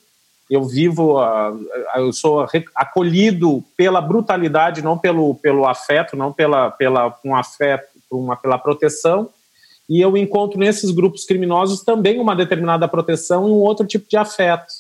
eu 0.50 0.64
vivo, 0.64 1.18
eu 1.96 2.14
sou 2.14 2.46
acolhido 2.76 3.64
pela 3.76 4.00
brutalidade, 4.00 4.84
não 4.84 4.98
pelo, 4.98 5.36
pelo 5.36 5.66
afeto, 5.66 6.16
não 6.16 6.32
pela, 6.32 6.70
pela 6.70 7.18
um 7.26 7.36
afeto, 7.36 7.88
uma, 8.12 8.36
pela 8.36 8.60
proteção, 8.60 9.30
e 9.90 10.00
eu 10.00 10.16
encontro 10.16 10.60
nesses 10.60 10.92
grupos 10.92 11.26
criminosos 11.26 11.82
também 11.82 12.20
uma 12.20 12.36
determinada 12.36 12.88
proteção 12.88 13.48
e 13.48 13.52
um 13.52 13.56
outro 13.56 13.86
tipo 13.88 14.08
de 14.08 14.16
afeto. 14.16 14.72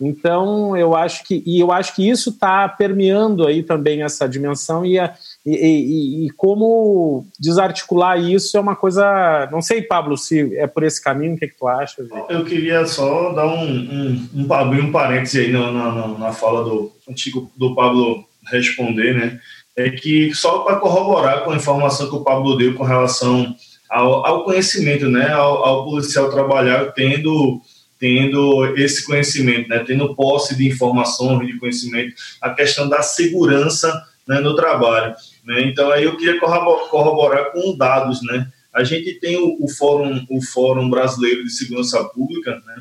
Então, 0.00 0.76
eu 0.76 0.96
acho 0.96 1.22
que 1.24 1.42
e 1.46 1.60
eu 1.60 1.70
acho 1.70 1.94
que 1.94 2.08
isso 2.08 2.30
está 2.30 2.68
permeando 2.68 3.46
aí 3.46 3.62
também 3.62 4.02
essa 4.02 4.28
dimensão 4.28 4.84
e 4.84 4.98
a, 4.98 5.14
e, 5.46 5.56
e, 5.56 6.26
e, 6.26 6.30
como 6.30 7.26
desarticular 7.38 8.18
isso 8.18 8.56
é 8.56 8.60
uma 8.60 8.74
coisa. 8.74 9.46
Não 9.52 9.60
sei, 9.60 9.82
Pablo, 9.82 10.16
se 10.16 10.56
é 10.56 10.66
por 10.66 10.82
esse 10.82 11.02
caminho, 11.02 11.34
o 11.34 11.38
que, 11.38 11.44
é 11.44 11.48
que 11.48 11.58
tu 11.58 11.68
acha? 11.68 12.06
Eu 12.30 12.46
queria 12.46 12.86
só 12.86 13.30
dar 13.32 13.46
um, 13.46 13.62
um, 13.62 14.28
um, 14.34 14.52
abrir 14.54 14.80
um 14.80 14.90
parêntese 14.90 15.40
aí 15.40 15.52
na, 15.52 15.70
na, 15.70 16.08
na 16.08 16.32
fala 16.32 16.64
do 16.64 16.90
antigo 17.08 17.52
do 17.56 17.74
Pablo 17.74 18.24
responder, 18.50 19.14
né? 19.14 19.38
É 19.76 19.90
que 19.90 20.32
só 20.34 20.60
para 20.60 20.76
corroborar 20.76 21.44
com 21.44 21.50
a 21.50 21.56
informação 21.56 22.08
que 22.08 22.16
o 22.16 22.24
Pablo 22.24 22.56
deu 22.56 22.74
com 22.74 22.84
relação 22.84 23.54
ao, 23.90 24.26
ao 24.26 24.44
conhecimento, 24.44 25.10
né? 25.10 25.30
Ao, 25.30 25.62
ao, 25.62 25.84
policial 25.84 26.30
trabalhar 26.30 26.92
tendo 26.92 27.60
tendo 27.98 28.74
esse 28.76 29.04
conhecimento, 29.04 29.68
né? 29.68 29.84
Tendo 29.86 30.14
posse 30.14 30.56
de 30.56 30.66
informações, 30.66 31.46
de 31.46 31.58
conhecimento, 31.58 32.14
a 32.40 32.48
questão 32.48 32.88
da 32.88 33.02
segurança 33.02 33.92
né, 34.26 34.40
no 34.40 34.54
trabalho. 34.54 35.14
Né? 35.44 35.62
Então, 35.62 35.90
aí 35.90 36.04
eu 36.04 36.16
queria 36.16 36.40
corroborar 36.40 37.52
com 37.52 37.76
dados, 37.76 38.22
né? 38.22 38.50
A 38.74 38.82
gente 38.82 39.14
tem 39.20 39.36
o, 39.36 39.56
o, 39.60 39.68
Fórum, 39.68 40.26
o 40.28 40.42
Fórum 40.42 40.90
Brasileiro 40.90 41.44
de 41.44 41.52
Segurança 41.52 42.02
Pública, 42.06 42.60
né? 42.66 42.74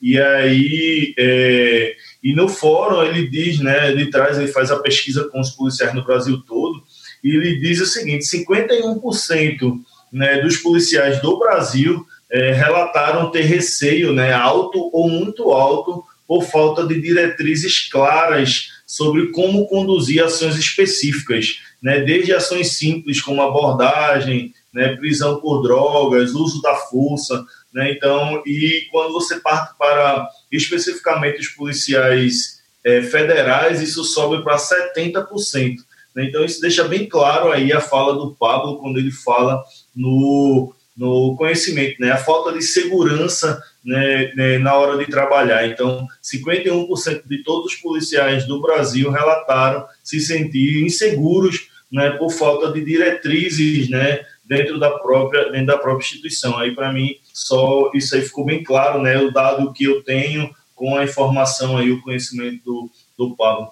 E 0.00 0.16
aí, 0.16 1.12
é, 1.18 1.96
e 2.22 2.32
no 2.34 2.48
fórum 2.48 3.02
ele 3.02 3.28
diz, 3.28 3.58
né? 3.58 3.90
Ele 3.90 4.10
traz, 4.10 4.38
ele 4.38 4.46
faz 4.46 4.70
a 4.70 4.78
pesquisa 4.78 5.28
com 5.28 5.40
os 5.40 5.50
policiais 5.50 5.92
no 5.92 6.04
Brasil 6.04 6.40
todo, 6.46 6.84
e 7.24 7.34
ele 7.34 7.56
diz 7.58 7.80
o 7.80 7.86
seguinte: 7.86 8.24
51% 8.24 9.80
né, 10.12 10.40
dos 10.40 10.56
policiais 10.58 11.20
do 11.20 11.36
Brasil 11.36 12.06
é, 12.30 12.52
relataram 12.52 13.32
ter 13.32 13.42
receio, 13.42 14.12
né? 14.12 14.32
Alto 14.32 14.88
ou 14.92 15.08
muito 15.08 15.50
alto 15.50 16.04
por 16.28 16.44
falta 16.44 16.86
de 16.86 17.00
diretrizes 17.00 17.88
claras 17.88 18.68
sobre 18.90 19.28
como 19.28 19.68
conduzir 19.68 20.20
ações 20.20 20.56
específicas, 20.56 21.60
né? 21.80 22.00
desde 22.00 22.34
ações 22.34 22.72
simples 22.72 23.20
como 23.20 23.40
abordagem, 23.40 24.52
né? 24.74 24.96
prisão 24.96 25.40
por 25.40 25.62
drogas, 25.62 26.32
uso 26.32 26.60
da 26.60 26.74
força. 26.74 27.46
Né? 27.72 27.92
Então, 27.92 28.42
e 28.44 28.88
quando 28.90 29.12
você 29.12 29.38
parte 29.38 29.78
para 29.78 30.28
especificamente 30.50 31.38
os 31.38 31.46
policiais 31.50 32.60
é, 32.82 33.00
federais, 33.00 33.80
isso 33.80 34.02
sobe 34.02 34.42
para 34.42 34.56
70%. 34.56 35.76
Né? 36.16 36.24
Então, 36.24 36.44
isso 36.44 36.60
deixa 36.60 36.82
bem 36.82 37.08
claro 37.08 37.52
aí 37.52 37.72
a 37.72 37.80
fala 37.80 38.14
do 38.14 38.34
Pablo 38.34 38.80
quando 38.80 38.98
ele 38.98 39.12
fala 39.12 39.62
no, 39.94 40.74
no 40.96 41.36
conhecimento, 41.36 41.96
né? 42.00 42.12
a 42.12 42.18
falta 42.18 42.52
de 42.52 42.62
segurança 42.62 43.62
né, 43.84 44.32
né, 44.34 44.58
na 44.58 44.74
hora 44.74 44.98
de 44.98 45.10
trabalhar. 45.10 45.66
Então, 45.66 46.06
51% 46.22 47.22
de 47.26 47.42
todos 47.42 47.72
os 47.72 47.80
policiais 47.80 48.46
do 48.46 48.60
Brasil 48.60 49.10
relataram 49.10 49.86
se 50.04 50.20
sentir 50.20 50.84
inseguros 50.84 51.68
né, 51.90 52.10
por 52.10 52.30
falta 52.30 52.70
de 52.72 52.84
diretrizes 52.84 53.88
né, 53.88 54.20
dentro, 54.44 54.78
da 54.78 54.90
própria, 54.90 55.50
dentro 55.50 55.66
da 55.66 55.78
própria 55.78 56.04
instituição. 56.04 56.58
Aí, 56.58 56.74
para 56.74 56.92
mim, 56.92 57.16
só 57.32 57.90
isso 57.94 58.14
aí 58.14 58.22
ficou 58.22 58.44
bem 58.44 58.62
claro, 58.62 59.00
né, 59.00 59.18
o 59.18 59.32
dado 59.32 59.72
que 59.72 59.84
eu 59.84 60.02
tenho 60.02 60.50
com 60.74 60.96
a 60.96 61.04
informação 61.04 61.76
aí, 61.76 61.90
o 61.90 62.02
conhecimento 62.02 62.62
do, 62.64 62.90
do 63.18 63.36
Pablo. 63.36 63.68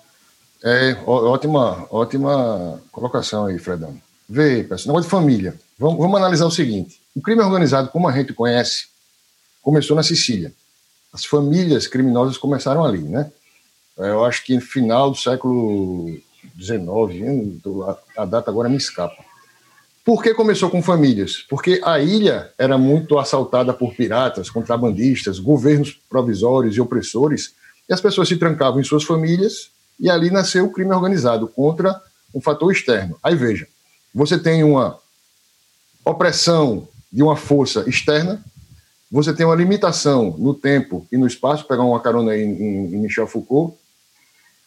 É, 0.62 0.96
ótima, 1.06 1.86
ótima 1.90 2.82
colocação 2.90 3.46
aí, 3.46 3.58
Fredão. 3.58 3.96
Vê, 4.28 4.64
pessoal, 4.64 4.94
negócio 4.94 5.04
de 5.04 5.10
família. 5.10 5.54
Vamos, 5.78 5.98
vamos 5.98 6.16
analisar 6.16 6.46
o 6.46 6.50
seguinte: 6.50 7.00
o 7.18 7.20
crime 7.20 7.42
organizado, 7.42 7.88
como 7.88 8.06
a 8.06 8.12
gente 8.12 8.32
conhece, 8.32 8.86
começou 9.60 9.96
na 9.96 10.04
Sicília. 10.04 10.52
As 11.12 11.24
famílias 11.24 11.88
criminosas 11.88 12.38
começaram 12.38 12.84
ali, 12.84 13.00
né? 13.00 13.32
Eu 13.96 14.24
acho 14.24 14.44
que 14.44 14.54
no 14.54 14.60
final 14.60 15.10
do 15.10 15.16
século 15.16 16.16
XIX, 16.56 17.60
a 18.16 18.24
data 18.24 18.52
agora 18.52 18.68
me 18.68 18.76
escapa. 18.76 19.16
Por 20.04 20.22
que 20.22 20.32
começou 20.32 20.70
com 20.70 20.80
famílias? 20.80 21.44
Porque 21.50 21.80
a 21.84 21.98
ilha 21.98 22.52
era 22.56 22.78
muito 22.78 23.18
assaltada 23.18 23.74
por 23.74 23.94
piratas, 23.94 24.48
contrabandistas, 24.48 25.40
governos 25.40 26.00
provisórios 26.08 26.76
e 26.76 26.80
opressores, 26.80 27.52
e 27.88 27.92
as 27.92 28.00
pessoas 28.00 28.28
se 28.28 28.36
trancavam 28.36 28.80
em 28.80 28.84
suas 28.84 29.02
famílias, 29.02 29.70
e 29.98 30.08
ali 30.08 30.30
nasceu 30.30 30.66
o 30.66 30.72
crime 30.72 30.92
organizado 30.92 31.48
contra 31.48 32.00
um 32.32 32.40
fator 32.40 32.70
externo. 32.70 33.18
Aí 33.20 33.34
veja, 33.34 33.66
você 34.14 34.38
tem 34.38 34.62
uma 34.62 35.00
opressão 36.04 36.88
de 37.12 37.22
uma 37.22 37.36
força 37.36 37.84
externa, 37.88 38.42
você 39.10 39.32
tem 39.32 39.46
uma 39.46 39.54
limitação 39.54 40.36
no 40.38 40.52
tempo 40.52 41.06
e 41.10 41.16
no 41.16 41.26
espaço, 41.26 41.66
pegar 41.66 41.82
uma 41.82 42.00
carona 42.00 42.32
aí 42.32 42.42
em, 42.42 42.94
em 42.94 43.00
Michel 43.00 43.26
Foucault, 43.26 43.74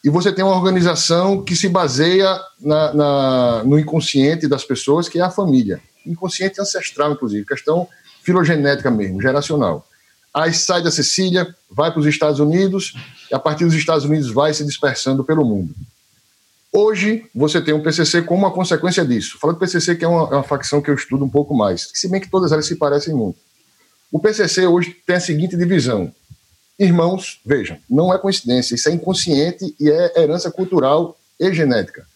e 0.04 0.10
você 0.10 0.32
tem 0.32 0.44
uma 0.44 0.56
organização 0.56 1.44
que 1.44 1.54
se 1.54 1.68
baseia 1.68 2.40
na, 2.60 2.92
na, 2.92 3.64
no 3.64 3.78
inconsciente 3.78 4.48
das 4.48 4.64
pessoas, 4.64 5.08
que 5.08 5.20
é 5.20 5.22
a 5.22 5.30
família. 5.30 5.80
Inconsciente 6.04 6.60
ancestral, 6.60 7.12
inclusive, 7.12 7.46
questão 7.46 7.86
filogenética 8.24 8.90
mesmo, 8.90 9.22
geracional. 9.22 9.86
Aí 10.34 10.52
sai 10.52 10.82
da 10.82 10.90
Sicília, 10.90 11.54
vai 11.70 11.92
para 11.92 12.00
os 12.00 12.06
Estados 12.06 12.40
Unidos, 12.40 12.94
e 13.30 13.34
a 13.34 13.38
partir 13.38 13.64
dos 13.64 13.74
Estados 13.74 14.04
Unidos 14.04 14.30
vai 14.32 14.52
se 14.52 14.64
dispersando 14.64 15.22
pelo 15.22 15.44
mundo. 15.44 15.72
Hoje, 16.74 17.26
você 17.34 17.60
tem 17.60 17.74
um 17.74 17.82
PCC 17.82 18.22
como 18.22 18.46
uma 18.46 18.50
consequência 18.50 19.04
disso. 19.04 19.36
Falando 19.38 19.56
do 19.56 19.60
PCC, 19.60 19.94
que 19.94 20.06
é 20.06 20.08
uma, 20.08 20.22
é 20.28 20.36
uma 20.36 20.42
facção 20.42 20.80
que 20.80 20.90
eu 20.90 20.94
estudo 20.94 21.22
um 21.22 21.28
pouco 21.28 21.54
mais, 21.54 21.90
se 21.92 22.08
bem 22.08 22.18
que 22.18 22.30
todas 22.30 22.50
elas 22.50 22.64
se 22.64 22.76
parecem 22.76 23.14
muito. 23.14 23.38
O 24.10 24.18
PCC 24.18 24.66
hoje 24.66 24.96
tem 25.06 25.16
a 25.16 25.20
seguinte 25.20 25.54
divisão. 25.54 26.12
Irmãos, 26.78 27.40
vejam, 27.44 27.78
não 27.88 28.12
é 28.12 28.18
coincidência, 28.18 28.74
isso 28.74 28.88
é 28.88 28.92
inconsciente 28.92 29.74
e 29.78 29.90
é 29.90 30.22
herança 30.22 30.50
cultural 30.50 31.18
e 31.38 31.52
genética. 31.52 32.06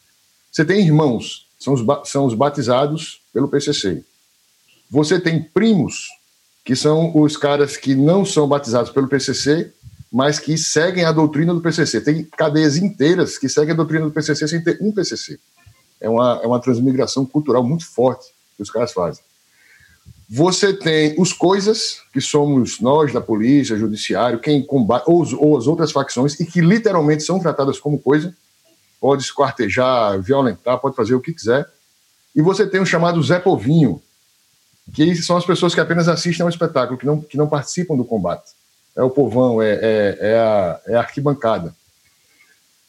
Você 0.51 0.65
tem 0.65 0.81
irmãos, 0.81 1.47
são 1.59 1.75
os, 1.75 2.09
são 2.09 2.25
os 2.25 2.33
batizados 2.33 3.21
pelo 3.35 3.49
PCC. 3.49 4.03
Você 4.91 5.21
tem 5.21 5.43
primos, 5.43 6.09
que 6.65 6.75
são 6.75 7.15
os 7.15 7.37
caras 7.37 7.77
que 7.77 7.95
não 7.95 8.25
são 8.25 8.49
batizados 8.49 8.91
pelo 8.91 9.07
PCC, 9.07 9.71
mas 10.13 10.39
que 10.39 10.57
seguem 10.57 11.05
a 11.05 11.13
doutrina 11.13 11.53
do 11.53 11.61
PCC. 11.61 12.01
Tem 12.01 12.25
cadeias 12.25 12.77
inteiras 12.77 13.39
que 13.39 13.49
seguem 13.49 13.73
a 13.73 13.77
doutrina 13.77 14.07
do 14.07 14.13
PCC 14.13 14.47
sem 14.49 14.63
ter 14.63 14.79
um 14.81 14.93
PCC. 14.93 15.39
É 16.01 16.09
uma, 16.09 16.41
é 16.43 16.47
uma 16.47 16.61
transmigração 16.61 17.25
cultural 17.25 17.65
muito 17.65 17.87
forte 17.87 18.27
que 18.57 18.63
os 18.63 18.71
caras 18.71 18.93
fazem. 18.93 19.23
Você 20.29 20.73
tem 20.73 21.15
os 21.19 21.33
coisas, 21.33 22.01
que 22.13 22.21
somos 22.21 22.81
nós 22.81 23.13
da 23.13 23.21
polícia, 23.21 23.77
judiciário, 23.77 24.41
quem 24.41 24.65
combate, 24.65 25.05
ou, 25.07 25.25
ou 25.39 25.57
as 25.57 25.67
outras 25.67 25.93
facções, 25.93 26.39
e 26.41 26.45
que 26.45 26.61
literalmente 26.61 27.23
são 27.23 27.39
tratadas 27.39 27.79
como 27.79 27.99
coisa, 27.99 28.35
pode 29.01 29.23
esquartejar, 29.23 30.21
violentar, 30.21 30.79
pode 30.79 30.97
fazer 30.97 31.15
o 31.15 31.21
que 31.21 31.33
quiser. 31.33 31.69
E 32.35 32.43
você 32.43 32.67
tem 32.67 32.81
o 32.81 32.87
chamado 32.87 33.23
Zé 33.23 33.39
Povinho, 33.39 34.03
que 34.93 35.15
são 35.17 35.37
as 35.37 35.47
pessoas 35.47 35.75
que 35.75 35.81
apenas 35.81 36.09
assistem 36.09 36.43
ao 36.43 36.51
espetáculo, 36.51 36.99
que 36.99 37.07
não, 37.07 37.21
que 37.21 37.37
não 37.37 37.49
participam 37.49 37.97
do 37.97 38.05
combate. 38.05 38.51
É 38.97 39.03
o 39.03 39.11
povão, 39.11 39.61
é, 39.61 39.73
é, 39.75 40.19
é, 40.21 40.39
a, 40.39 40.81
é 40.87 40.95
a 40.95 41.01
arquibancada. 41.01 41.75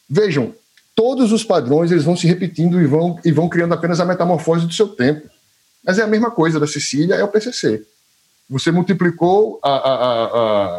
Vejam, 0.08 0.54
todos 0.94 1.32
os 1.32 1.44
padrões 1.44 1.90
eles 1.90 2.04
vão 2.04 2.16
se 2.16 2.26
repetindo 2.26 2.80
e 2.80 2.86
vão, 2.86 3.20
e 3.24 3.30
vão 3.30 3.48
criando 3.48 3.74
apenas 3.74 4.00
a 4.00 4.04
metamorfose 4.04 4.66
do 4.66 4.72
seu 4.72 4.88
tempo. 4.88 5.28
Mas 5.84 5.98
é 5.98 6.02
a 6.02 6.06
mesma 6.06 6.30
coisa 6.30 6.58
da 6.58 6.66
Sicília, 6.66 7.14
é 7.14 7.22
o 7.22 7.28
PCC. 7.28 7.86
Você 8.48 8.70
multiplicou, 8.70 9.60
a, 9.62 9.70
a, 9.70 9.94
a, 9.94 10.24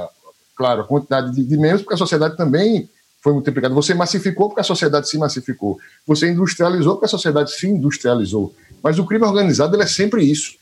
a 0.05 0.09
claro, 0.55 0.81
a 0.81 0.83
quantidade 0.85 1.33
de, 1.33 1.43
de 1.43 1.57
membros, 1.57 1.83
porque 1.83 1.93
a 1.93 1.97
sociedade 1.97 2.35
também 2.35 2.89
foi 3.21 3.33
multiplicada. 3.33 3.73
Você 3.73 3.93
massificou 3.93 4.49
porque 4.49 4.61
a 4.61 4.63
sociedade 4.63 5.07
se 5.07 5.17
massificou. 5.17 5.77
Você 6.05 6.29
industrializou 6.29 6.95
porque 6.95 7.05
a 7.05 7.09
sociedade 7.09 7.51
se 7.51 7.67
industrializou. 7.67 8.53
Mas 8.83 8.97
o 8.97 9.05
crime 9.05 9.25
organizado 9.25 9.81
é 9.81 9.87
sempre 9.87 10.23
isso. 10.23 10.58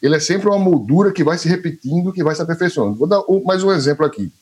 Ele 0.00 0.16
é 0.16 0.20
sempre 0.20 0.48
uma 0.48 0.58
moldura 0.58 1.12
que 1.12 1.24
vai 1.24 1.36
se 1.36 1.48
repetindo, 1.48 2.12
que 2.12 2.22
vai 2.22 2.34
se 2.34 2.42
aperfeiçoando. 2.42 2.96
Vou 2.96 3.08
dar 3.08 3.22
mais 3.44 3.62
um 3.62 3.72
exemplo 3.72 4.06
aqui. 4.06 4.32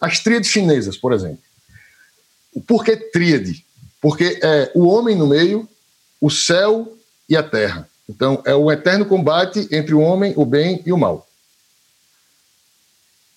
As 0.00 0.18
tríades 0.18 0.50
chinesas, 0.50 0.96
por 0.96 1.12
exemplo. 1.12 1.38
Por 2.66 2.84
que 2.84 2.96
tríade? 2.96 3.64
Porque 4.00 4.40
é 4.42 4.72
o 4.74 4.86
homem 4.88 5.14
no 5.14 5.26
meio, 5.26 5.68
o 6.20 6.30
céu 6.30 6.96
e 7.28 7.36
a 7.36 7.42
terra. 7.42 7.88
Então, 8.08 8.42
é 8.44 8.54
o 8.54 8.72
eterno 8.72 9.06
combate 9.06 9.68
entre 9.70 9.94
o 9.94 10.00
homem, 10.00 10.32
o 10.36 10.44
bem 10.44 10.82
e 10.84 10.92
o 10.92 10.98
mal. 10.98 11.28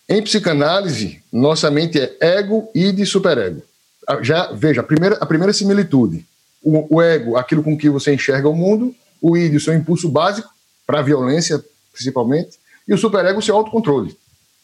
Em 0.09 0.22
psicanálise, 0.22 1.22
nossa 1.32 1.70
mente 1.70 1.99
é 1.99 2.18
ego, 2.20 2.70
id 2.74 2.99
e 2.99 3.05
superego. 3.05 3.61
Ah, 4.07 4.22
já, 4.22 4.51
veja, 4.51 4.82
a 4.82 4.84
primeira, 4.84 5.16
a 5.18 5.26
primeira 5.26 5.53
similitude. 5.53 6.26
O, 6.61 6.95
o 6.95 7.01
ego, 7.01 7.38
aquilo 7.38 7.64
com 7.64 7.78
que 7.78 7.89
você 7.89 8.14
enxerga 8.14 8.49
o 8.49 8.55
mundo, 8.55 8.95
o 9.22 9.38
id, 9.38 9.55
o 9.55 9.59
seu 9.59 9.74
impulso 9.74 10.09
básico, 10.09 10.49
para 10.93 10.99
a 10.99 11.03
violência, 11.03 11.59
principalmente, 11.91 12.59
e 12.87 12.93
o 12.93 12.97
superego, 12.99 13.41
seu 13.41 13.55
autocontrole. 13.55 14.15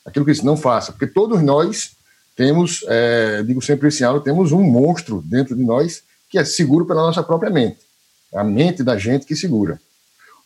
Aquilo 0.05 0.23
que 0.23 0.31
diz, 0.31 0.43
não 0.43 0.55
faça, 0.55 0.91
porque 0.91 1.07
todos 1.07 1.41
nós 1.41 1.93
temos, 2.35 2.85
é, 2.87 3.41
digo 3.41 3.59
sempre 3.63 3.87
esse 3.87 4.03
ano, 4.03 4.21
temos 4.21 4.51
um 4.51 4.61
monstro 4.61 5.23
dentro 5.25 5.55
de 5.55 5.63
nós 5.63 6.03
que 6.29 6.37
é 6.37 6.45
seguro 6.45 6.85
pela 6.85 7.01
nossa 7.01 7.23
própria 7.23 7.49
mente. 7.49 7.79
É 8.31 8.37
a 8.37 8.43
mente 8.43 8.83
da 8.83 8.95
gente 8.95 9.25
que 9.25 9.35
segura. 9.35 9.81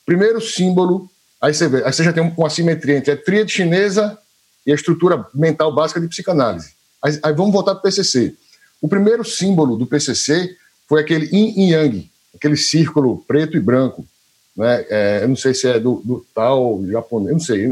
Primeiro 0.06 0.40
símbolo, 0.40 1.10
aí 1.42 1.54
você 1.54 1.68
vê, 1.68 1.84
aí 1.84 1.92
você 1.92 2.02
já 2.02 2.14
tem 2.14 2.24
uma 2.24 2.50
simetria 2.50 2.96
entre 2.96 3.12
a 3.12 3.18
tríade 3.18 3.52
chinesa 3.52 4.18
e 4.66 4.72
a 4.72 4.76
estrutura 4.76 5.28
mental 5.36 5.76
básica 5.76 6.00
de 6.00 6.08
psicanálise. 6.08 6.72
Aí, 7.04 7.20
aí 7.24 7.34
vamos 7.34 7.52
voltar 7.52 7.76
para 7.76 7.80
o 7.80 7.84
PCC. 7.84 8.38
O 8.82 8.88
primeiro 8.88 9.26
símbolo 9.26 9.76
do 9.76 9.86
PCC 9.86 10.56
foi 10.88 11.02
aquele 11.02 11.26
yin 11.26 11.54
e 11.58 11.72
yang, 11.74 12.10
aquele 12.34 12.56
círculo 12.56 13.22
preto 13.28 13.58
e 13.58 13.60
branco. 13.60 14.08
Né? 14.56 14.86
É, 14.90 15.20
eu 15.24 15.28
não 15.28 15.36
sei 15.36 15.54
se 15.54 15.68
é 15.68 15.80
do, 15.80 16.02
do 16.04 16.26
tal 16.34 16.86
japonês, 16.86 17.34
não 17.34 17.40
sei, 17.40 17.68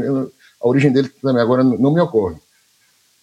a 0.60 0.68
origem 0.68 0.92
dele 0.92 1.08
também 1.08 1.42
agora 1.42 1.62
não, 1.62 1.78
não 1.78 1.92
me 1.92 2.00
ocorre. 2.00 2.36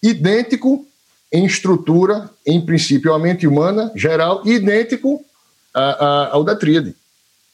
Idêntico 0.02 0.86
em 1.32 1.44
estrutura, 1.44 2.30
em 2.44 2.64
princípio, 2.64 3.12
a 3.12 3.18
mente 3.18 3.46
humana 3.46 3.92
geral, 3.94 4.46
idêntico 4.46 5.24
a, 5.72 5.82
a, 5.82 6.32
ao 6.32 6.42
da 6.42 6.56
tríade. 6.56 6.94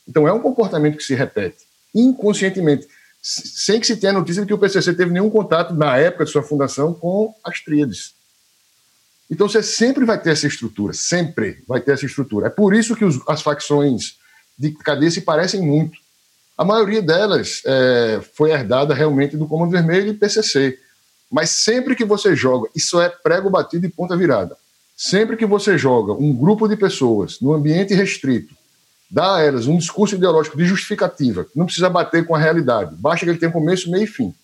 Então 0.09 0.27
é 0.27 0.33
um 0.33 0.41
comportamento 0.41 0.97
que 0.97 1.05
se 1.05 1.15
repete 1.15 1.67
inconscientemente, 1.97 2.87
sem 3.23 3.81
que 3.81 3.87
se 3.87 3.97
tenha 3.97 4.13
notícia 4.13 4.43
de 4.43 4.47
que 4.47 4.55
o 4.55 4.59
PCC 4.59 4.93
teve 4.93 5.11
nenhum 5.11 5.31
contato 5.31 5.75
na 5.75 5.97
época 5.97 6.27
de 6.27 6.31
sua 6.31 6.43
fundação 6.43 6.93
com 6.93 7.35
as 7.43 7.61
tríades. 7.61 8.15
Então 9.31 9.49
você 9.49 9.63
sempre 9.63 10.05
vai 10.05 10.21
ter 10.21 10.31
essa 10.31 10.47
estrutura, 10.47 10.93
sempre 10.93 11.65
vai 11.67 11.81
ter 11.81 11.93
essa 11.93 12.07
estrutura. 12.07 12.47
É 12.47 12.51
por 12.51 12.75
isso 12.75 12.95
que 12.95 13.05
os, 13.05 13.19
as 13.27 13.43
facções 13.43 14.19
de 14.59 14.71
cadeia 14.73 15.11
se 15.11 15.21
parecem 15.21 15.61
muito. 15.61 15.99
A 16.57 16.65
maioria 16.65 17.03
delas 17.03 17.63
é, 17.67 18.21
foi 18.35 18.51
herdada 18.51 18.95
realmente 18.95 19.37
do 19.37 19.47
Comando 19.47 19.71
Vermelho 19.71 20.09
e 20.09 20.15
PCC. 20.15 20.79
Mas 21.31 21.51
sempre 21.51 21.95
que 21.95 22.05
você 22.05 22.35
joga, 22.35 22.69
isso 22.75 23.01
é 23.01 23.09
prego 23.09 23.51
batido 23.51 23.87
e 23.87 23.91
ponta 23.91 24.17
virada. 24.17 24.57
Sempre 24.97 25.37
que 25.37 25.45
você 25.45 25.77
joga 25.77 26.13
um 26.13 26.35
grupo 26.35 26.67
de 26.67 26.77
pessoas 26.77 27.41
no 27.41 27.53
ambiente 27.53 27.95
restrito 27.95 28.55
dá 29.11 29.37
a 29.37 29.43
elas 29.43 29.67
um 29.67 29.79
discurso 29.79 30.17
ideológico 30.17 30.57
de 30.57 30.65
justificativa, 30.65 31.47
não 31.55 31.67
precisa 31.67 31.89
bater 31.89 32.27
com 32.27 32.35
a 32.35 32.39
realidade, 32.39 32.95
basta 32.97 33.25
que 33.25 33.31
ele 33.31 33.39
tenha 33.39 33.53
começo, 33.53 33.91
meio 33.91 34.05
e 34.05 34.07
fim. 34.07 34.35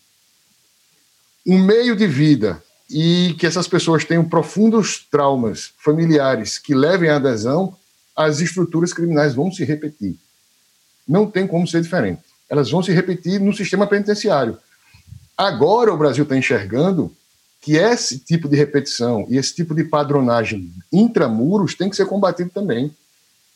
Um 1.46 1.58
meio 1.58 1.96
de 1.96 2.06
vida 2.06 2.62
e 2.88 3.34
que 3.38 3.46
essas 3.46 3.66
pessoas 3.66 4.04
tenham 4.04 4.24
profundos 4.24 5.04
traumas 5.10 5.72
familiares 5.78 6.58
que 6.58 6.74
levem 6.74 7.10
à 7.10 7.16
adesão, 7.16 7.76
as 8.16 8.40
estruturas 8.40 8.92
criminais 8.92 9.34
vão 9.34 9.50
se 9.50 9.64
repetir. 9.64 10.16
Não 11.06 11.26
tem 11.26 11.46
como 11.46 11.66
ser 11.66 11.82
diferente. 11.82 12.22
Elas 12.48 12.70
vão 12.70 12.82
se 12.82 12.92
repetir 12.92 13.40
no 13.40 13.52
sistema 13.52 13.86
penitenciário. 13.86 14.58
Agora 15.36 15.92
o 15.92 15.96
Brasil 15.96 16.24
está 16.24 16.36
enxergando 16.36 17.10
que 17.60 17.76
esse 17.76 18.18
tipo 18.18 18.48
de 18.48 18.56
repetição 18.56 19.24
e 19.28 19.36
esse 19.36 19.54
tipo 19.54 19.74
de 19.74 19.84
padronagem 19.84 20.72
intramuros 20.92 21.74
tem 21.74 21.88
que 21.88 21.96
ser 21.96 22.06
combatido 22.06 22.50
também. 22.50 22.94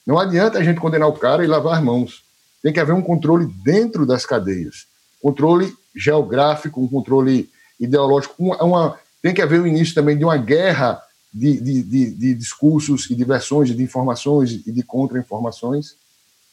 Não 0.06 0.18
adianta 0.18 0.58
a 0.58 0.62
gente 0.62 0.80
condenar 0.80 1.08
o 1.08 1.12
cara 1.12 1.44
e 1.44 1.48
lavar 1.48 1.76
as 1.76 1.84
mãos. 1.84 2.22
Tem 2.62 2.72
que 2.72 2.80
haver 2.80 2.94
um 2.94 3.02
controle 3.02 3.46
dentro 3.64 4.06
das 4.06 4.24
cadeias. 4.24 4.86
Controle 5.20 5.74
geográfico, 5.94 6.80
um 6.80 6.88
controle 6.88 7.50
ideológico, 7.78 8.34
uma, 8.38 8.62
uma 8.62 8.98
tem 9.20 9.34
que 9.34 9.42
haver 9.42 9.60
o 9.60 9.66
início 9.66 9.94
também 9.94 10.16
de 10.16 10.24
uma 10.24 10.36
guerra 10.36 11.02
de, 11.36 11.60
de, 11.60 11.82
de, 11.82 12.10
de 12.12 12.34
discursos 12.34 13.10
e 13.10 13.14
de 13.14 13.22
versões, 13.22 13.68
de 13.68 13.82
informações 13.82 14.66
e 14.66 14.72
de 14.72 14.82
contra-informações. 14.82 15.94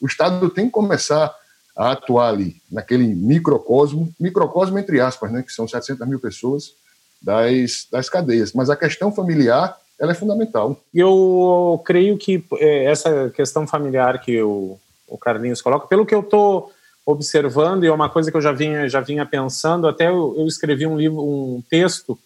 O 0.02 0.06
Estado 0.06 0.50
tem 0.50 0.66
que 0.66 0.72
começar 0.72 1.34
a 1.76 1.94
atuar 1.94 2.28
ali, 2.28 2.58
naquele 2.70 3.08
microcosmo, 3.08 4.14
microcosmo 4.20 4.78
entre 4.78 5.00
aspas, 5.00 5.32
né, 5.32 5.42
que 5.42 5.54
são 5.54 5.66
700 5.66 6.06
mil 6.06 6.20
pessoas 6.20 6.74
das, 7.22 7.88
das 7.90 8.10
cadeias. 8.10 8.52
Mas 8.52 8.70
a 8.70 8.76
questão 8.76 9.10
familiar, 9.10 9.78
ela 9.98 10.12
é 10.12 10.16
fundamental. 10.16 10.78
Eu 10.94 11.82
creio 11.86 12.18
que 12.18 12.44
é, 12.60 12.84
essa 12.84 13.30
questão 13.30 13.66
familiar 13.66 14.20
que 14.20 14.42
o, 14.42 14.78
o 15.08 15.18
Carlinhos 15.18 15.62
coloca, 15.62 15.88
pelo 15.88 16.06
que 16.06 16.14
eu 16.14 16.20
estou 16.20 16.72
observando, 17.06 17.86
e 17.86 17.88
é 17.88 17.94
uma 17.94 18.10
coisa 18.10 18.30
que 18.30 18.36
eu 18.36 18.42
já 18.42 18.52
vinha, 18.52 18.90
já 18.90 19.00
vinha 19.00 19.26
pensando, 19.26 19.88
até 19.88 20.10
eu, 20.10 20.36
eu 20.38 20.46
escrevi 20.46 20.86
um 20.86 20.98
livro, 20.98 21.22
um 21.22 21.64
texto 21.70 22.20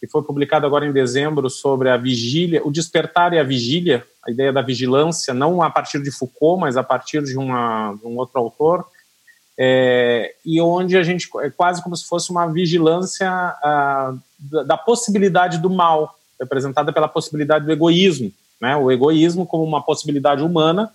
que 0.00 0.06
foi 0.06 0.22
publicado 0.22 0.64
agora 0.64 0.86
em 0.86 0.92
dezembro 0.92 1.50
sobre 1.50 1.90
a 1.90 1.96
vigília, 1.96 2.62
o 2.64 2.72
despertar 2.72 3.34
e 3.34 3.38
a 3.38 3.44
vigília, 3.44 4.02
a 4.26 4.30
ideia 4.30 4.50
da 4.50 4.62
vigilância, 4.62 5.34
não 5.34 5.62
a 5.62 5.68
partir 5.68 6.02
de 6.02 6.10
Foucault, 6.10 6.58
mas 6.58 6.78
a 6.78 6.82
partir 6.82 7.22
de, 7.22 7.36
uma, 7.36 7.94
de 8.00 8.06
um 8.06 8.16
outro 8.16 8.40
autor, 8.40 8.86
é, 9.58 10.34
e 10.42 10.58
onde 10.58 10.96
a 10.96 11.02
gente 11.02 11.28
é 11.42 11.50
quase 11.50 11.82
como 11.82 11.94
se 11.94 12.06
fosse 12.06 12.30
uma 12.30 12.46
vigilância 12.46 13.28
a, 13.28 14.14
da, 14.38 14.62
da, 14.62 14.76
possibilidade 14.78 15.58
do 15.58 15.68
mal, 15.68 16.18
representada 16.40 16.90
pela 16.94 17.06
possibilidade 17.06 17.66
do 17.66 17.72
egoísmo, 17.72 18.32
né? 18.58 18.74
O 18.76 18.90
egoísmo 18.90 19.44
como 19.44 19.62
uma 19.62 19.82
possibilidade 19.82 20.42
humana. 20.42 20.90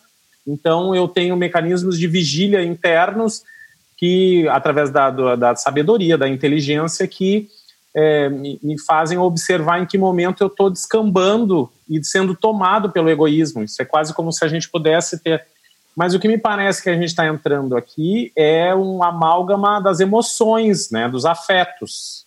Então 0.47 0.95
eu 0.95 1.08
tenho 1.08 1.38
mecanismos 1.38 1.99
de 1.99 2.08
vigília 2.08 2.64
internos 2.64 3.43
que, 3.97 4.47
através 4.47 4.89
da, 4.89 5.12
da 5.12 5.56
sabedoria, 5.56 6.18
da 6.18 6.28
inteligência, 6.28 7.08
que 7.08 7.47
é, 7.96 8.28
me, 8.28 8.60
me, 8.62 8.78
fazem 8.78 9.18
observar 9.18 9.82
em 9.82 9.86
que 9.86 9.98
momento 9.98 10.41
eu 10.41 10.48
estou 10.48 10.70
descambando 10.70 11.72
e 11.89 12.04
sendo 12.04 12.36
tomado 12.36 12.91
pelo 12.91 13.10
egoísmo. 13.10 13.64
Isso 13.64 13.82
é 13.82 13.86
quase 13.86 14.14
como 14.14 14.34
se 14.34 14.43
a 14.43 14.50
gente 14.50 14.70
pudesse 14.70 15.18
ter. 15.20 15.46
Mas 15.96 16.14
o 16.14 16.20
que 16.20 16.28
me 16.28 16.38
parece 16.38 16.84
que 16.84 16.89
a 16.89 16.93
gente 16.93 17.06
está 17.06 17.26
entrando 17.26 17.78
aqui 17.78 18.34
é 18.36 18.76
um 18.76 19.02
amálgama 19.02 19.80
das 19.80 20.02
emoções, 20.02 20.91
né, 20.91 21.08
dos 21.08 21.26
afetos, 21.26 22.26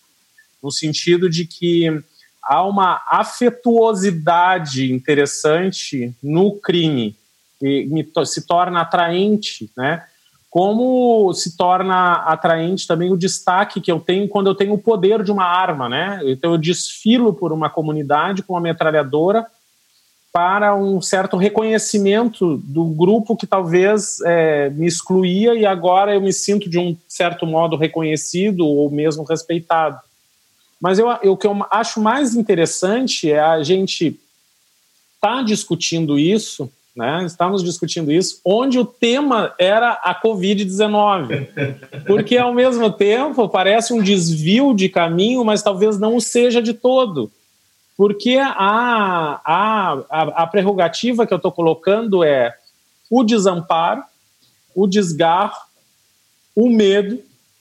no 0.63 0.73
sentido 0.73 1.29
de 1.29 1.45
que 1.45 2.03
há 2.43 2.65
uma 2.65 3.03
afetuosidade 3.07 4.91
interessante 4.91 6.15
no 6.23 6.59
crime 6.59 7.15
que 7.61 7.87
se 8.25 8.47
torna 8.47 8.81
atraente, 8.81 9.71
né? 9.77 10.03
Como 10.51 11.33
se 11.35 11.57
torna 11.57 12.15
atraente 12.15 12.87
também 12.87 13.13
o 13.13 13.17
destaque 13.17 13.81
que 13.81 13.93
eu 13.93 14.01
tenho 14.01 14.29
quando 14.29 14.47
eu 14.47 14.55
tenho 14.55 14.73
o 14.75 14.79
poder 14.79 15.23
de 15.23 15.31
uma 15.31 15.45
arma, 15.45 15.89
né? 15.89 16.21
Então 16.25 16.53
eu 16.53 16.59
desfilo 16.59 17.35
por 17.35 17.53
uma 17.53 17.69
comunidade 17.69 18.43
com 18.43 18.55
uma 18.55 18.61
metralhadora 18.61 19.47
para 20.33 20.75
um 20.75 21.01
certo 21.01 21.37
reconhecimento 21.37 22.59
do 22.59 22.85
grupo 22.85 23.37
que 23.37 23.47
talvez 23.47 24.21
é, 24.25 24.71
me 24.71 24.87
excluía 24.87 25.55
e 25.55 25.67
agora 25.67 26.15
eu 26.15 26.21
me 26.21 26.33
sinto 26.33 26.69
de 26.69 26.79
um 26.79 26.97
certo 27.09 27.47
modo 27.47 27.77
reconhecido 27.77 28.67
ou 28.67 28.91
mesmo 28.91 29.25
respeitado. 29.25 29.99
Mas 30.81 30.99
eu, 30.99 31.09
eu, 31.23 31.33
o 31.33 31.37
que 31.37 31.47
eu 31.47 31.67
acho 31.71 32.01
mais 32.01 32.35
interessante 32.35 33.31
é 33.31 33.41
a 33.41 33.63
gente 33.63 34.19
estar 35.17 35.39
tá 35.39 35.43
discutindo 35.43 36.19
isso 36.19 36.71
né? 36.99 37.25
Estávamos 37.25 37.63
discutindo 37.63 38.11
isso, 38.11 38.41
onde 38.45 38.77
o 38.77 38.85
tema 38.85 39.55
era 39.57 39.93
a 40.03 40.21
Covid-19. 40.21 41.47
Porque, 42.05 42.37
ao 42.37 42.53
mesmo 42.53 42.91
tempo, 42.91 43.49
parece 43.49 43.93
um 43.93 44.03
desvio 44.03 44.75
de 44.75 44.89
caminho, 44.89 45.45
mas 45.45 45.63
talvez 45.63 45.97
não 45.97 46.17
o 46.17 46.21
seja 46.21 46.61
de 46.61 46.75
todo. 46.75 47.31
Porque 47.97 48.37
a, 48.37 48.51
a, 49.45 49.93
a, 50.11 50.23
a 50.43 50.47
prerrogativa 50.49 51.25
que 51.25 51.33
eu 51.33 51.37
estou 51.37 51.53
colocando 51.53 52.25
é 52.25 52.53
o 53.09 53.23
desamparo, 53.23 54.03
o 54.75 54.85
desgarro, 54.85 55.69
o 56.53 56.69
medo, 56.69 57.21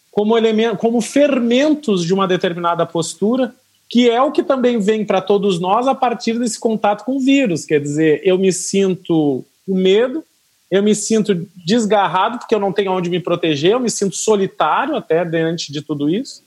como, 0.09 0.35
elemento, 0.35 0.77
como 0.77 0.99
fermentos 0.99 2.03
de 2.03 2.11
uma 2.11 2.27
determinada 2.27 2.87
postura 2.87 3.53
que 3.89 4.09
é 4.09 4.21
o 4.21 4.31
que 4.31 4.43
também 4.43 4.79
vem 4.79 5.05
para 5.05 5.21
todos 5.21 5.59
nós 5.59 5.87
a 5.87 5.95
partir 5.95 6.37
desse 6.37 6.59
contato 6.59 7.05
com 7.05 7.17
o 7.17 7.19
vírus. 7.19 7.65
Quer 7.65 7.79
dizer, 7.79 8.21
eu 8.23 8.37
me 8.37 8.51
sinto 8.51 9.45
com 9.65 9.75
medo, 9.75 10.23
eu 10.69 10.83
me 10.83 10.93
sinto 10.93 11.47
desgarrado 11.55 12.39
porque 12.39 12.53
eu 12.53 12.59
não 12.59 12.73
tenho 12.73 12.91
onde 12.91 13.09
me 13.09 13.19
proteger, 13.19 13.71
eu 13.71 13.79
me 13.79 13.89
sinto 13.89 14.15
solitário 14.15 14.95
até 14.95 15.23
diante 15.23 15.71
de 15.71 15.81
tudo 15.81 16.09
isso. 16.09 16.45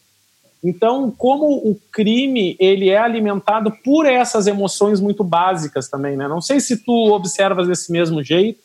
Então, 0.62 1.10
como 1.10 1.46
o 1.46 1.78
crime 1.90 2.54
ele 2.60 2.90
é 2.90 2.98
alimentado 2.98 3.72
por 3.82 4.04
essas 4.04 4.46
emoções 4.46 5.00
muito 5.00 5.24
básicas 5.24 5.88
também, 5.88 6.18
né? 6.18 6.28
Não 6.28 6.42
sei 6.42 6.60
se 6.60 6.76
tu 6.76 6.92
observas 7.12 7.66
desse 7.66 7.90
mesmo 7.90 8.22
jeito, 8.22 8.60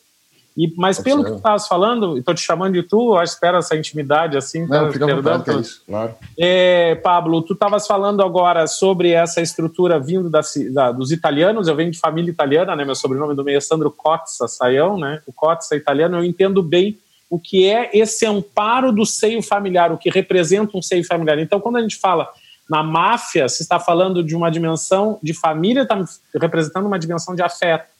e, 0.56 0.72
mas 0.74 0.98
pelo 0.98 1.22
que 1.22 1.30
tu 1.30 1.36
estavas 1.36 1.68
falando, 1.68 2.16
estou 2.16 2.34
te 2.34 2.40
chamando 2.40 2.72
de 2.72 2.82
tu, 2.82 3.14
eu 3.14 3.22
espero 3.22 3.58
essa 3.58 3.76
intimidade 3.76 4.38
assim. 4.38 4.60
Não, 4.60 4.86
tá, 4.86 4.92
fica 4.92 5.04
à 5.04 5.14
vontade, 5.14 5.50
é 5.50 5.60
isso, 5.60 5.82
claro. 5.86 6.14
É, 6.38 6.94
Pablo, 6.94 7.42
tu 7.42 7.52
estavas 7.52 7.86
falando 7.86 8.22
agora 8.22 8.66
sobre 8.66 9.10
essa 9.10 9.42
estrutura 9.42 10.00
vindo 10.00 10.30
da, 10.30 10.40
da, 10.72 10.92
dos 10.92 11.12
italianos, 11.12 11.68
eu 11.68 11.76
venho 11.76 11.90
de 11.90 11.98
família 11.98 12.30
italiana, 12.30 12.74
né? 12.74 12.86
Meu 12.86 12.94
sobrenome 12.94 13.34
do 13.34 13.44
meio 13.44 13.58
é 13.58 13.60
Sandro 13.60 13.90
Cozza 13.90 14.48
Saião, 14.48 14.98
né? 14.98 15.20
O 15.26 15.32
Cozza 15.32 15.74
é 15.74 15.76
italiano, 15.76 16.16
eu 16.16 16.24
entendo 16.24 16.62
bem 16.62 16.98
o 17.28 17.38
que 17.38 17.68
é 17.68 17.90
esse 17.92 18.24
amparo 18.24 18.92
do 18.92 19.04
seio 19.04 19.42
familiar, 19.42 19.92
o 19.92 19.98
que 19.98 20.08
representa 20.08 20.76
um 20.76 20.80
seio 20.80 21.04
familiar. 21.04 21.38
Então, 21.38 21.60
quando 21.60 21.76
a 21.76 21.82
gente 21.82 21.96
fala 21.96 22.28
na 22.68 22.82
máfia, 22.82 23.48
se 23.48 23.62
está 23.62 23.78
falando 23.78 24.24
de 24.24 24.34
uma 24.34 24.50
dimensão 24.50 25.18
de 25.22 25.34
família, 25.34 25.82
está 25.82 26.02
representando 26.40 26.86
uma 26.86 26.98
dimensão 26.98 27.34
de 27.34 27.42
afeto. 27.42 27.95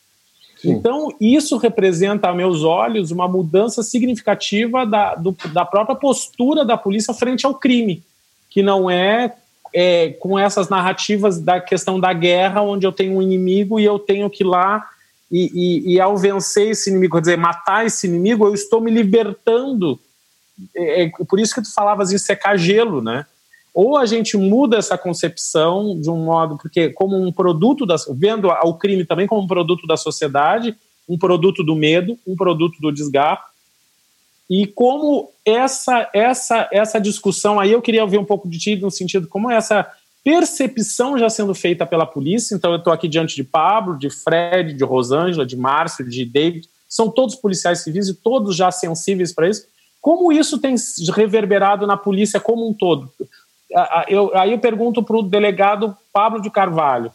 Sim. 0.56 0.72
Então, 0.72 1.08
isso 1.20 1.56
representa, 1.58 2.28
a 2.28 2.34
meus 2.34 2.62
olhos, 2.62 3.10
uma 3.10 3.28
mudança 3.28 3.82
significativa 3.82 4.86
da, 4.86 5.14
do, 5.14 5.36
da 5.52 5.64
própria 5.64 5.96
postura 5.96 6.64
da 6.64 6.76
polícia 6.76 7.12
frente 7.12 7.44
ao 7.44 7.54
crime, 7.54 8.02
que 8.48 8.62
não 8.62 8.90
é, 8.90 9.34
é, 9.72 10.10
com 10.18 10.38
essas 10.38 10.68
narrativas 10.68 11.38
da 11.38 11.60
questão 11.60 12.00
da 12.00 12.12
guerra, 12.12 12.62
onde 12.62 12.86
eu 12.86 12.92
tenho 12.92 13.16
um 13.16 13.22
inimigo 13.22 13.78
e 13.78 13.84
eu 13.84 13.98
tenho 13.98 14.30
que 14.30 14.42
ir 14.42 14.46
lá 14.46 14.88
e, 15.30 15.50
e, 15.54 15.94
e 15.94 16.00
ao 16.00 16.16
vencer 16.16 16.70
esse 16.70 16.88
inimigo, 16.90 17.16
quer 17.16 17.20
dizer, 17.20 17.36
matar 17.36 17.84
esse 17.84 18.06
inimigo, 18.06 18.46
eu 18.46 18.54
estou 18.54 18.80
me 18.80 18.90
libertando. 18.90 19.98
É, 20.74 21.04
é 21.04 21.10
por 21.28 21.38
isso 21.38 21.54
que 21.54 21.62
tu 21.62 21.72
falavas 21.72 22.12
em 22.12 22.18
secar 22.18 22.56
gelo, 22.56 23.02
né? 23.02 23.26
Ou 23.76 23.98
a 23.98 24.06
gente 24.06 24.38
muda 24.38 24.78
essa 24.78 24.96
concepção 24.96 26.00
de 26.00 26.08
um 26.08 26.24
modo, 26.24 26.56
porque 26.56 26.88
como 26.88 27.14
um 27.14 27.30
produto, 27.30 27.84
da, 27.84 27.94
vendo 28.14 28.48
o 28.48 28.72
crime 28.72 29.04
também 29.04 29.26
como 29.26 29.42
um 29.42 29.46
produto 29.46 29.86
da 29.86 29.98
sociedade, 29.98 30.74
um 31.06 31.18
produto 31.18 31.62
do 31.62 31.76
medo, 31.76 32.18
um 32.26 32.34
produto 32.34 32.80
do 32.80 32.90
desgarro, 32.90 33.42
e 34.48 34.66
como 34.66 35.30
essa 35.44 36.08
essa 36.14 36.66
essa 36.72 36.98
discussão 36.98 37.60
aí 37.60 37.70
eu 37.70 37.82
queria 37.82 38.02
ouvir 38.02 38.16
um 38.16 38.24
pouco 38.24 38.48
de 38.48 38.58
ti 38.58 38.76
no 38.76 38.90
sentido 38.90 39.28
como 39.28 39.50
essa 39.50 39.86
percepção 40.24 41.18
já 41.18 41.28
sendo 41.28 41.54
feita 41.54 41.84
pela 41.84 42.06
polícia. 42.06 42.54
Então 42.54 42.70
eu 42.70 42.78
estou 42.78 42.94
aqui 42.94 43.06
diante 43.06 43.36
de 43.36 43.44
Pablo, 43.44 43.98
de 43.98 44.08
Fred, 44.08 44.72
de 44.72 44.84
Rosângela, 44.84 45.44
de 45.44 45.54
Márcio, 45.54 46.08
de 46.08 46.24
David, 46.24 46.66
são 46.88 47.10
todos 47.10 47.34
policiais 47.34 47.80
civis 47.80 48.08
e 48.08 48.14
todos 48.14 48.56
já 48.56 48.70
sensíveis 48.70 49.34
para 49.34 49.50
isso. 49.50 49.66
Como 50.00 50.32
isso 50.32 50.58
tem 50.58 50.76
reverberado 51.14 51.86
na 51.86 51.96
polícia 51.96 52.40
como 52.40 52.66
um 52.66 52.72
todo? 52.72 53.12
Eu, 54.08 54.36
aí 54.36 54.52
eu 54.52 54.58
pergunto 54.58 55.02
para 55.02 55.16
o 55.16 55.22
delegado 55.22 55.96
Pablo 56.12 56.40
de 56.40 56.50
Carvalho: 56.50 57.12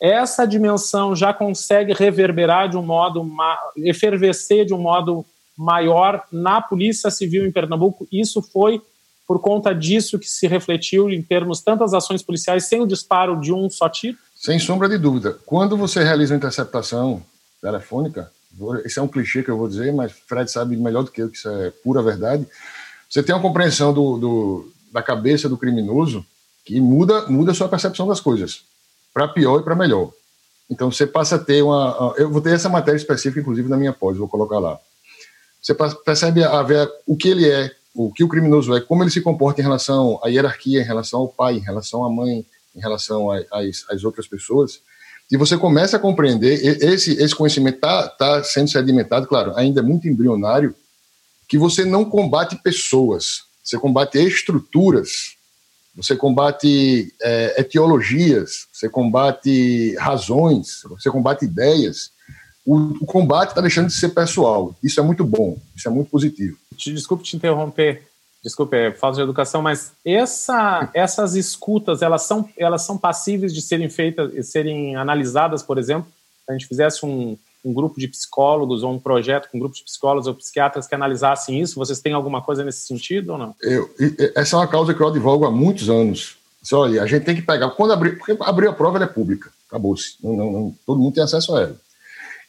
essa 0.00 0.46
dimensão 0.46 1.14
já 1.14 1.32
consegue 1.32 1.92
reverberar 1.92 2.68
de 2.68 2.76
um 2.76 2.82
modo, 2.82 3.28
efervescer 3.76 4.64
de 4.64 4.72
um 4.72 4.78
modo 4.78 5.24
maior 5.56 6.22
na 6.30 6.60
Polícia 6.60 7.10
Civil 7.10 7.44
em 7.46 7.50
Pernambuco? 7.50 8.06
Isso 8.12 8.40
foi 8.40 8.80
por 9.26 9.40
conta 9.40 9.74
disso 9.74 10.18
que 10.18 10.26
se 10.26 10.46
refletiu 10.46 11.10
em 11.10 11.20
termos 11.20 11.60
tantas 11.60 11.92
ações 11.92 12.22
policiais 12.22 12.66
sem 12.66 12.80
o 12.80 12.86
disparo 12.86 13.38
de 13.38 13.52
um 13.52 13.68
só 13.68 13.88
tiro? 13.88 14.16
Sem 14.34 14.58
sombra 14.58 14.88
de 14.88 14.96
dúvida. 14.96 15.36
Quando 15.44 15.76
você 15.76 16.02
realiza 16.02 16.32
uma 16.32 16.38
interceptação 16.38 17.22
telefônica, 17.60 18.30
esse 18.84 18.98
é 18.98 19.02
um 19.02 19.08
clichê 19.08 19.42
que 19.42 19.50
eu 19.50 19.58
vou 19.58 19.68
dizer, 19.68 19.92
mas 19.92 20.12
Fred 20.12 20.50
sabe 20.50 20.76
melhor 20.76 21.02
do 21.02 21.10
que 21.10 21.20
eu 21.20 21.28
que 21.28 21.36
isso 21.36 21.48
é 21.48 21.70
pura 21.70 22.02
verdade. 22.02 22.46
Você 23.10 23.22
tem 23.22 23.34
uma 23.34 23.42
compreensão 23.42 23.92
do, 23.92 24.16
do 24.16 24.72
da 24.92 25.02
cabeça 25.02 25.48
do 25.48 25.56
criminoso 25.56 26.24
que 26.64 26.80
muda, 26.80 27.26
muda 27.28 27.52
a 27.52 27.54
sua 27.54 27.68
percepção 27.68 28.06
das 28.06 28.20
coisas, 28.20 28.62
para 29.12 29.28
pior 29.28 29.60
e 29.60 29.64
para 29.64 29.74
melhor. 29.74 30.10
Então 30.70 30.90
você 30.90 31.06
passa 31.06 31.36
a 31.36 31.38
ter 31.38 31.62
uma. 31.62 32.14
Eu 32.18 32.30
vou 32.30 32.42
ter 32.42 32.52
essa 32.52 32.68
matéria 32.68 32.98
específica, 32.98 33.40
inclusive, 33.40 33.68
na 33.68 33.76
minha 33.76 33.92
pós, 33.92 34.18
vou 34.18 34.28
colocar 34.28 34.58
lá. 34.58 34.78
Você 35.60 35.74
percebe 36.04 36.44
a 36.44 36.62
ver 36.62 36.88
o 37.06 37.16
que 37.16 37.28
ele 37.28 37.48
é, 37.48 37.70
o 37.94 38.12
que 38.12 38.22
o 38.22 38.28
criminoso 38.28 38.74
é, 38.76 38.80
como 38.80 39.02
ele 39.02 39.10
se 39.10 39.20
comporta 39.20 39.60
em 39.60 39.64
relação 39.64 40.20
à 40.22 40.28
hierarquia, 40.28 40.80
em 40.80 40.84
relação 40.84 41.20
ao 41.20 41.28
pai, 41.28 41.56
em 41.56 41.60
relação 41.60 42.04
à 42.04 42.10
mãe, 42.10 42.44
em 42.76 42.80
relação 42.80 43.30
às, 43.30 44.04
outras 44.04 44.26
pessoas. 44.26 44.80
E 45.30 45.36
você 45.36 45.58
começa 45.58 45.96
a 45.96 46.00
compreender, 46.00 46.54
esse, 46.82 47.12
esse 47.20 47.34
conhecimento 47.34 47.74
está 47.74 48.08
tá 48.08 48.42
sendo 48.42 48.70
sedimentado, 48.70 49.26
claro, 49.26 49.52
ainda 49.56 49.80
é 49.80 49.82
muito 49.82 50.08
embrionário, 50.08 50.74
que 51.46 51.58
você 51.58 51.84
não 51.84 52.04
combate 52.04 52.56
pessoas, 52.62 53.42
você 53.68 53.78
combate 53.78 54.18
estruturas 54.18 55.38
você 55.98 56.14
combate 56.14 57.12
é, 57.20 57.60
etiologias, 57.60 58.68
você 58.72 58.88
combate 58.88 59.96
razões, 59.96 60.82
você 60.88 61.10
combate 61.10 61.44
ideias. 61.44 62.12
O, 62.64 62.76
o 63.02 63.04
combate 63.04 63.48
está 63.48 63.60
deixando 63.60 63.88
de 63.88 63.94
ser 63.94 64.10
pessoal. 64.10 64.76
Isso 64.80 65.00
é 65.00 65.02
muito 65.02 65.24
bom, 65.24 65.58
isso 65.74 65.88
é 65.88 65.90
muito 65.90 66.08
positivo. 66.08 66.56
Desculpe 66.76 67.24
te 67.24 67.34
interromper, 67.34 68.04
desculpe, 68.44 68.76
é 68.76 68.92
falta 68.92 69.16
de 69.16 69.22
educação, 69.22 69.60
mas 69.60 69.90
essa, 70.04 70.88
essas 70.94 71.34
escutas, 71.34 72.00
elas 72.00 72.22
são, 72.22 72.48
elas 72.56 72.82
são 72.82 72.96
passíveis 72.96 73.52
de 73.52 73.60
serem 73.60 73.90
feitas, 73.90 74.46
serem 74.46 74.94
analisadas, 74.94 75.64
por 75.64 75.78
exemplo, 75.78 76.08
se 76.44 76.50
a 76.50 76.52
gente 76.52 76.68
fizesse 76.68 77.04
um, 77.04 77.36
um 77.64 77.72
grupo 77.72 77.98
de 77.98 78.08
psicólogos 78.08 78.82
ou 78.82 78.92
um 78.92 78.98
projeto 78.98 79.48
com 79.50 79.56
um 79.56 79.60
grupo 79.60 79.74
de 79.74 79.84
psicólogos 79.84 80.26
ou 80.26 80.34
psiquiatras 80.34 80.86
que 80.86 80.94
analisassem 80.94 81.60
isso? 81.60 81.78
Vocês 81.78 82.00
têm 82.00 82.12
alguma 82.12 82.42
coisa 82.42 82.64
nesse 82.64 82.86
sentido 82.86 83.32
ou 83.32 83.38
não? 83.38 83.54
Eu, 83.60 83.90
essa 84.34 84.56
é 84.56 84.58
uma 84.58 84.66
causa 84.66 84.94
que 84.94 85.00
eu 85.00 85.08
advogo 85.08 85.44
há 85.44 85.50
muitos 85.50 85.90
anos. 85.90 86.36
Olha, 86.72 87.02
a 87.02 87.06
gente 87.06 87.24
tem 87.24 87.34
que 87.34 87.42
pegar. 87.42 87.70
Quando 87.70 87.92
abrir, 87.92 88.18
porque 88.18 88.36
abrir 88.40 88.68
a 88.68 88.72
prova 88.72 88.98
ela 88.98 89.06
é 89.06 89.08
pública, 89.08 89.50
acabou-se. 89.68 90.16
Não, 90.22 90.36
não, 90.36 90.52
não, 90.52 90.74
todo 90.86 91.00
mundo 91.00 91.14
tem 91.14 91.22
acesso 91.22 91.54
a 91.54 91.62
ela. 91.62 91.76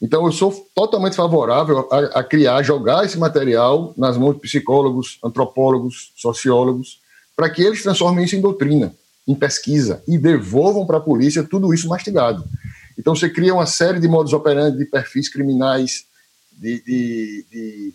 Então, 0.01 0.25
eu 0.25 0.31
sou 0.31 0.65
totalmente 0.73 1.15
favorável 1.15 1.87
a, 1.91 2.19
a, 2.19 2.23
criar, 2.23 2.63
jogar 2.63 3.05
esse 3.05 3.17
material 3.17 3.93
nas 3.97 4.17
mãos 4.17 4.35
de 4.35 4.39
psicólogos, 4.39 5.19
antropólogos, 5.23 6.13
sociólogos, 6.15 6.99
para 7.35 7.49
que 7.49 7.61
eles 7.61 7.83
transformem 7.83 8.23
isso 8.23 8.35
em 8.35 8.41
doutrina, 8.41 8.93
em 9.27 9.35
pesquisa 9.35 10.01
e 10.07 10.17
devolvam 10.17 10.85
para 10.85 10.97
a 10.97 11.01
polícia 11.01 11.43
tudo 11.43 11.73
isso 11.73 11.87
mastigado. 11.89 12.43
Então 12.99 13.15
você 13.15 13.29
cria 13.29 13.53
uma 13.53 13.65
série 13.65 13.97
de 13.97 14.09
modos 14.09 14.33
operandi 14.33 14.77
de 14.77 14.85
perfis 14.85 15.29
criminais, 15.29 16.03
de, 16.51 16.83
de, 16.83 17.45
de, 17.49 17.93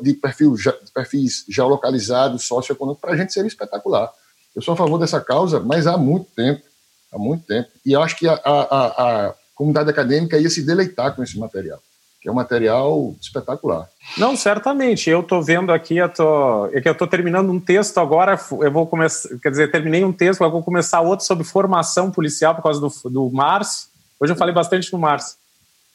de, 0.00 0.14
perfil, 0.14 0.54
de 0.54 0.92
perfis 0.94 1.44
geolocalizados, 1.48 2.44
socioeconômicos, 2.44 3.00
para 3.00 3.14
a 3.14 3.16
gente 3.16 3.32
seria 3.32 3.48
espetacular. 3.48 4.08
Eu 4.54 4.62
sou 4.62 4.74
a 4.74 4.76
favor 4.76 4.96
dessa 4.98 5.20
causa, 5.20 5.58
mas 5.58 5.88
há 5.88 5.98
muito 5.98 6.30
tempo, 6.36 6.62
há 7.12 7.18
muito 7.18 7.44
tempo. 7.44 7.68
E 7.84 7.96
acho 7.96 8.16
que 8.16 8.28
a, 8.28 8.40
a, 8.44 9.28
a 9.28 9.34
comunidade 9.56 9.90
acadêmica 9.90 10.38
ia 10.38 10.48
se 10.48 10.62
deleitar 10.62 11.16
com 11.16 11.24
esse 11.24 11.36
material, 11.36 11.82
é 12.24 12.30
um 12.30 12.34
material 12.34 13.14
espetacular. 13.20 13.88
Não, 14.16 14.36
certamente. 14.36 15.10
Eu 15.10 15.20
estou 15.20 15.42
vendo 15.42 15.72
aqui, 15.72 15.96
eu 15.96 16.08
tô, 16.08 16.66
é 16.66 16.80
que 16.80 16.88
eu 16.88 16.92
estou 16.92 17.08
terminando 17.08 17.50
um 17.50 17.58
texto 17.58 17.98
agora, 17.98 18.38
eu 18.62 18.70
vou 18.70 18.86
começar, 18.86 19.28
quer 19.42 19.50
dizer, 19.50 19.72
terminei 19.72 20.04
um 20.04 20.12
texto, 20.12 20.44
eu 20.44 20.50
vou 20.50 20.62
começar 20.62 21.00
outro 21.00 21.26
sobre 21.26 21.42
formação 21.42 22.10
policial 22.12 22.54
por 22.54 22.62
causa 22.62 22.80
do, 22.80 23.10
do 23.10 23.28
Márcio, 23.30 23.88
Hoje 24.20 24.32
eu 24.32 24.36
falei 24.36 24.54
bastante 24.54 24.92
no 24.92 24.98
Márcio. 24.98 25.36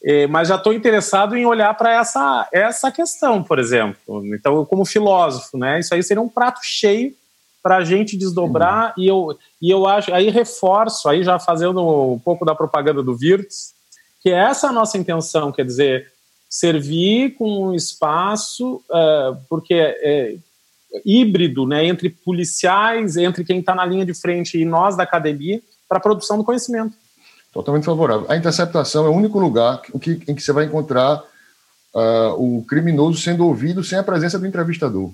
É, 0.01 0.27
mas 0.27 0.47
já 0.47 0.55
estou 0.55 0.73
interessado 0.73 1.35
em 1.35 1.45
olhar 1.45 1.73
para 1.73 1.93
essa, 1.93 2.47
essa 2.53 2.91
questão, 2.91 3.43
por 3.43 3.59
exemplo. 3.59 4.23
Então, 4.33 4.65
como 4.65 4.85
filósofo, 4.85 5.57
né? 5.57 5.79
Isso 5.79 5.93
aí 5.93 6.01
seria 6.01 6.21
um 6.21 6.29
prato 6.29 6.59
cheio 6.63 7.13
para 7.61 7.77
a 7.77 7.83
gente 7.83 8.17
desdobrar 8.17 8.93
uhum. 8.97 9.03
e 9.03 9.07
eu, 9.07 9.37
e 9.61 9.69
eu 9.69 9.85
acho, 9.85 10.13
aí 10.13 10.29
reforço, 10.29 11.09
aí 11.09 11.23
já 11.23 11.37
fazendo 11.37 12.13
um 12.13 12.19
pouco 12.19 12.45
da 12.45 12.55
propaganda 12.55 13.03
do 13.03 13.15
Virtus, 13.15 13.73
que 14.21 14.29
essa 14.29 14.67
é 14.67 14.69
a 14.69 14.73
nossa 14.73 14.97
intenção, 14.97 15.51
quer 15.51 15.65
dizer, 15.65 16.11
servir 16.49 17.35
com 17.35 17.67
um 17.67 17.75
espaço, 17.75 18.81
uh, 18.89 19.37
porque 19.49 19.73
é, 19.73 19.97
é 20.01 20.35
híbrido, 21.05 21.67
né, 21.67 21.85
entre 21.85 22.09
policiais, 22.09 23.17
entre 23.17 23.43
quem 23.43 23.59
está 23.59 23.75
na 23.75 23.85
linha 23.85 24.05
de 24.05 24.13
frente 24.13 24.57
e 24.57 24.65
nós 24.65 24.95
da 24.95 25.03
academia, 25.03 25.61
para 25.87 25.97
a 25.97 26.01
produção 26.01 26.37
do 26.37 26.43
conhecimento. 26.43 26.95
Totalmente 27.59 27.83
favorável. 27.83 28.25
A 28.29 28.37
interceptação 28.37 29.05
é 29.05 29.09
o 29.09 29.13
único 29.13 29.37
lugar 29.37 29.81
em 29.93 29.99
que, 29.99 30.11
em 30.29 30.33
que 30.33 30.41
você 30.41 30.53
vai 30.53 30.63
encontrar 30.63 31.21
uh, 31.93 32.31
o 32.37 32.63
criminoso 32.63 33.19
sendo 33.19 33.45
ouvido 33.45 33.83
sem 33.83 33.99
a 33.99 34.03
presença 34.03 34.39
do 34.39 34.47
entrevistador. 34.47 35.11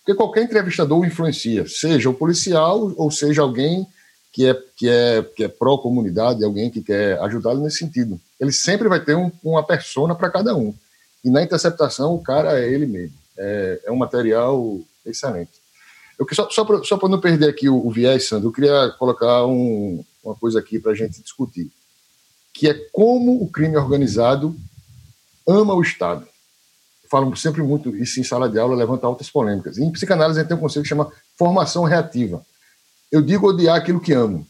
Porque 0.00 0.16
qualquer 0.16 0.42
entrevistador 0.42 1.06
influencia, 1.06 1.68
seja 1.68 2.10
o 2.10 2.14
policial 2.14 2.92
ou 2.96 3.12
seja 3.12 3.42
alguém 3.42 3.86
que 4.32 4.44
é, 4.44 4.54
que 4.76 4.88
é, 4.88 5.22
que 5.22 5.44
é 5.44 5.48
pró-comunidade, 5.48 6.44
alguém 6.44 6.68
que 6.68 6.82
quer 6.82 7.16
ajudá-lo 7.20 7.62
nesse 7.62 7.78
sentido. 7.78 8.20
Ele 8.40 8.50
sempre 8.50 8.88
vai 8.88 8.98
ter 8.98 9.14
um, 9.14 9.30
uma 9.44 9.62
persona 9.62 10.16
para 10.16 10.30
cada 10.30 10.56
um. 10.56 10.74
E 11.24 11.30
na 11.30 11.44
interceptação, 11.44 12.12
o 12.12 12.20
cara 12.20 12.58
é 12.58 12.68
ele 12.68 12.86
mesmo. 12.86 13.14
É, 13.38 13.80
é 13.84 13.92
um 13.92 13.96
material 13.96 14.80
excelente. 15.06 15.52
Eu, 16.18 16.26
só 16.32 16.50
só 16.82 16.96
para 16.96 17.08
não 17.08 17.20
perder 17.20 17.48
aqui 17.48 17.68
o, 17.68 17.86
o 17.86 17.90
viés, 17.92 18.26
Sandro, 18.26 18.48
eu 18.48 18.52
queria 18.52 18.92
colocar 18.98 19.46
um, 19.46 20.04
uma 20.24 20.34
coisa 20.34 20.58
aqui 20.58 20.80
para 20.80 20.90
a 20.90 20.94
gente 20.96 21.22
discutir, 21.22 21.70
que 22.54 22.68
é 22.68 22.74
como 22.92 23.42
o 23.42 23.50
crime 23.50 23.76
organizado 23.76 24.56
ama 25.46 25.74
o 25.74 25.82
Estado. 25.82 26.26
Falo 27.10 27.34
sempre 27.36 27.62
muito 27.62 27.94
isso 27.96 28.20
em 28.20 28.24
sala 28.24 28.48
de 28.48 28.58
aula, 28.58 28.76
levanta 28.76 29.06
altas 29.06 29.28
polêmicas. 29.28 29.76
Em 29.76 29.90
psicanálise, 29.90 30.38
a 30.38 30.42
gente 30.42 30.48
tem 30.48 30.56
um 30.56 30.60
conceito 30.60 30.84
que 30.84 30.88
chama 30.88 31.12
formação 31.36 31.84
reativa. 31.84 32.44
Eu 33.10 33.20
digo 33.20 33.48
odiar 33.48 33.76
aquilo 33.76 34.00
que 34.00 34.12
amo. 34.12 34.46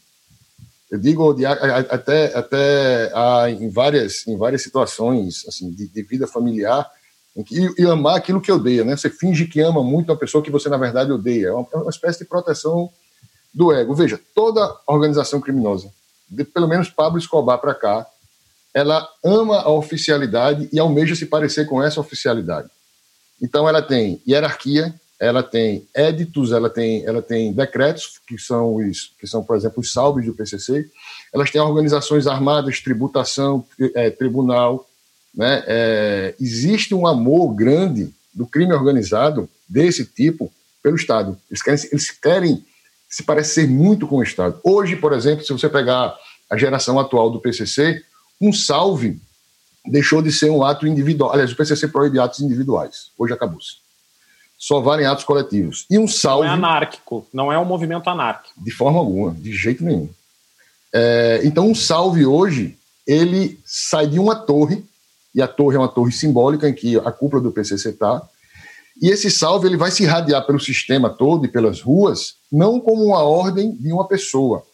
Eu 0.89 0.99
digo 0.99 1.23
odiar 1.23 1.57
até, 1.89 2.33
até 2.37 3.11
em, 3.51 3.69
várias, 3.69 4.25
em 4.27 4.37
várias 4.37 4.61
situações 4.61 5.43
assim, 5.47 5.71
de, 5.71 5.87
de 5.87 6.03
vida 6.03 6.27
familiar, 6.27 6.89
que, 7.45 7.69
e 7.77 7.85
amar 7.85 8.15
aquilo 8.15 8.39
que 8.39 8.51
odeia. 8.51 8.85
Né? 8.85 8.95
Você 8.95 9.09
finge 9.09 9.45
que 9.45 9.59
ama 9.59 9.83
muito 9.83 10.11
uma 10.11 10.17
pessoa 10.17 10.43
que 10.43 10.51
você, 10.51 10.69
na 10.69 10.77
verdade, 10.77 11.11
odeia. 11.11 11.47
É 11.47 11.53
uma, 11.53 11.67
é 11.73 11.77
uma 11.77 11.89
espécie 11.89 12.19
de 12.19 12.25
proteção 12.25 12.89
do 13.53 13.73
ego. 13.73 13.93
Veja, 13.93 14.19
toda 14.33 14.79
organização 14.87 15.41
criminosa, 15.41 15.91
de 16.29 16.43
pelo 16.43 16.67
menos 16.67 16.89
Pablo 16.89 17.19
Escobar 17.19 17.57
para 17.59 17.73
cá, 17.73 18.05
ela 18.73 19.07
ama 19.23 19.61
a 19.61 19.69
oficialidade 19.69 20.67
e 20.71 20.79
almeja 20.79 21.15
se 21.15 21.25
parecer 21.25 21.65
com 21.65 21.81
essa 21.81 21.99
oficialidade. 21.99 22.69
Então 23.41 23.67
ela 23.67 23.81
tem 23.81 24.21
hierarquia, 24.27 24.93
ela 25.19 25.41
tem 25.41 25.87
éditos, 25.93 26.51
ela 26.51 26.69
tem, 26.69 27.05
ela 27.05 27.21
tem 27.21 27.53
decretos, 27.53 28.19
que 28.27 28.37
são, 28.37 28.75
os, 28.75 29.13
que 29.19 29.25
são, 29.25 29.43
por 29.43 29.55
exemplo, 29.55 29.79
os 29.79 29.93
salves 29.93 30.25
do 30.25 30.33
PCC, 30.33 30.89
elas 31.33 31.51
têm 31.51 31.61
organizações 31.61 32.27
armadas, 32.27 32.81
tributação, 32.81 33.65
é, 33.93 34.09
tribunal. 34.09 34.87
Né? 35.33 35.63
É, 35.67 36.35
existe 36.39 36.93
um 36.93 37.07
amor 37.07 37.53
grande 37.53 38.13
do 38.33 38.45
crime 38.45 38.73
organizado 38.73 39.49
desse 39.67 40.05
tipo 40.05 40.51
pelo 40.83 40.97
Estado. 40.97 41.37
Eles 41.49 41.61
querem, 41.61 41.89
eles 41.91 42.11
querem 42.11 42.65
se 43.09 43.23
parece 43.23 43.53
ser 43.53 43.67
muito 43.67 44.07
com 44.07 44.17
o 44.17 44.23
Estado. 44.23 44.59
Hoje, 44.63 44.95
por 44.95 45.13
exemplo, 45.13 45.45
se 45.45 45.53
você 45.53 45.69
pegar 45.69 46.15
a 46.49 46.57
geração 46.57 46.99
atual 46.99 47.29
do 47.29 47.39
PCC, 47.39 48.03
um 48.41 48.51
salve 48.51 49.19
deixou 49.85 50.21
de 50.21 50.31
ser 50.31 50.49
um 50.49 50.63
ato 50.63 50.87
individual. 50.87 51.31
Aliás, 51.31 51.51
o 51.51 51.55
PCC 51.55 51.87
proíbe 51.87 52.19
atos 52.19 52.39
individuais. 52.39 53.11
Hoje 53.17 53.33
acabou-se. 53.33 53.77
Só 54.57 54.79
valem 54.79 55.05
atos 55.05 55.23
coletivos. 55.23 55.85
E 55.89 55.99
um 55.99 56.07
salve. 56.07 56.47
Não 56.47 56.53
é 56.53 56.57
anárquico, 56.57 57.27
não 57.33 57.51
é 57.51 57.59
um 57.59 57.65
movimento 57.65 58.09
anárquico. 58.09 58.53
De 58.57 58.71
forma 58.71 58.99
alguma, 58.99 59.31
de 59.31 59.51
jeito 59.53 59.83
nenhum. 59.83 60.09
É, 60.93 61.41
então, 61.43 61.69
um 61.69 61.75
salve 61.75 62.25
hoje, 62.25 62.77
ele 63.05 63.59
sai 63.65 64.07
de 64.07 64.17
uma 64.17 64.35
torre, 64.35 64.83
e 65.33 65.41
a 65.41 65.47
torre 65.47 65.75
é 65.75 65.79
uma 65.79 65.89
torre 65.89 66.11
simbólica 66.11 66.69
em 66.69 66.73
que 66.73 66.97
a 66.97 67.11
cúpula 67.11 67.41
do 67.41 67.51
PCC 67.51 67.89
está, 67.89 68.21
e 69.01 69.09
esse 69.09 69.29
salve 69.29 69.67
ele 69.67 69.75
vai 69.75 69.91
se 69.91 70.03
irradiar 70.03 70.45
pelo 70.45 70.59
sistema 70.59 71.09
todo 71.09 71.45
e 71.45 71.49
pelas 71.49 71.81
ruas, 71.81 72.35
não 72.55 72.79
como 72.79 73.03
uma 73.03 73.21
ordem 73.21 73.75
de 73.75 73.91
uma 73.91 74.07
pessoa, 74.07 74.65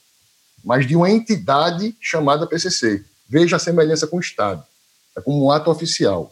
mas 0.64 0.86
de 0.86 0.96
uma 0.96 1.10
entidade 1.10 1.96
chamada 2.00 2.46
PCC. 2.46 3.04
Veja 3.28 3.56
a 3.56 3.60
semelhança 3.60 4.06
com 4.06 4.18
o 4.18 4.20
Estado. 4.20 4.64
É 5.18 5.22
como 5.22 5.46
um 5.46 5.52
ato 5.52 5.72
oficial. 5.72 6.32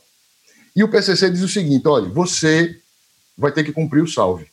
E 0.75 0.83
o 0.83 0.89
PCC 0.89 1.29
diz 1.31 1.41
o 1.41 1.47
seguinte: 1.47 1.87
olha, 1.87 2.07
você 2.07 2.79
vai 3.35 3.51
ter 3.51 3.63
que 3.63 3.73
cumprir 3.73 4.03
o 4.03 4.07
salve. 4.07 4.47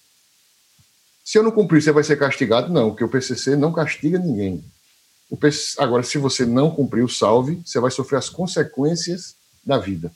Se 1.22 1.36
eu 1.36 1.42
não 1.42 1.50
cumprir, 1.50 1.82
você 1.82 1.92
vai 1.92 2.02
ser 2.02 2.16
castigado? 2.16 2.72
Não, 2.72 2.90
porque 2.90 3.04
o 3.04 3.08
PCC 3.08 3.56
não 3.56 3.72
castiga 3.72 4.18
ninguém. 4.18 4.64
Agora, 5.78 6.02
se 6.02 6.16
você 6.16 6.46
não 6.46 6.70
cumprir 6.70 7.04
o 7.04 7.08
salve, 7.08 7.60
você 7.64 7.78
vai 7.78 7.90
sofrer 7.90 8.16
as 8.16 8.30
consequências 8.30 9.34
da 9.64 9.76
vida. 9.76 10.10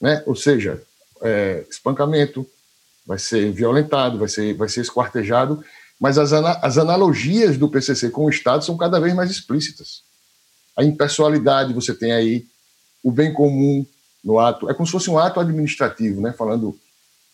Né? 0.00 0.22
Ou 0.26 0.36
seja, 0.36 0.82
é, 1.22 1.64
espancamento, 1.68 2.46
vai 3.06 3.18
ser 3.18 3.52
violentado, 3.52 4.18
vai 4.18 4.28
ser, 4.28 4.54
vai 4.54 4.68
ser 4.68 4.80
esquartejado, 4.80 5.62
mas 5.98 6.18
as, 6.18 6.32
ana, 6.32 6.58
as 6.62 6.76
analogias 6.76 7.56
do 7.56 7.68
PCC 7.68 8.10
com 8.10 8.24
o 8.24 8.30
Estado 8.30 8.64
são 8.64 8.76
cada 8.76 8.98
vez 8.98 9.14
mais 9.14 9.30
explícitas. 9.30 10.02
A 10.76 10.84
impessoalidade, 10.84 11.72
você 11.72 11.94
tem 11.94 12.12
aí 12.12 12.46
o 13.02 13.10
bem 13.10 13.32
comum 13.32 13.86
no 14.22 14.38
ato, 14.38 14.68
é 14.68 14.74
como 14.74 14.86
se 14.86 14.92
fosse 14.92 15.08
um 15.08 15.18
ato 15.18 15.38
administrativo, 15.38 16.20
né, 16.20 16.32
falando 16.32 16.76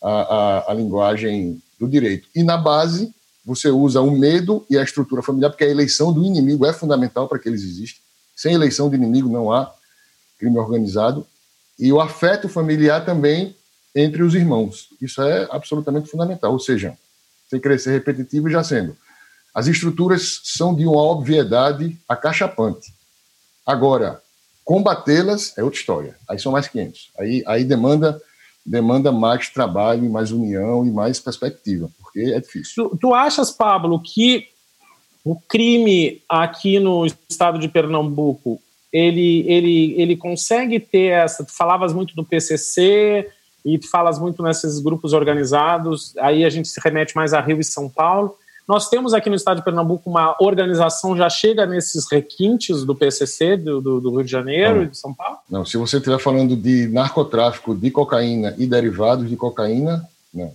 a, 0.01 0.11
a, 0.11 0.71
a 0.71 0.73
linguagem 0.73 1.61
do 1.79 1.87
direito. 1.87 2.29
E 2.35 2.43
na 2.43 2.55
base, 2.55 3.13
você 3.43 3.69
usa 3.69 3.99
o 3.99 4.11
medo 4.11 4.65
e 4.69 4.77
a 4.77 4.83
estrutura 4.83 5.21
familiar, 5.21 5.49
porque 5.49 5.63
a 5.63 5.69
eleição 5.69 6.13
do 6.13 6.23
inimigo 6.23 6.65
é 6.65 6.71
fundamental 6.71 7.27
para 7.27 7.39
que 7.39 7.49
eles 7.49 7.63
existam. 7.63 7.99
Sem 8.35 8.53
eleição 8.53 8.89
de 8.89 8.95
inimigo 8.95 9.27
não 9.27 9.51
há 9.51 9.73
crime 10.37 10.57
organizado. 10.57 11.25
E 11.77 11.91
o 11.91 11.99
afeto 11.99 12.47
familiar 12.47 13.03
também 13.03 13.55
entre 13.95 14.23
os 14.23 14.33
irmãos. 14.33 14.89
Isso 15.01 15.21
é 15.21 15.47
absolutamente 15.51 16.09
fundamental. 16.09 16.51
Ou 16.51 16.59
seja, 16.59 16.97
sem 17.49 17.77
ser 17.77 17.91
repetitivo 17.91 18.49
já 18.49 18.63
sendo. 18.63 18.95
As 19.53 19.67
estruturas 19.67 20.41
são 20.43 20.73
de 20.73 20.85
uma 20.85 21.03
obviedade 21.03 21.97
acachapante. 22.09 22.91
Agora, 23.65 24.21
combatê-las 24.65 25.55
é 25.57 25.63
outra 25.63 25.79
história. 25.79 26.17
Aí 26.27 26.39
são 26.39 26.51
mais 26.51 26.67
500. 26.67 27.11
Aí, 27.19 27.43
aí 27.45 27.63
demanda 27.63 28.19
demanda 28.65 29.11
mais 29.11 29.49
trabalho, 29.49 30.09
mais 30.09 30.31
união 30.31 30.85
e 30.85 30.89
mais 30.89 31.19
perspectiva, 31.19 31.89
porque 31.99 32.21
é 32.21 32.39
difícil. 32.39 32.89
Tu, 32.89 32.97
tu 32.97 33.13
achas, 33.13 33.51
Pablo, 33.51 33.99
que 33.99 34.47
o 35.23 35.35
crime 35.35 36.21
aqui 36.29 36.79
no 36.79 37.05
estado 37.05 37.59
de 37.59 37.67
Pernambuco 37.67 38.61
ele, 38.91 39.43
ele, 39.47 40.01
ele 40.01 40.15
consegue 40.15 40.79
ter 40.79 41.11
essa. 41.11 41.43
Tu 41.43 41.51
falavas 41.51 41.91
muito 41.93 42.15
do 42.15 42.23
PCC 42.23 43.27
e 43.65 43.77
tu 43.77 43.89
falas 43.89 44.19
muito 44.19 44.43
nesses 44.43 44.79
grupos 44.79 45.13
organizados, 45.13 46.15
aí 46.17 46.43
a 46.43 46.49
gente 46.49 46.67
se 46.67 46.79
remete 46.83 47.15
mais 47.15 47.33
a 47.33 47.39
Rio 47.39 47.59
e 47.59 47.63
São 47.63 47.89
Paulo. 47.89 48.37
Nós 48.67 48.89
temos 48.89 49.13
aqui 49.13 49.29
no 49.29 49.35
estado 49.35 49.57
de 49.57 49.63
Pernambuco 49.63 50.09
uma 50.09 50.35
organização 50.39 51.17
já 51.17 51.29
chega 51.29 51.65
nesses 51.65 52.09
requintes 52.09 52.85
do 52.85 52.95
PCC, 52.95 53.57
do, 53.57 53.81
do, 53.81 53.99
do 53.99 54.09
Rio 54.11 54.23
de 54.23 54.31
Janeiro 54.31 54.75
não, 54.75 54.83
e 54.83 54.87
de 54.87 54.97
São 54.97 55.13
Paulo? 55.13 55.37
Não, 55.49 55.65
se 55.65 55.77
você 55.77 55.97
estiver 55.97 56.17
falando 56.17 56.55
de 56.55 56.87
narcotráfico 56.87 57.75
de 57.75 57.91
cocaína 57.91 58.55
e 58.57 58.65
derivados 58.65 59.29
de 59.29 59.35
cocaína, 59.35 60.07
não. 60.33 60.53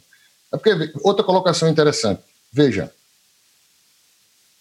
É 0.52 0.56
porque, 0.56 0.92
outra 1.02 1.22
colocação 1.22 1.68
interessante, 1.68 2.22
veja, 2.50 2.90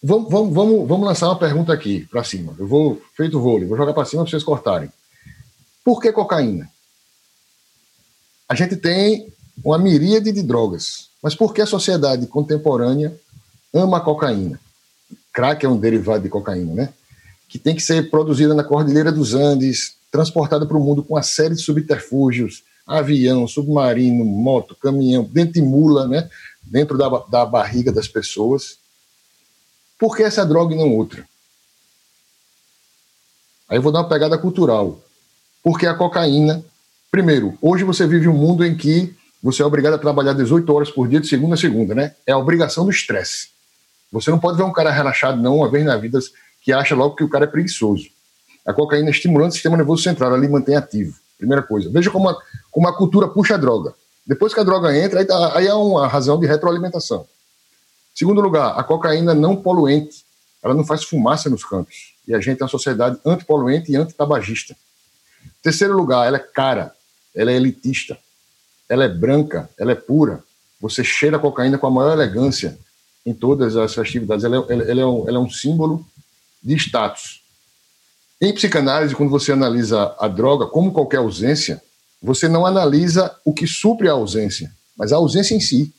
vamos, 0.02 0.30
vamos, 0.30 0.54
vamos, 0.54 0.88
vamos 0.88 1.06
lançar 1.06 1.28
uma 1.28 1.38
pergunta 1.38 1.72
aqui 1.72 2.06
para 2.10 2.24
cima. 2.24 2.54
Eu 2.58 2.66
vou, 2.66 3.00
feito 3.16 3.40
vôlei, 3.40 3.66
vou 3.66 3.78
jogar 3.78 3.94
para 3.94 4.04
cima 4.04 4.22
para 4.22 4.30
vocês 4.30 4.44
cortarem. 4.44 4.90
Por 5.82 6.02
que 6.02 6.12
cocaína? 6.12 6.70
A 8.48 8.54
gente 8.54 8.76
tem 8.76 9.32
uma 9.62 9.78
miríade 9.78 10.32
de 10.32 10.42
drogas, 10.42 11.08
mas 11.22 11.34
por 11.34 11.52
que 11.52 11.60
a 11.60 11.66
sociedade 11.66 12.26
contemporânea 12.26 13.14
ama 13.72 13.98
a 13.98 14.00
cocaína. 14.00 14.58
Crack 15.32 15.64
é 15.64 15.68
um 15.68 15.78
derivado 15.78 16.22
de 16.22 16.28
cocaína, 16.28 16.74
né? 16.74 16.94
Que 17.48 17.58
tem 17.58 17.74
que 17.74 17.82
ser 17.82 18.10
produzida 18.10 18.54
na 18.54 18.64
Cordilheira 18.64 19.12
dos 19.12 19.34
Andes, 19.34 19.94
transportada 20.10 20.66
para 20.66 20.76
o 20.76 20.82
mundo 20.82 21.02
com 21.02 21.14
uma 21.14 21.22
série 21.22 21.54
de 21.54 21.62
subterfúgios, 21.62 22.62
avião, 22.86 23.46
submarino, 23.46 24.24
moto, 24.24 24.74
caminhão, 24.76 25.24
dentro 25.24 25.54
de 25.54 25.62
mula, 25.62 26.08
né? 26.08 26.28
Dentro 26.62 26.96
da, 26.96 27.08
da 27.30 27.46
barriga 27.46 27.92
das 27.92 28.08
pessoas. 28.08 28.78
Por 29.98 30.16
que 30.16 30.22
essa 30.22 30.44
droga 30.44 30.74
e 30.74 30.78
não 30.78 30.96
outra? 30.96 31.26
Aí 33.68 33.76
eu 33.76 33.82
vou 33.82 33.92
dar 33.92 34.00
uma 34.00 34.08
pegada 34.08 34.38
cultural. 34.38 35.00
Porque 35.62 35.86
a 35.86 35.94
cocaína, 35.94 36.64
primeiro, 37.10 37.56
hoje 37.60 37.84
você 37.84 38.06
vive 38.06 38.28
um 38.28 38.34
mundo 38.34 38.64
em 38.64 38.76
que 38.76 39.14
você 39.42 39.62
é 39.62 39.64
obrigado 39.64 39.94
a 39.94 39.98
trabalhar 39.98 40.32
18 40.32 40.72
horas 40.72 40.90
por 40.90 41.08
dia, 41.08 41.20
de 41.20 41.28
segunda 41.28 41.54
a 41.54 41.58
segunda, 41.58 41.94
né? 41.94 42.14
É 42.26 42.32
a 42.32 42.38
obrigação 42.38 42.84
do 42.84 42.90
estresse. 42.90 43.48
Você 44.10 44.30
não 44.30 44.38
pode 44.38 44.56
ver 44.56 44.64
um 44.64 44.72
cara 44.72 44.90
relaxado, 44.90 45.40
não, 45.40 45.56
uma 45.56 45.70
vez 45.70 45.84
na 45.84 45.96
vida, 45.96 46.18
que 46.62 46.72
acha 46.72 46.94
logo 46.94 47.14
que 47.14 47.24
o 47.24 47.28
cara 47.28 47.44
é 47.44 47.48
preguiçoso. 47.48 48.08
A 48.66 48.72
cocaína 48.72 49.08
é 49.08 49.10
estimulando 49.10 49.50
o 49.50 49.54
sistema 49.54 49.76
nervoso 49.76 50.02
central, 50.02 50.34
ali 50.34 50.48
mantém 50.48 50.76
ativo. 50.76 51.16
Primeira 51.38 51.62
coisa. 51.62 51.88
Veja 51.90 52.10
como 52.10 52.28
a, 52.28 52.36
como 52.70 52.88
a 52.88 52.96
cultura 52.96 53.28
puxa 53.28 53.54
a 53.54 53.58
droga. 53.58 53.94
Depois 54.26 54.52
que 54.52 54.60
a 54.60 54.64
droga 54.64 54.94
entra, 54.96 55.20
aí, 55.20 55.24
tá, 55.24 55.56
aí 55.56 55.68
há 55.68 55.76
uma 55.76 56.06
razão 56.06 56.38
de 56.38 56.46
retroalimentação. 56.46 57.26
Segundo 58.14 58.40
lugar, 58.40 58.78
a 58.78 58.82
cocaína 58.82 59.34
não 59.34 59.56
poluente. 59.56 60.24
Ela 60.62 60.74
não 60.74 60.84
faz 60.84 61.04
fumaça 61.04 61.48
nos 61.48 61.64
campos. 61.64 62.14
E 62.26 62.34
a 62.34 62.40
gente 62.40 62.60
é 62.60 62.64
uma 62.64 62.68
sociedade 62.68 63.18
antipoluente 63.24 63.92
e 63.92 63.96
antitabagista. 63.96 64.76
Terceiro 65.62 65.96
lugar, 65.96 66.26
ela 66.26 66.36
é 66.36 66.40
cara. 66.40 66.92
Ela 67.38 67.52
é 67.52 67.54
elitista. 67.54 68.18
Ela 68.88 69.04
é 69.04 69.08
branca. 69.08 69.70
Ela 69.78 69.92
é 69.92 69.94
pura. 69.94 70.42
Você 70.80 71.04
cheira 71.04 71.38
cocaína 71.38 71.78
com 71.78 71.86
a 71.86 71.90
maior 71.90 72.12
elegância 72.12 72.76
em 73.24 73.32
todas 73.32 73.76
as 73.76 73.94
festividades. 73.94 74.44
Ela 74.44 74.56
é, 74.56 74.90
ela 74.90 75.00
é, 75.00 75.06
um, 75.06 75.28
ela 75.28 75.38
é 75.38 75.40
um 75.40 75.48
símbolo 75.48 76.04
de 76.60 76.74
status. 76.74 77.40
Em 78.40 78.52
psicanálise, 78.52 79.14
quando 79.14 79.30
você 79.30 79.52
analisa 79.52 80.16
a 80.18 80.26
droga, 80.26 80.66
como 80.66 80.92
qualquer 80.92 81.18
ausência, 81.18 81.80
você 82.20 82.48
não 82.48 82.66
analisa 82.66 83.34
o 83.44 83.52
que 83.52 83.66
supre 83.66 84.08
a 84.08 84.12
ausência, 84.12 84.72
mas 84.96 85.12
a 85.12 85.16
ausência 85.16 85.54
em 85.54 85.60
si. 85.60 85.92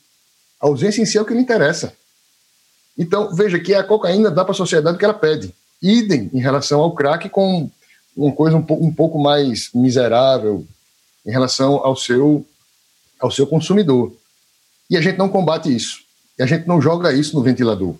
A 0.60 0.66
ausência 0.66 1.00
em 1.00 1.06
si 1.06 1.16
é 1.16 1.22
o 1.22 1.24
que 1.24 1.32
lhe 1.32 1.40
interessa. 1.40 1.94
Então, 2.96 3.34
veja 3.34 3.58
que 3.58 3.74
a 3.74 3.82
cocaína 3.82 4.30
dá 4.30 4.44
para 4.44 4.52
a 4.52 4.56
sociedade 4.56 4.96
o 4.96 4.98
que 4.98 5.04
ela 5.04 5.14
pede. 5.14 5.54
Idem 5.82 6.30
em 6.34 6.40
relação 6.40 6.80
ao 6.80 6.94
crack 6.94 7.30
com 7.30 7.70
uma 8.14 8.32
coisa 8.32 8.56
um 8.56 8.92
pouco 8.92 9.18
mais 9.18 9.70
miserável 9.74 10.66
em 11.24 11.30
relação 11.30 11.76
ao 11.76 11.96
seu, 11.96 12.46
ao 13.18 13.30
seu 13.30 13.46
consumidor. 13.46 14.12
E 14.88 14.96
a 14.96 15.00
gente 15.00 15.18
não 15.18 15.28
combate 15.28 15.74
isso. 15.74 16.00
E 16.38 16.42
a 16.42 16.46
gente 16.46 16.66
não 16.66 16.80
joga 16.80 17.12
isso 17.12 17.36
no 17.36 17.42
ventilador. 17.42 17.94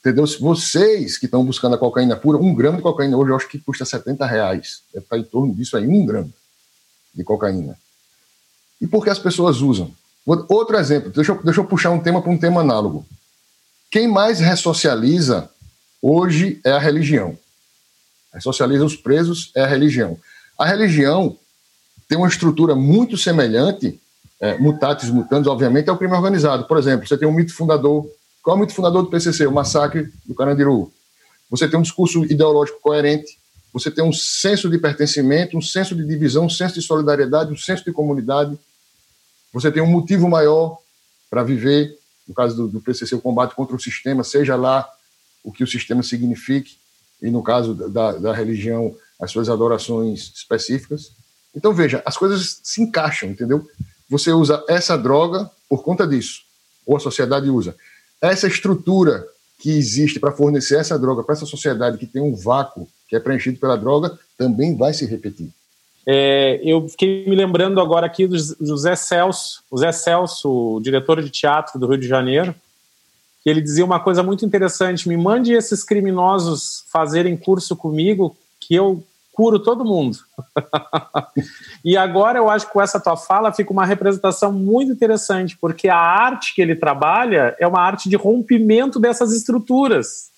Entendeu? 0.00 0.26
Se 0.26 0.40
vocês 0.40 1.18
que 1.18 1.26
estão 1.26 1.44
buscando 1.44 1.74
a 1.74 1.78
cocaína 1.78 2.16
pura, 2.16 2.38
um 2.38 2.54
grama 2.54 2.76
de 2.76 2.82
cocaína 2.82 3.16
hoje 3.16 3.30
eu 3.30 3.36
acho 3.36 3.48
que 3.48 3.58
custa 3.58 3.84
70 3.84 4.24
reais. 4.24 4.82
Deve 4.92 5.04
estar 5.04 5.18
em 5.18 5.24
torno 5.24 5.54
disso 5.54 5.76
aí, 5.76 5.86
um 5.86 6.06
grama 6.06 6.30
de 7.14 7.24
cocaína. 7.24 7.76
E 8.80 8.86
por 8.86 9.02
que 9.02 9.10
as 9.10 9.18
pessoas 9.18 9.60
usam? 9.60 9.92
Outro 10.24 10.76
exemplo, 10.76 11.10
deixa 11.10 11.32
eu, 11.32 11.42
deixa 11.42 11.60
eu 11.60 11.64
puxar 11.64 11.90
um 11.90 12.00
tema 12.00 12.20
para 12.20 12.30
um 12.30 12.38
tema 12.38 12.60
análogo. 12.60 13.06
Quem 13.90 14.08
mais 14.08 14.40
ressocializa 14.40 15.48
hoje 16.02 16.60
é 16.64 16.72
a 16.72 16.78
religião. 16.78 17.38
Ressocializa 18.32 18.84
os 18.84 18.96
presos 18.96 19.50
é 19.54 19.62
a 19.62 19.66
religião. 19.66 20.18
A 20.58 20.66
religião 20.66 21.38
tem 22.08 22.16
uma 22.16 22.28
estrutura 22.28 22.74
muito 22.74 23.16
semelhante 23.16 24.00
é, 24.40 24.58
mutatis 24.58 25.10
mutandis, 25.10 25.48
obviamente, 25.48 25.88
é 25.88 25.92
o 25.92 25.96
crime 25.96 26.14
organizado. 26.14 26.64
Por 26.64 26.78
exemplo, 26.78 27.06
você 27.06 27.16
tem 27.16 27.26
um 27.26 27.32
mito 27.32 27.54
fundador. 27.54 28.06
Qual 28.42 28.54
é 28.54 28.58
o 28.58 28.60
mito 28.60 28.74
fundador 28.74 29.02
do 29.02 29.10
PCC? 29.10 29.46
O 29.46 29.52
massacre 29.52 30.12
do 30.24 30.34
Carandiru. 30.34 30.92
Você 31.50 31.68
tem 31.68 31.78
um 31.78 31.82
discurso 31.82 32.24
ideológico 32.24 32.80
coerente, 32.80 33.38
você 33.72 33.90
tem 33.90 34.04
um 34.04 34.12
senso 34.12 34.68
de 34.68 34.78
pertencimento, 34.78 35.56
um 35.56 35.62
senso 35.62 35.94
de 35.94 36.04
divisão, 36.04 36.46
um 36.46 36.50
senso 36.50 36.74
de 36.74 36.82
solidariedade, 36.82 37.52
um 37.52 37.56
senso 37.56 37.84
de 37.84 37.92
comunidade. 37.92 38.58
Você 39.52 39.70
tem 39.70 39.82
um 39.82 39.86
motivo 39.86 40.28
maior 40.28 40.78
para 41.30 41.42
viver, 41.42 41.96
no 42.26 42.34
caso 42.34 42.56
do, 42.56 42.68
do 42.68 42.80
PCC, 42.80 43.14
o 43.14 43.20
combate 43.20 43.54
contra 43.54 43.76
o 43.76 43.80
sistema, 43.80 44.24
seja 44.24 44.56
lá 44.56 44.88
o 45.42 45.52
que 45.52 45.62
o 45.62 45.66
sistema 45.66 46.02
signifique, 46.02 46.76
e 47.22 47.30
no 47.30 47.42
caso 47.42 47.74
da, 47.74 48.12
da 48.12 48.32
religião, 48.32 48.94
as 49.20 49.30
suas 49.30 49.48
adorações 49.48 50.32
específicas. 50.34 51.12
Então, 51.56 51.72
veja, 51.72 52.02
as 52.04 52.16
coisas 52.16 52.60
se 52.62 52.82
encaixam, 52.82 53.30
entendeu? 53.30 53.66
você 54.08 54.32
usa 54.32 54.64
essa 54.68 54.96
droga 54.96 55.50
por 55.68 55.82
conta 55.82 56.06
disso, 56.06 56.42
ou 56.86 56.96
a 56.96 57.00
sociedade 57.00 57.50
usa. 57.50 57.74
Essa 58.20 58.46
estrutura 58.46 59.26
que 59.58 59.70
existe 59.70 60.20
para 60.20 60.32
fornecer 60.32 60.78
essa 60.78 60.98
droga 60.98 61.22
para 61.22 61.34
essa 61.34 61.46
sociedade 61.46 61.98
que 61.98 62.06
tem 62.06 62.22
um 62.22 62.34
vácuo 62.34 62.88
que 63.08 63.16
é 63.16 63.20
preenchido 63.20 63.58
pela 63.58 63.76
droga 63.76 64.18
também 64.36 64.76
vai 64.76 64.92
se 64.92 65.06
repetir. 65.06 65.50
É, 66.06 66.60
eu 66.62 66.88
fiquei 66.88 67.26
me 67.26 67.34
lembrando 67.34 67.80
agora 67.80 68.06
aqui 68.06 68.26
do 68.26 68.36
José 68.36 68.94
Celso, 68.94 69.62
José 69.72 69.90
Celso, 69.90 70.80
diretor 70.82 71.20
de 71.20 71.30
teatro 71.30 71.80
do 71.80 71.86
Rio 71.86 71.98
de 71.98 72.06
Janeiro, 72.06 72.54
que 73.42 73.50
ele 73.50 73.60
dizia 73.60 73.84
uma 73.84 73.98
coisa 73.98 74.22
muito 74.22 74.44
interessante: 74.44 75.08
me 75.08 75.16
mande 75.16 75.52
esses 75.52 75.82
criminosos 75.82 76.84
fazerem 76.92 77.36
curso 77.36 77.74
comigo, 77.74 78.36
que 78.60 78.74
eu 78.74 79.02
curo 79.36 79.58
todo 79.58 79.84
mundo. 79.84 80.16
e 81.84 81.94
agora 81.94 82.38
eu 82.38 82.48
acho 82.48 82.66
que 82.66 82.72
com 82.72 82.80
essa 82.80 82.98
tua 82.98 83.18
fala 83.18 83.52
fica 83.52 83.70
uma 83.70 83.84
representação 83.84 84.50
muito 84.50 84.90
interessante, 84.90 85.58
porque 85.60 85.90
a 85.90 85.98
arte 85.98 86.54
que 86.54 86.62
ele 86.62 86.74
trabalha 86.74 87.54
é 87.60 87.66
uma 87.66 87.82
arte 87.82 88.08
de 88.08 88.16
rompimento 88.16 88.98
dessas 88.98 89.34
estruturas. 89.34 90.30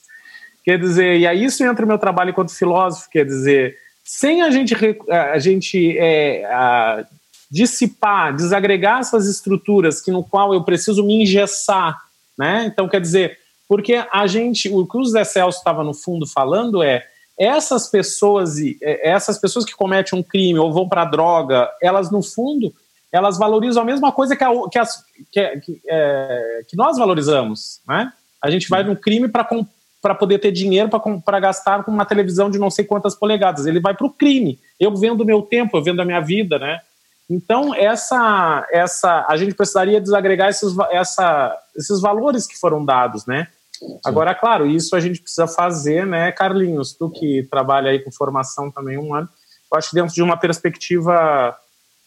Quer 0.64 0.80
dizer, 0.80 1.16
e 1.16 1.28
aí 1.28 1.44
isso 1.44 1.62
entra 1.62 1.82
no 1.82 1.88
meu 1.88 1.98
trabalho 1.98 2.30
enquanto 2.30 2.52
filósofo, 2.52 3.08
quer 3.08 3.24
dizer, 3.24 3.76
sem 4.04 4.42
a 4.42 4.50
gente, 4.50 4.74
a 5.08 5.38
gente 5.38 5.96
é, 5.96 6.44
a, 6.46 7.06
dissipar, 7.48 8.34
desagregar 8.34 8.98
essas 8.98 9.28
estruturas 9.28 10.00
que 10.00 10.10
no 10.10 10.24
qual 10.24 10.52
eu 10.52 10.64
preciso 10.64 11.04
me 11.04 11.22
engessar, 11.22 11.96
né? 12.36 12.64
Então, 12.66 12.88
quer 12.88 13.00
dizer, 13.00 13.38
porque 13.68 14.04
a 14.12 14.26
gente, 14.26 14.68
o 14.68 14.84
que 14.84 14.98
o 14.98 15.04
Zé 15.04 15.22
Celso 15.22 15.58
estava 15.58 15.84
no 15.84 15.94
fundo 15.94 16.26
falando 16.26 16.82
é 16.82 17.06
essas 17.38 17.88
pessoas 17.88 18.58
é, 18.58 19.10
essas 19.10 19.38
pessoas 19.38 19.64
que 19.64 19.74
cometem 19.74 20.18
um 20.18 20.22
crime 20.22 20.58
ou 20.58 20.72
vão 20.72 20.88
para 20.88 21.04
droga, 21.04 21.70
elas 21.80 22.10
no 22.10 22.22
fundo 22.22 22.72
elas 23.10 23.38
valorizam 23.38 23.82
a 23.82 23.86
mesma 23.86 24.12
coisa 24.12 24.36
que, 24.36 24.44
a, 24.44 24.50
que, 24.70 24.78
as, 24.78 25.02
que, 25.32 25.60
que, 25.60 25.80
é, 25.88 26.62
que 26.68 26.76
nós 26.76 26.98
valorizamos, 26.98 27.80
né? 27.86 28.12
A 28.40 28.50
gente 28.50 28.68
vai 28.68 28.84
no 28.84 28.94
crime 28.94 29.28
para 29.28 30.14
poder 30.14 30.38
ter 30.38 30.52
dinheiro 30.52 30.88
para 31.24 31.40
gastar 31.40 31.82
com 31.84 31.90
uma 31.90 32.04
televisão 32.04 32.50
de 32.50 32.58
não 32.58 32.70
sei 32.70 32.84
quantas 32.84 33.14
polegadas. 33.14 33.66
Ele 33.66 33.80
vai 33.80 33.94
para 33.94 34.06
o 34.06 34.12
crime. 34.12 34.60
Eu 34.78 34.94
vendo 34.94 35.24
meu 35.24 35.42
tempo, 35.42 35.76
eu 35.76 35.82
vendo 35.82 36.00
a 36.00 36.04
minha 36.04 36.20
vida, 36.20 36.58
né? 36.58 36.80
Então, 37.28 37.74
essa, 37.74 38.66
essa, 38.70 39.26
a 39.28 39.36
gente 39.36 39.54
precisaria 39.54 40.00
desagregar 40.00 40.48
esses, 40.48 40.72
essa, 40.90 41.58
esses 41.76 42.00
valores 42.00 42.46
que 42.46 42.56
foram 42.56 42.84
dados, 42.84 43.26
né? 43.26 43.48
Sim. 43.78 43.98
Agora, 44.04 44.34
claro, 44.34 44.66
isso 44.66 44.96
a 44.96 45.00
gente 45.00 45.20
precisa 45.20 45.46
fazer, 45.46 46.06
né, 46.06 46.32
Carlinhos? 46.32 46.94
Tu 46.94 47.10
que 47.10 47.46
trabalha 47.50 47.90
aí 47.90 48.00
com 48.00 48.10
formação 48.10 48.70
também 48.70 48.98
um 48.98 49.14
ano, 49.14 49.28
eu 49.72 49.78
acho 49.78 49.90
que 49.90 49.94
dentro 49.94 50.14
de 50.14 50.22
uma 50.22 50.36
perspectiva 50.36 51.56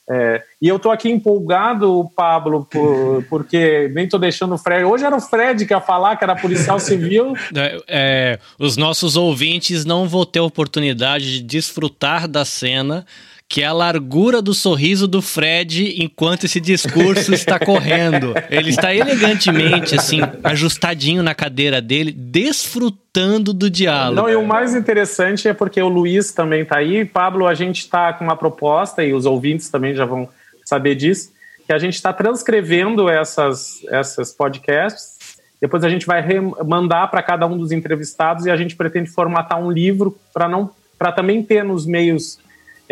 é, 0.09 0.43
e 0.61 0.67
eu 0.67 0.75
estou 0.75 0.91
aqui 0.91 1.09
empolgado, 1.09 2.09
Pablo, 2.15 2.65
por, 2.65 3.23
porque 3.29 3.89
nem 3.93 4.05
estou 4.05 4.19
deixando 4.19 4.55
o 4.55 4.57
Fred. 4.57 4.83
Hoje 4.83 5.05
era 5.05 5.15
o 5.15 5.21
Fred 5.21 5.65
que 5.65 5.73
ia 5.73 5.79
falar, 5.79 6.17
que 6.17 6.23
era 6.23 6.35
policial 6.35 6.79
civil. 6.79 7.33
É, 7.55 7.77
é, 7.87 8.39
os 8.57 8.77
nossos 8.77 9.15
ouvintes 9.15 9.85
não 9.85 10.07
vão 10.07 10.25
ter 10.25 10.39
oportunidade 10.39 11.25
de 11.25 11.41
desfrutar 11.41 12.27
da 12.27 12.43
cena 12.43 13.05
que 13.51 13.61
é 13.61 13.65
a 13.65 13.73
largura 13.73 14.41
do 14.41 14.53
sorriso 14.53 15.05
do 15.09 15.21
Fred 15.21 16.01
enquanto 16.01 16.45
esse 16.45 16.57
discurso 16.61 17.33
está 17.33 17.59
correndo. 17.59 18.33
Ele 18.49 18.69
está 18.69 18.95
elegantemente, 18.95 19.93
assim, 19.93 20.21
ajustadinho 20.41 21.21
na 21.21 21.35
cadeira 21.35 21.81
dele, 21.81 22.13
desfrutando 22.13 23.51
do 23.51 23.69
diálogo. 23.69 24.21
Não, 24.21 24.29
e 24.29 24.37
o 24.37 24.47
mais 24.47 24.73
interessante 24.73 25.49
é 25.49 25.53
porque 25.53 25.81
o 25.81 25.89
Luiz 25.89 26.31
também 26.31 26.61
está 26.61 26.77
aí. 26.77 27.03
Pablo, 27.03 27.45
a 27.45 27.53
gente 27.53 27.79
está 27.79 28.13
com 28.13 28.23
uma 28.23 28.37
proposta, 28.37 29.03
e 29.03 29.13
os 29.13 29.25
ouvintes 29.25 29.69
também 29.69 29.93
já 29.93 30.05
vão 30.05 30.29
saber 30.63 30.95
disso, 30.95 31.33
que 31.67 31.73
a 31.73 31.77
gente 31.77 31.95
está 31.95 32.13
transcrevendo 32.13 33.09
essas, 33.09 33.83
essas 33.89 34.31
podcasts. 34.31 35.17
Depois 35.59 35.83
a 35.83 35.89
gente 35.89 36.05
vai 36.05 36.23
mandar 36.65 37.11
para 37.11 37.21
cada 37.21 37.45
um 37.47 37.57
dos 37.57 37.73
entrevistados 37.73 38.45
e 38.45 38.49
a 38.49 38.55
gente 38.55 38.77
pretende 38.77 39.09
formatar 39.09 39.59
um 39.59 39.69
livro 39.69 40.17
para 40.33 40.47
não 40.47 40.71
para 40.97 41.11
também 41.11 41.43
ter 41.43 41.65
nos 41.65 41.85
meios 41.85 42.39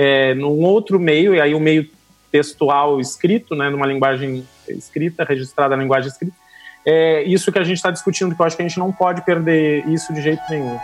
é, 0.01 0.33
num 0.33 0.61
outro 0.61 0.97
meio, 0.97 1.35
e 1.35 1.41
aí 1.41 1.53
o 1.53 1.59
meio 1.59 1.85
textual 2.31 3.01
escrito, 3.01 3.53
né, 3.53 3.69
numa 3.69 3.85
linguagem 3.85 4.47
escrita, 4.69 5.25
registrada 5.25 5.75
na 5.75 5.83
linguagem 5.83 6.09
escrita. 6.09 6.33
É 6.85 7.23
isso 7.23 7.51
que 7.51 7.59
a 7.59 7.65
gente 7.65 7.75
está 7.75 7.91
discutindo, 7.91 8.33
que 8.33 8.41
eu 8.41 8.45
acho 8.45 8.55
que 8.55 8.61
a 8.61 8.67
gente 8.67 8.79
não 8.79 8.93
pode 8.93 9.25
perder 9.25 9.85
isso 9.89 10.13
de 10.13 10.21
jeito 10.21 10.41
nenhum. 10.49 10.79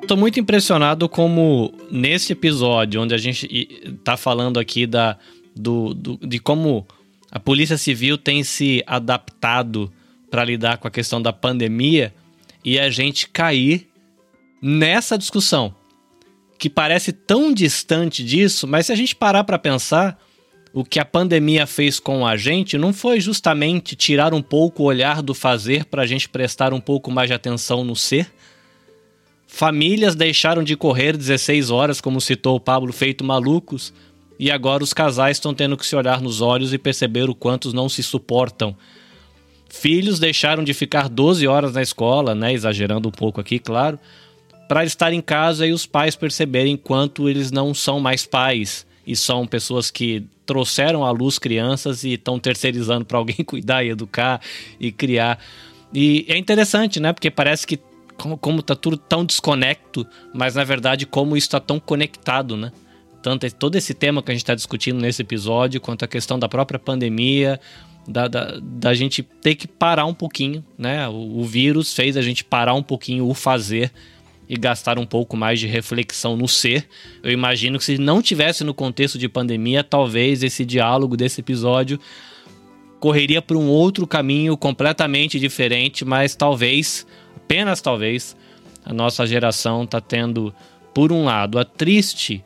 Estou 0.00 0.16
muito 0.16 0.40
impressionado 0.40 1.10
como 1.10 1.74
nesse 1.90 2.32
episódio, 2.32 3.02
onde 3.02 3.14
a 3.14 3.18
gente 3.18 3.46
está 3.84 4.16
falando 4.16 4.58
aqui 4.58 4.86
da, 4.86 5.18
do, 5.54 5.92
do, 5.92 6.16
de 6.26 6.38
como 6.38 6.86
a 7.30 7.40
Polícia 7.40 7.76
Civil 7.76 8.16
tem 8.16 8.42
se 8.42 8.82
adaptado 8.86 9.92
para 10.30 10.44
lidar 10.44 10.78
com 10.78 10.88
a 10.88 10.90
questão 10.90 11.20
da 11.20 11.32
pandemia 11.32 12.14
e 12.64 12.78
a 12.78 12.90
gente 12.90 13.28
cair 13.28 13.88
nessa 14.60 15.16
discussão 15.16 15.74
que 16.58 16.70
parece 16.70 17.12
tão 17.12 17.52
distante 17.52 18.24
disso, 18.24 18.66
mas 18.66 18.86
se 18.86 18.92
a 18.92 18.96
gente 18.96 19.14
parar 19.14 19.44
para 19.44 19.58
pensar, 19.58 20.18
o 20.72 20.84
que 20.84 20.98
a 20.98 21.04
pandemia 21.04 21.66
fez 21.66 22.00
com 22.00 22.26
a 22.26 22.36
gente 22.36 22.76
não 22.76 22.92
foi 22.92 23.20
justamente 23.20 23.94
tirar 23.94 24.34
um 24.34 24.42
pouco 24.42 24.82
o 24.82 24.86
olhar 24.86 25.22
do 25.22 25.34
fazer 25.34 25.84
para 25.84 26.02
a 26.02 26.06
gente 26.06 26.28
prestar 26.28 26.72
um 26.72 26.80
pouco 26.80 27.10
mais 27.10 27.28
de 27.28 27.34
atenção 27.34 27.84
no 27.84 27.96
ser? 27.96 28.30
Famílias 29.46 30.14
deixaram 30.14 30.62
de 30.62 30.76
correr 30.76 31.16
16 31.16 31.70
horas, 31.70 32.00
como 32.00 32.20
citou 32.20 32.56
o 32.56 32.60
Pablo, 32.60 32.92
feito 32.92 33.24
malucos, 33.24 33.94
e 34.38 34.50
agora 34.50 34.84
os 34.84 34.92
casais 34.92 35.36
estão 35.36 35.54
tendo 35.54 35.76
que 35.76 35.86
se 35.86 35.96
olhar 35.96 36.20
nos 36.20 36.40
olhos 36.40 36.72
e 36.72 36.78
perceber 36.78 37.28
o 37.28 37.34
quanto 37.34 37.74
não 37.74 37.88
se 37.88 38.02
suportam. 38.02 38.76
Filhos 39.68 40.18
deixaram 40.18 40.62
de 40.62 40.72
ficar 40.72 41.08
12 41.08 41.46
horas 41.46 41.74
na 41.74 41.82
escola, 41.82 42.34
né, 42.34 42.52
exagerando 42.52 43.08
um 43.08 43.12
pouco 43.12 43.40
aqui, 43.40 43.58
claro, 43.58 43.98
para 44.68 44.84
estar 44.84 45.12
em 45.12 45.20
casa 45.20 45.66
e 45.66 45.72
os 45.72 45.86
pais 45.86 46.16
perceberem 46.16 46.76
quanto 46.76 47.28
eles 47.28 47.50
não 47.50 47.74
são 47.74 48.00
mais 48.00 48.26
pais 48.26 48.86
e 49.06 49.14
são 49.14 49.46
pessoas 49.46 49.90
que 49.90 50.24
trouxeram 50.44 51.04
à 51.04 51.10
luz 51.10 51.38
crianças 51.38 52.04
e 52.04 52.14
estão 52.14 52.38
terceirizando 52.38 53.04
para 53.04 53.18
alguém 53.18 53.36
cuidar 53.46 53.84
e 53.84 53.90
educar 53.90 54.40
e 54.78 54.90
criar. 54.90 55.38
E 55.94 56.24
é 56.28 56.36
interessante, 56.36 56.98
né? 56.98 57.12
Porque 57.12 57.30
parece 57.30 57.66
que 57.66 57.78
como, 58.16 58.36
como 58.36 58.62
tá 58.62 58.74
tudo 58.74 58.96
tão 58.96 59.24
desconecto, 59.24 60.06
mas 60.34 60.54
na 60.54 60.64
verdade 60.64 61.06
como 61.06 61.36
está 61.36 61.60
tão 61.60 61.78
conectado, 61.78 62.56
né? 62.56 62.72
Tanto 63.26 63.52
todo 63.56 63.74
esse 63.74 63.92
tema 63.92 64.22
que 64.22 64.30
a 64.30 64.34
gente 64.34 64.44
está 64.44 64.54
discutindo 64.54 65.00
nesse 65.00 65.20
episódio, 65.20 65.80
quanto 65.80 66.04
a 66.04 66.06
questão 66.08 66.38
da 66.38 66.48
própria 66.48 66.78
pandemia, 66.78 67.58
da, 68.06 68.28
da, 68.28 68.60
da, 68.62 68.94
gente 68.94 69.20
ter 69.20 69.56
que 69.56 69.66
parar 69.66 70.06
um 70.06 70.14
pouquinho, 70.14 70.64
né? 70.78 71.08
O, 71.08 71.40
o, 71.40 71.44
vírus 71.44 71.92
fez 71.92 72.16
a 72.16 72.22
gente 72.22 72.44
parar 72.44 72.74
um 72.74 72.84
pouquinho 72.84 73.26
o 73.26 73.34
fazer 73.34 73.90
e 74.48 74.56
gastar 74.56 74.96
um 74.96 75.04
pouco 75.04 75.36
mais 75.36 75.58
de 75.58 75.66
reflexão 75.66 76.36
no 76.36 76.46
ser. 76.46 76.86
Eu 77.20 77.32
imagino 77.32 77.80
que 77.80 77.84
se 77.84 77.98
não 77.98 78.22
tivesse 78.22 78.62
no 78.62 78.72
contexto 78.72 79.18
de 79.18 79.28
pandemia, 79.28 79.82
talvez 79.82 80.44
esse 80.44 80.64
diálogo 80.64 81.16
desse 81.16 81.40
episódio 81.40 81.98
correria 83.00 83.42
por 83.42 83.56
um 83.56 83.66
outro 83.66 84.06
caminho 84.06 84.56
completamente 84.56 85.40
diferente, 85.40 86.04
mas 86.04 86.36
talvez, 86.36 87.04
apenas 87.34 87.80
talvez, 87.80 88.36
a 88.84 88.92
nossa 88.92 89.26
geração 89.26 89.82
está 89.82 90.00
tendo, 90.00 90.54
por 90.94 91.10
um 91.10 91.24
lado, 91.24 91.58
a 91.58 91.64
triste 91.64 92.44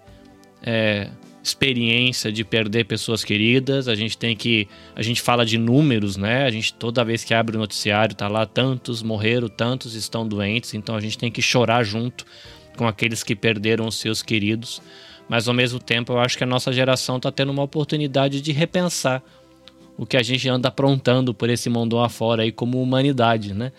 é, 0.63 1.09
experiência 1.43 2.31
de 2.31 2.45
perder 2.45 2.85
pessoas 2.85 3.25
queridas. 3.25 3.89
A 3.89 3.95
gente 3.95 4.17
tem 4.17 4.37
que. 4.37 4.69
A 4.95 5.03
gente 5.03 5.21
fala 5.21 5.45
de 5.45 5.59
números, 5.59 6.17
né? 6.17 6.45
A 6.45 6.51
gente 6.51 6.75
toda 6.75 7.05
vez 7.05 7.25
que 7.25 7.35
abre 7.35 7.57
o 7.57 7.59
noticiário 7.59 8.15
tá 8.15 8.29
lá, 8.29 8.47
tantos 8.47 9.03
morreram, 9.03 9.49
tantos 9.49 9.95
estão 9.95 10.27
doentes. 10.27 10.75
Então 10.75 10.95
a 10.95 11.01
gente 11.01 11.19
tem 11.19 11.31
que 11.31 11.43
chorar 11.43 11.83
junto 11.83 12.25
com 12.77 12.87
aqueles 12.87 13.23
que 13.23 13.35
perderam 13.35 13.87
os 13.87 13.97
seus 13.97 14.23
queridos. 14.23 14.83
Mas 15.29 15.47
ao 15.47 15.55
mesmo 15.55 15.79
tempo, 15.79 16.13
eu 16.13 16.19
acho 16.19 16.37
que 16.37 16.45
a 16.45 16.47
nossa 16.47 16.73
geração 16.73 17.17
está 17.17 17.31
tendo 17.31 17.53
uma 17.53 17.63
oportunidade 17.63 18.41
de 18.41 18.53
repensar 18.53 19.23
o 19.97 20.05
que 20.05 20.17
a 20.17 20.23
gente 20.23 20.49
anda 20.49 20.69
aprontando 20.69 21.33
por 21.33 21.49
esse 21.51 21.69
mundo 21.69 21.99
afora 21.99 22.43
aí 22.43 22.51
como 22.51 22.83
humanidade, 22.83 23.55
né? 23.55 23.71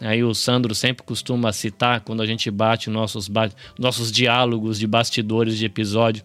Aí 0.00 0.24
o 0.24 0.34
Sandro 0.34 0.74
sempre 0.74 1.04
costuma 1.04 1.52
citar 1.52 2.00
quando 2.00 2.22
a 2.22 2.26
gente 2.26 2.50
bate 2.50 2.88
nossos, 2.88 3.28
ba 3.28 3.50
nossos 3.78 4.10
diálogos 4.10 4.78
de 4.78 4.86
bastidores 4.86 5.58
de 5.58 5.66
episódio, 5.66 6.22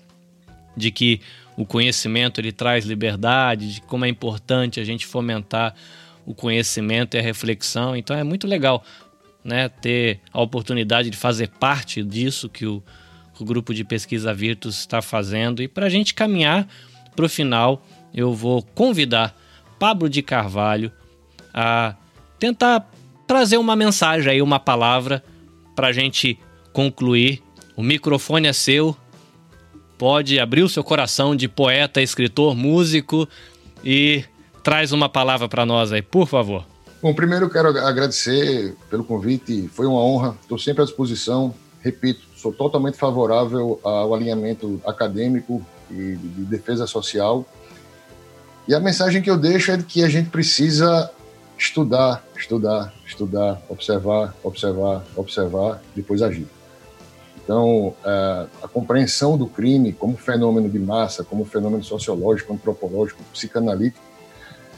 de 0.76 0.92
que 0.92 1.20
o 1.58 1.66
conhecimento 1.66 2.40
ele 2.40 2.52
traz 2.52 2.86
liberdade, 2.86 3.76
de 3.76 3.82
como 3.82 4.06
é 4.06 4.10
importante 4.10 4.80
a 4.80 4.84
gente 4.84 5.06
fomentar 5.06 5.76
o 6.26 6.34
conhecimento 6.34 7.16
e 7.16 7.20
a 7.20 7.22
reflexão. 7.22 7.96
Então 7.96 8.16
é 8.16 8.24
muito 8.24 8.48
legal 8.48 8.84
né, 9.44 9.70
ter 9.70 10.20
a 10.34 10.42
oportunidade 10.42 11.10
de 11.10 11.18
fazer 11.18 11.50
parte 11.50 12.02
disso 12.02 12.50
que 12.50 12.66
o, 12.66 12.82
o 13.40 13.46
grupo 13.46 13.74
de 13.74 13.84
pesquisa 13.84 14.34
Virtus 14.34 14.80
está 14.80 15.02
fazendo. 15.02 15.62
E 15.62 15.68
para 15.68 15.86
a 15.86 15.90
gente 15.90 16.14
caminhar 16.14 16.68
para 17.16 17.26
o 17.26 17.30
final, 17.30 17.86
eu 18.14 18.34
vou 18.34 18.62
convidar 18.62 19.38
Pablo 19.78 20.10
de 20.10 20.22
Carvalho 20.22 20.92
a 21.54 21.96
tentar 22.40 22.90
trazer 23.28 23.58
uma 23.58 23.76
mensagem 23.76 24.32
aí, 24.32 24.42
uma 24.42 24.60
palavra 24.60 25.24
para 25.76 25.88
a 25.88 25.92
gente 25.92 26.40
concluir. 26.72 27.42
O 27.76 27.84
microfone 27.84 28.48
é 28.48 28.54
seu. 28.54 28.96
Pode 29.98 30.40
abrir 30.40 30.64
o 30.64 30.70
seu 30.70 30.84
coração 30.84 31.36
de 31.36 31.48
poeta, 31.48 32.02
escritor, 32.02 32.56
músico 32.56 33.28
e 33.84 34.24
traz 34.64 34.92
uma 34.92 35.08
palavra 35.08 35.48
para 35.48 35.66
nós 35.66 35.92
aí, 35.92 36.02
por 36.02 36.28
favor. 36.28 36.66
Bom, 37.02 37.14
primeiro 37.14 37.46
eu 37.46 37.50
quero 37.50 37.70
agradecer 37.70 38.76
pelo 38.90 39.04
convite, 39.04 39.70
foi 39.72 39.86
uma 39.86 40.00
honra, 40.00 40.36
estou 40.42 40.58
sempre 40.58 40.82
à 40.82 40.86
disposição. 40.86 41.54
Repito, 41.82 42.22
sou 42.36 42.52
totalmente 42.52 42.98
favorável 42.98 43.80
ao 43.84 44.14
alinhamento 44.14 44.82
acadêmico 44.86 45.64
e 45.92 46.16
de 46.16 46.46
defesa 46.46 46.88
social. 46.88 47.46
E 48.68 48.74
a 48.74 48.80
mensagem 48.80 49.22
que 49.22 49.30
eu 49.30 49.38
deixo 49.38 49.72
é 49.72 49.78
que 49.78 50.04
a 50.04 50.10
gente 50.10 50.30
precisa 50.30 51.12
estudar, 51.58 52.24
estudar, 52.36 52.94
estudar, 53.06 53.62
observar, 53.70 54.36
observar, 54.44 55.06
observar, 55.16 55.82
depois 55.96 56.22
agir. 56.22 56.48
Então, 57.44 57.94
é, 58.04 58.48
a 58.64 58.68
compreensão 58.68 59.38
do 59.38 59.48
crime 59.48 59.94
como 59.94 60.18
fenômeno 60.18 60.70
de 60.70 60.80
massa, 60.80 61.24
como 61.24 61.46
fenômeno 61.46 61.84
sociológico, 61.84 62.54
antropológico, 62.54 63.22
psicanalítico, 63.32 64.04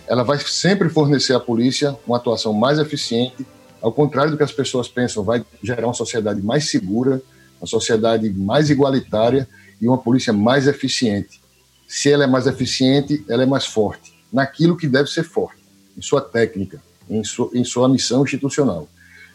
ela 0.06 0.24
vai 0.24 0.38
sempre 0.40 0.90
fornecer 0.90 1.34
à 1.34 1.40
polícia 1.40 1.98
uma 2.06 2.18
atuação 2.18 2.54
mais 2.54 2.78
eficiente, 2.80 3.46
ao 3.82 3.92
contrário 3.92 4.32
do 4.32 4.38
que 4.38 4.44
as 4.44 4.52
pessoas 4.52 4.88
pensam, 4.88 5.24
vai 5.24 5.46
gerar 5.62 5.88
uma 5.88 5.94
sociedade 5.94 6.42
mais 6.42 6.70
segura, 6.70 7.22
uma 7.60 7.68
sociedade 7.68 8.30
mais 8.30 8.70
igualitária 8.70 9.48
e 9.82 9.88
uma 9.88 9.98
polícia 9.98 10.34
mais 10.34 10.68
eficiente. 10.68 11.42
Se 11.88 12.12
ela 12.12 12.26
é 12.26 12.28
mais 12.28 12.48
eficiente, 12.48 13.24
ela 13.30 13.44
é 13.44 13.46
mais 13.46 13.66
forte, 13.66 14.14
naquilo 14.32 14.76
que 14.76 14.88
deve 14.88 15.10
ser 15.10 15.24
forte 15.24 15.67
em 15.98 16.02
sua 16.02 16.22
técnica, 16.22 16.82
em, 17.10 17.24
su, 17.24 17.50
em 17.54 17.64
sua 17.64 17.90
missão 17.90 18.24
institucional, 18.24 18.88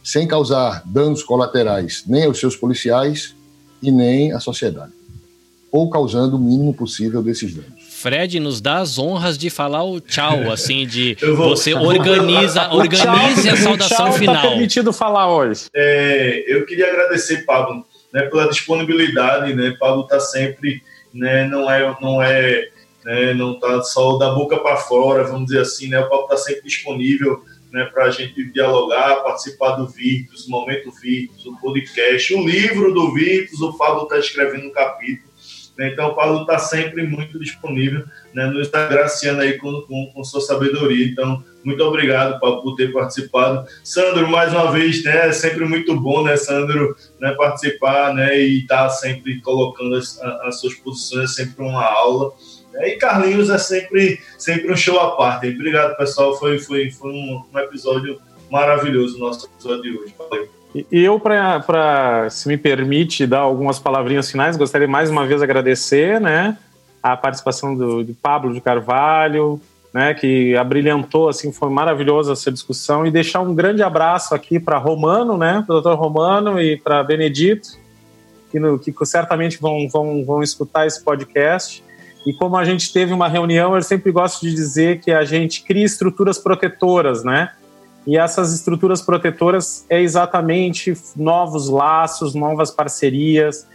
sem 0.02 0.26
causar 0.26 0.82
danos 0.84 1.22
colaterais 1.22 2.04
nem 2.06 2.24
aos 2.24 2.38
seus 2.38 2.56
policiais 2.56 3.34
e 3.82 3.90
nem 3.90 4.32
à 4.32 4.40
sociedade, 4.40 4.92
ou 5.70 5.90
causando 5.90 6.36
o 6.36 6.40
mínimo 6.40 6.72
possível 6.72 7.22
desses 7.22 7.54
danos. 7.54 7.82
Fred 8.02 8.40
nos 8.40 8.60
dá 8.60 8.78
as 8.78 8.98
honras 8.98 9.38
de 9.38 9.48
falar 9.48 9.84
o 9.84 10.00
tchau, 10.00 10.50
assim, 10.50 10.86
de 10.86 11.16
vou, 11.20 11.50
você 11.50 11.72
organiza, 11.72 12.68
organize 12.74 13.42
tchau, 13.42 13.52
a 13.52 13.56
saudação 13.56 13.96
tchau 13.96 14.06
tá 14.06 14.18
final. 14.18 14.42
Tá 14.42 14.48
permitido 14.48 14.92
falar 14.92 15.32
hoje. 15.32 15.66
É, 15.74 16.44
eu 16.48 16.66
queria 16.66 16.88
agradecer, 16.88 17.44
Pablo, 17.44 17.84
né, 18.12 18.22
pela 18.22 18.48
disponibilidade, 18.48 19.54
né? 19.54 19.74
Pablo 19.78 20.02
está 20.02 20.18
sempre, 20.18 20.82
né, 21.14 21.46
não 21.46 21.70
é, 21.70 21.96
não 22.00 22.22
é, 22.22 22.68
né, 23.04 23.34
não 23.34 23.58
tá 23.58 23.82
só 23.82 24.16
da 24.16 24.32
boca 24.32 24.58
para 24.58 24.76
fora, 24.76 25.24
vamos 25.24 25.46
dizer 25.46 25.60
assim, 25.60 25.88
né? 25.88 25.98
O 26.00 26.08
Pablo 26.08 26.24
está 26.24 26.36
sempre 26.36 26.62
disponível, 26.62 27.42
né, 27.72 27.84
para 27.92 28.04
a 28.04 28.10
gente 28.10 28.44
dialogar, 28.52 29.22
participar 29.22 29.72
do 29.72 29.88
Virtus, 29.88 30.46
Momento 30.46 30.90
Virtus, 30.92 31.46
o 31.46 31.56
podcast, 31.58 32.34
o 32.34 32.46
livro 32.46 32.92
do 32.92 33.12
Virtus, 33.14 33.60
o 33.60 33.76
Pablo 33.76 34.04
está 34.04 34.18
escrevendo 34.18 34.66
um 34.66 34.72
capítulo. 34.72 35.32
Né, 35.76 35.88
então, 35.90 36.08
o 36.10 36.14
Pablo 36.14 36.42
está 36.42 36.58
sempre 36.58 37.02
muito 37.02 37.38
disponível, 37.38 38.04
né, 38.34 38.46
nos 38.46 38.72
agraciando 38.74 39.40
aí 39.40 39.54
com, 39.54 39.80
com, 39.82 40.12
com, 40.12 40.22
sua 40.22 40.42
sabedoria. 40.42 41.06
Então, 41.06 41.42
muito 41.64 41.82
obrigado, 41.82 42.38
Pablo, 42.38 42.62
por 42.62 42.76
ter 42.76 42.92
participado. 42.92 43.66
Sandro, 43.82 44.28
mais 44.28 44.52
uma 44.52 44.70
vez, 44.70 45.02
né, 45.02 45.28
é 45.28 45.32
sempre 45.32 45.64
muito 45.64 45.98
bom, 45.98 46.22
né, 46.22 46.36
Sandro, 46.36 46.94
né, 47.18 47.32
participar 47.32 48.12
né, 48.14 48.38
e 48.38 48.60
estar 48.60 48.84
tá 48.84 48.90
sempre 48.90 49.40
colocando 49.40 49.94
as, 49.94 50.20
as 50.20 50.60
suas 50.60 50.74
posições, 50.74 51.30
é 51.30 51.44
sempre 51.44 51.64
uma 51.64 51.84
aula. 51.84 52.32
E 52.80 52.96
Carlinhos 52.96 53.50
é 53.50 53.58
sempre, 53.58 54.20
sempre 54.38 54.72
um 54.72 54.76
show 54.76 54.98
à 54.98 55.16
parte. 55.16 55.48
Obrigado, 55.48 55.96
pessoal. 55.96 56.38
Foi, 56.38 56.58
foi, 56.58 56.90
foi 56.90 57.12
um, 57.12 57.42
um 57.52 57.58
episódio 57.58 58.20
maravilhoso, 58.50 59.18
nosso 59.18 59.46
episódio 59.46 59.82
de 59.82 59.98
hoje. 59.98 60.14
Valeu. 60.18 60.48
E 60.74 61.04
eu, 61.04 61.20
para, 61.20 62.28
se 62.30 62.48
me 62.48 62.56
permite, 62.56 63.26
dar 63.26 63.40
algumas 63.40 63.78
palavrinhas 63.78 64.30
finais, 64.30 64.56
gostaria 64.56 64.88
mais 64.88 65.10
uma 65.10 65.26
vez 65.26 65.42
agradecer 65.42 66.18
né, 66.18 66.56
a 67.02 67.14
participação 67.14 67.76
do, 67.76 68.02
de 68.02 68.14
Pablo 68.14 68.54
de 68.54 68.60
Carvalho, 68.60 69.60
né, 69.92 70.14
que 70.14 70.56
abrilhantou, 70.56 71.28
assim, 71.28 71.52
foi 71.52 71.68
maravilhosa 71.68 72.32
essa 72.32 72.50
discussão, 72.50 73.04
e 73.04 73.10
deixar 73.10 73.40
um 73.40 73.54
grande 73.54 73.82
abraço 73.82 74.34
aqui 74.34 74.58
para 74.58 74.78
Romano, 74.78 75.36
né, 75.36 75.62
para 75.66 75.76
o 75.76 75.80
doutor 75.80 75.98
Romano 75.98 76.58
e 76.58 76.78
para 76.78 77.04
Benedito, 77.04 77.68
que, 78.50 78.58
no, 78.58 78.78
que 78.78 78.94
certamente 79.04 79.60
vão, 79.60 79.86
vão, 79.90 80.24
vão 80.24 80.42
escutar 80.42 80.86
esse 80.86 81.04
podcast. 81.04 81.84
E 82.24 82.32
como 82.32 82.56
a 82.56 82.64
gente 82.64 82.92
teve 82.92 83.12
uma 83.12 83.28
reunião, 83.28 83.74
eu 83.74 83.82
sempre 83.82 84.12
gosto 84.12 84.42
de 84.42 84.54
dizer 84.54 85.00
que 85.00 85.10
a 85.10 85.24
gente 85.24 85.62
cria 85.62 85.84
estruturas 85.84 86.38
protetoras, 86.38 87.24
né? 87.24 87.50
E 88.06 88.16
essas 88.16 88.52
estruturas 88.52 89.00
protetoras 89.00 89.84
é 89.88 90.00
exatamente 90.00 90.94
novos 91.16 91.68
laços, 91.68 92.34
novas 92.34 92.70
parcerias, 92.70 93.66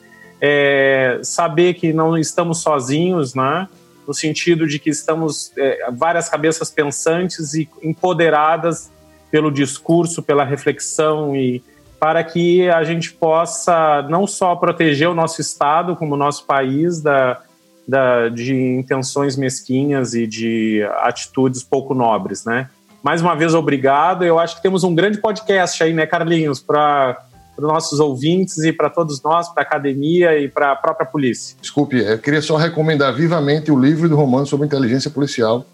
é, 0.42 1.20
saber 1.24 1.74
que 1.74 1.94
não 1.94 2.18
estamos 2.18 2.60
sozinhos, 2.62 3.34
né? 3.34 3.68
No 4.08 4.14
sentido 4.14 4.66
de 4.66 4.80
que 4.80 4.90
estamos 4.90 5.52
é, 5.58 5.92
várias 5.92 6.30
cabeças 6.30 6.72
pensantes 6.72 7.54
e 7.54 7.70
empoderadas 7.84 8.90
pelo 9.30 9.52
discurso, 9.52 10.24
pela 10.24 10.46
reflexão 10.46 11.36
e 11.36 11.62
para 12.00 12.24
que 12.24 12.70
a 12.70 12.84
gente 12.84 13.12
possa 13.12 14.04
não 14.04 14.28
só 14.28 14.56
proteger 14.56 15.10
o 15.10 15.16
nosso 15.16 15.42
estado 15.42 15.96
como 15.96 16.14
o 16.14 16.18
nosso 16.18 16.46
país 16.46 17.02
da 17.02 17.42
da, 17.88 18.30
de 18.30 18.54
intenções 18.54 19.36
mesquinhas 19.36 20.14
e 20.14 20.28
de 20.28 20.84
atitudes 21.00 21.64
pouco 21.64 21.94
nobres, 21.94 22.46
né? 22.46 22.70
Mais 23.02 23.22
uma 23.22 23.36
vez, 23.36 23.54
obrigado. 23.54 24.24
Eu 24.26 24.38
acho 24.38 24.58
que 24.58 24.62
temos 24.62 24.84
um 24.84 24.94
grande 24.94 25.20
podcast 25.20 25.82
aí, 25.84 25.94
né, 25.94 26.06
Carlinhos, 26.06 26.60
para 26.60 27.24
os 27.58 27.64
nossos 27.64 28.00
ouvintes 28.00 28.58
e 28.60 28.74
para 28.74 28.90
todos 28.90 29.22
nós, 29.22 29.48
para 29.50 29.64
a 29.64 29.66
academia 29.66 30.38
e 30.38 30.50
para 30.50 30.72
a 30.72 30.76
própria 30.76 31.06
polícia. 31.06 31.56
Desculpe, 31.62 31.98
eu 31.98 32.20
queria 32.20 32.42
só 32.42 32.58
recomendar 32.58 33.14
vivamente 33.14 33.72
o 33.72 33.80
livro 33.80 34.10
do 34.10 34.16
Romano 34.16 34.46
sobre 34.46 34.66
inteligência 34.66 35.10
policial. 35.10 35.66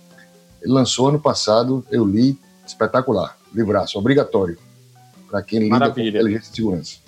Ele 0.62 0.74
lançou 0.74 1.10
ano 1.10 1.20
passado, 1.20 1.84
eu 1.92 2.06
li, 2.06 2.38
espetacular. 2.66 3.36
Livraço, 3.54 3.98
obrigatório 3.98 4.58
para 5.34 5.42
quem 5.42 5.62
lida 5.62 5.80
Maravilha. 5.80 6.12
com 6.12 6.18
inteligência 6.20 6.52
e 6.52 6.56
segurança. 6.56 7.03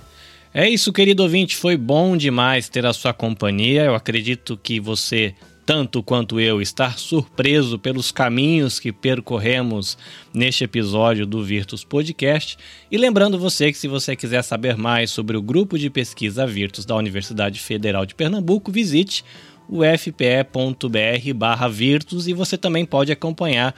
É 0.58 0.70
isso, 0.70 0.94
querido 0.94 1.22
ouvinte. 1.22 1.58
Foi 1.58 1.76
bom 1.76 2.16
demais 2.16 2.70
ter 2.70 2.86
a 2.86 2.94
sua 2.94 3.14
companhia. 3.14 3.84
Eu 3.84 3.94
acredito 3.94 4.56
que 4.56 4.80
você, 4.80 5.36
tanto 5.66 6.02
quanto 6.02 6.40
eu, 6.40 6.62
está 6.62 6.92
surpreso 6.92 7.78
pelos 7.78 8.10
caminhos 8.10 8.80
que 8.80 8.94
percorremos 8.94 9.98
neste 10.34 10.64
episódio 10.64 11.26
do 11.26 11.44
Virtus 11.44 11.84
Podcast. 11.84 12.58
E 12.90 12.98
lembrando 12.98 13.38
você 13.38 13.70
que, 13.70 13.78
se 13.78 13.90
você 13.90 14.16
quiser 14.16 14.44
saber 14.44 14.78
mais 14.78 15.12
sobre 15.12 15.36
o 15.36 15.42
grupo 15.42 15.78
de 15.78 15.90
pesquisa 15.90 16.48
Virtus 16.48 16.86
da 16.86 16.96
Universidade 16.96 17.60
Federal 17.60 18.06
de 18.06 18.16
Pernambuco, 18.16 18.72
visite 18.72 19.26
o 19.68 19.82
fpe.br/virtus 19.84 22.30
e 22.30 22.34
você 22.34 22.58
também 22.58 22.86
pode 22.86 23.12
acompanhar 23.12 23.76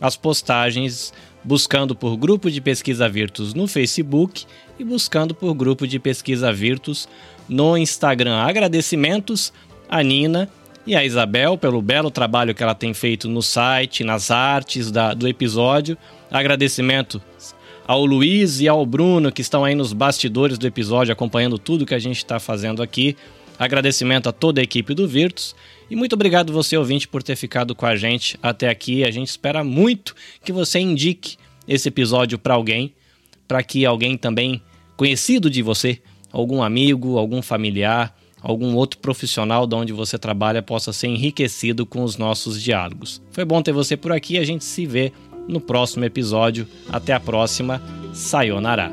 as 0.00 0.16
postagens 0.16 1.12
buscando 1.42 1.94
por 1.94 2.16
Grupo 2.16 2.50
de 2.50 2.60
Pesquisa 2.60 3.08
Virtus 3.08 3.54
no 3.54 3.66
Facebook 3.66 4.44
e 4.78 4.84
buscando 4.84 5.34
por 5.34 5.54
Grupo 5.54 5.86
de 5.86 5.98
Pesquisa 5.98 6.52
Virtus 6.52 7.08
no 7.48 7.76
Instagram. 7.76 8.36
Agradecimentos 8.36 9.52
a 9.88 10.02
Nina 10.02 10.48
e 10.86 10.94
a 10.94 11.04
Isabel 11.04 11.58
pelo 11.58 11.82
belo 11.82 12.10
trabalho 12.10 12.54
que 12.54 12.62
ela 12.62 12.74
tem 12.74 12.94
feito 12.94 13.28
no 13.28 13.42
site, 13.42 14.04
nas 14.04 14.30
artes 14.30 14.90
da, 14.90 15.12
do 15.14 15.28
episódio. 15.28 15.96
Agradecimento 16.30 17.20
ao 17.86 18.04
Luiz 18.04 18.60
e 18.60 18.68
ao 18.68 18.86
Bruno 18.86 19.32
que 19.32 19.42
estão 19.42 19.64
aí 19.64 19.74
nos 19.74 19.92
bastidores 19.92 20.56
do 20.56 20.66
episódio 20.66 21.12
acompanhando 21.12 21.58
tudo 21.58 21.84
que 21.84 21.94
a 21.94 21.98
gente 21.98 22.18
está 22.18 22.38
fazendo 22.38 22.82
aqui. 22.82 23.16
Agradecimento 23.60 24.26
a 24.26 24.32
toda 24.32 24.58
a 24.58 24.64
equipe 24.64 24.94
do 24.94 25.06
Virtus 25.06 25.54
e 25.90 25.94
muito 25.94 26.14
obrigado 26.14 26.50
você 26.50 26.78
ouvinte 26.78 27.06
por 27.06 27.22
ter 27.22 27.36
ficado 27.36 27.74
com 27.74 27.84
a 27.84 27.94
gente 27.94 28.38
até 28.42 28.70
aqui. 28.70 29.04
A 29.04 29.10
gente 29.10 29.28
espera 29.28 29.62
muito 29.62 30.14
que 30.42 30.50
você 30.50 30.78
indique 30.78 31.36
esse 31.68 31.86
episódio 31.88 32.38
para 32.38 32.54
alguém, 32.54 32.94
para 33.46 33.62
que 33.62 33.84
alguém 33.84 34.16
também 34.16 34.62
conhecido 34.96 35.50
de 35.50 35.60
você, 35.60 36.00
algum 36.32 36.62
amigo, 36.62 37.18
algum 37.18 37.42
familiar, 37.42 38.16
algum 38.40 38.74
outro 38.74 38.98
profissional 38.98 39.66
de 39.66 39.74
onde 39.74 39.92
você 39.92 40.18
trabalha 40.18 40.62
possa 40.62 40.90
ser 40.90 41.08
enriquecido 41.08 41.84
com 41.84 42.02
os 42.02 42.16
nossos 42.16 42.62
diálogos. 42.62 43.20
Foi 43.30 43.44
bom 43.44 43.60
ter 43.60 43.72
você 43.72 43.94
por 43.94 44.10
aqui, 44.10 44.38
a 44.38 44.44
gente 44.44 44.64
se 44.64 44.86
vê 44.86 45.12
no 45.46 45.60
próximo 45.60 46.06
episódio. 46.06 46.66
Até 46.88 47.12
a 47.12 47.20
próxima. 47.20 47.82
Sayonara. 48.14 48.90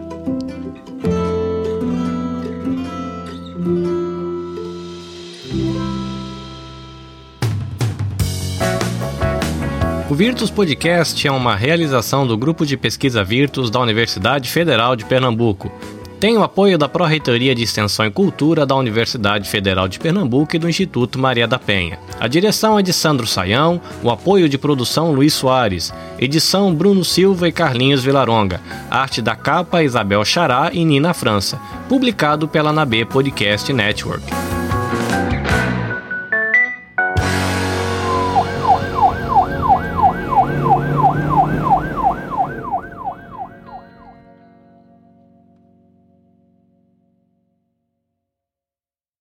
O 10.10 10.16
Virtus 10.16 10.50
Podcast 10.50 11.28
é 11.28 11.32
uma 11.32 11.54
realização 11.54 12.26
do 12.26 12.38
grupo 12.38 12.66
de 12.66 12.78
pesquisa 12.78 13.26
Virtus 13.26 13.70
da 13.70 13.82
Universidade 13.82 14.50
Federal 14.50 14.96
de 14.96 15.04
Pernambuco. 15.04 15.70
Tem 16.18 16.38
o 16.38 16.44
apoio 16.44 16.78
da 16.78 16.88
Pró-Reitoria 16.88 17.54
de 17.54 17.64
Extensão 17.64 18.06
e 18.06 18.10
Cultura 18.10 18.66
da 18.66 18.74
Universidade 18.74 19.50
Federal 19.50 19.86
de 19.86 20.00
Pernambuco 20.00 20.56
e 20.56 20.60
do 20.60 20.70
Instituto 20.70 21.20
Maria 21.20 21.46
da 21.46 21.60
Penha. 21.60 22.00
A 22.22 22.28
direção 22.30 22.80
é 22.80 22.82
de 22.82 22.94
Sandro 22.94 23.28
Saião, 23.28 23.82
o 24.02 24.10
apoio 24.10 24.48
de 24.48 24.58
produção 24.58 25.12
Luiz 25.12 25.34
Soares, 25.34 25.94
edição 26.18 26.74
Bruno 26.74 27.04
Silva 27.04 27.50
e 27.50 27.52
Carlinhos 27.52 28.02
Vilaronga, 28.02 28.62
arte 28.90 29.22
da 29.22 29.36
capa 29.36 29.84
Isabel 29.84 30.24
Chará 30.24 30.70
e 30.72 30.86
Nina 30.86 31.14
França, 31.14 31.60
publicado 31.90 32.48
pela 32.48 32.72
Nabê 32.72 33.04
Podcast 33.04 33.74
Network. 33.74 34.24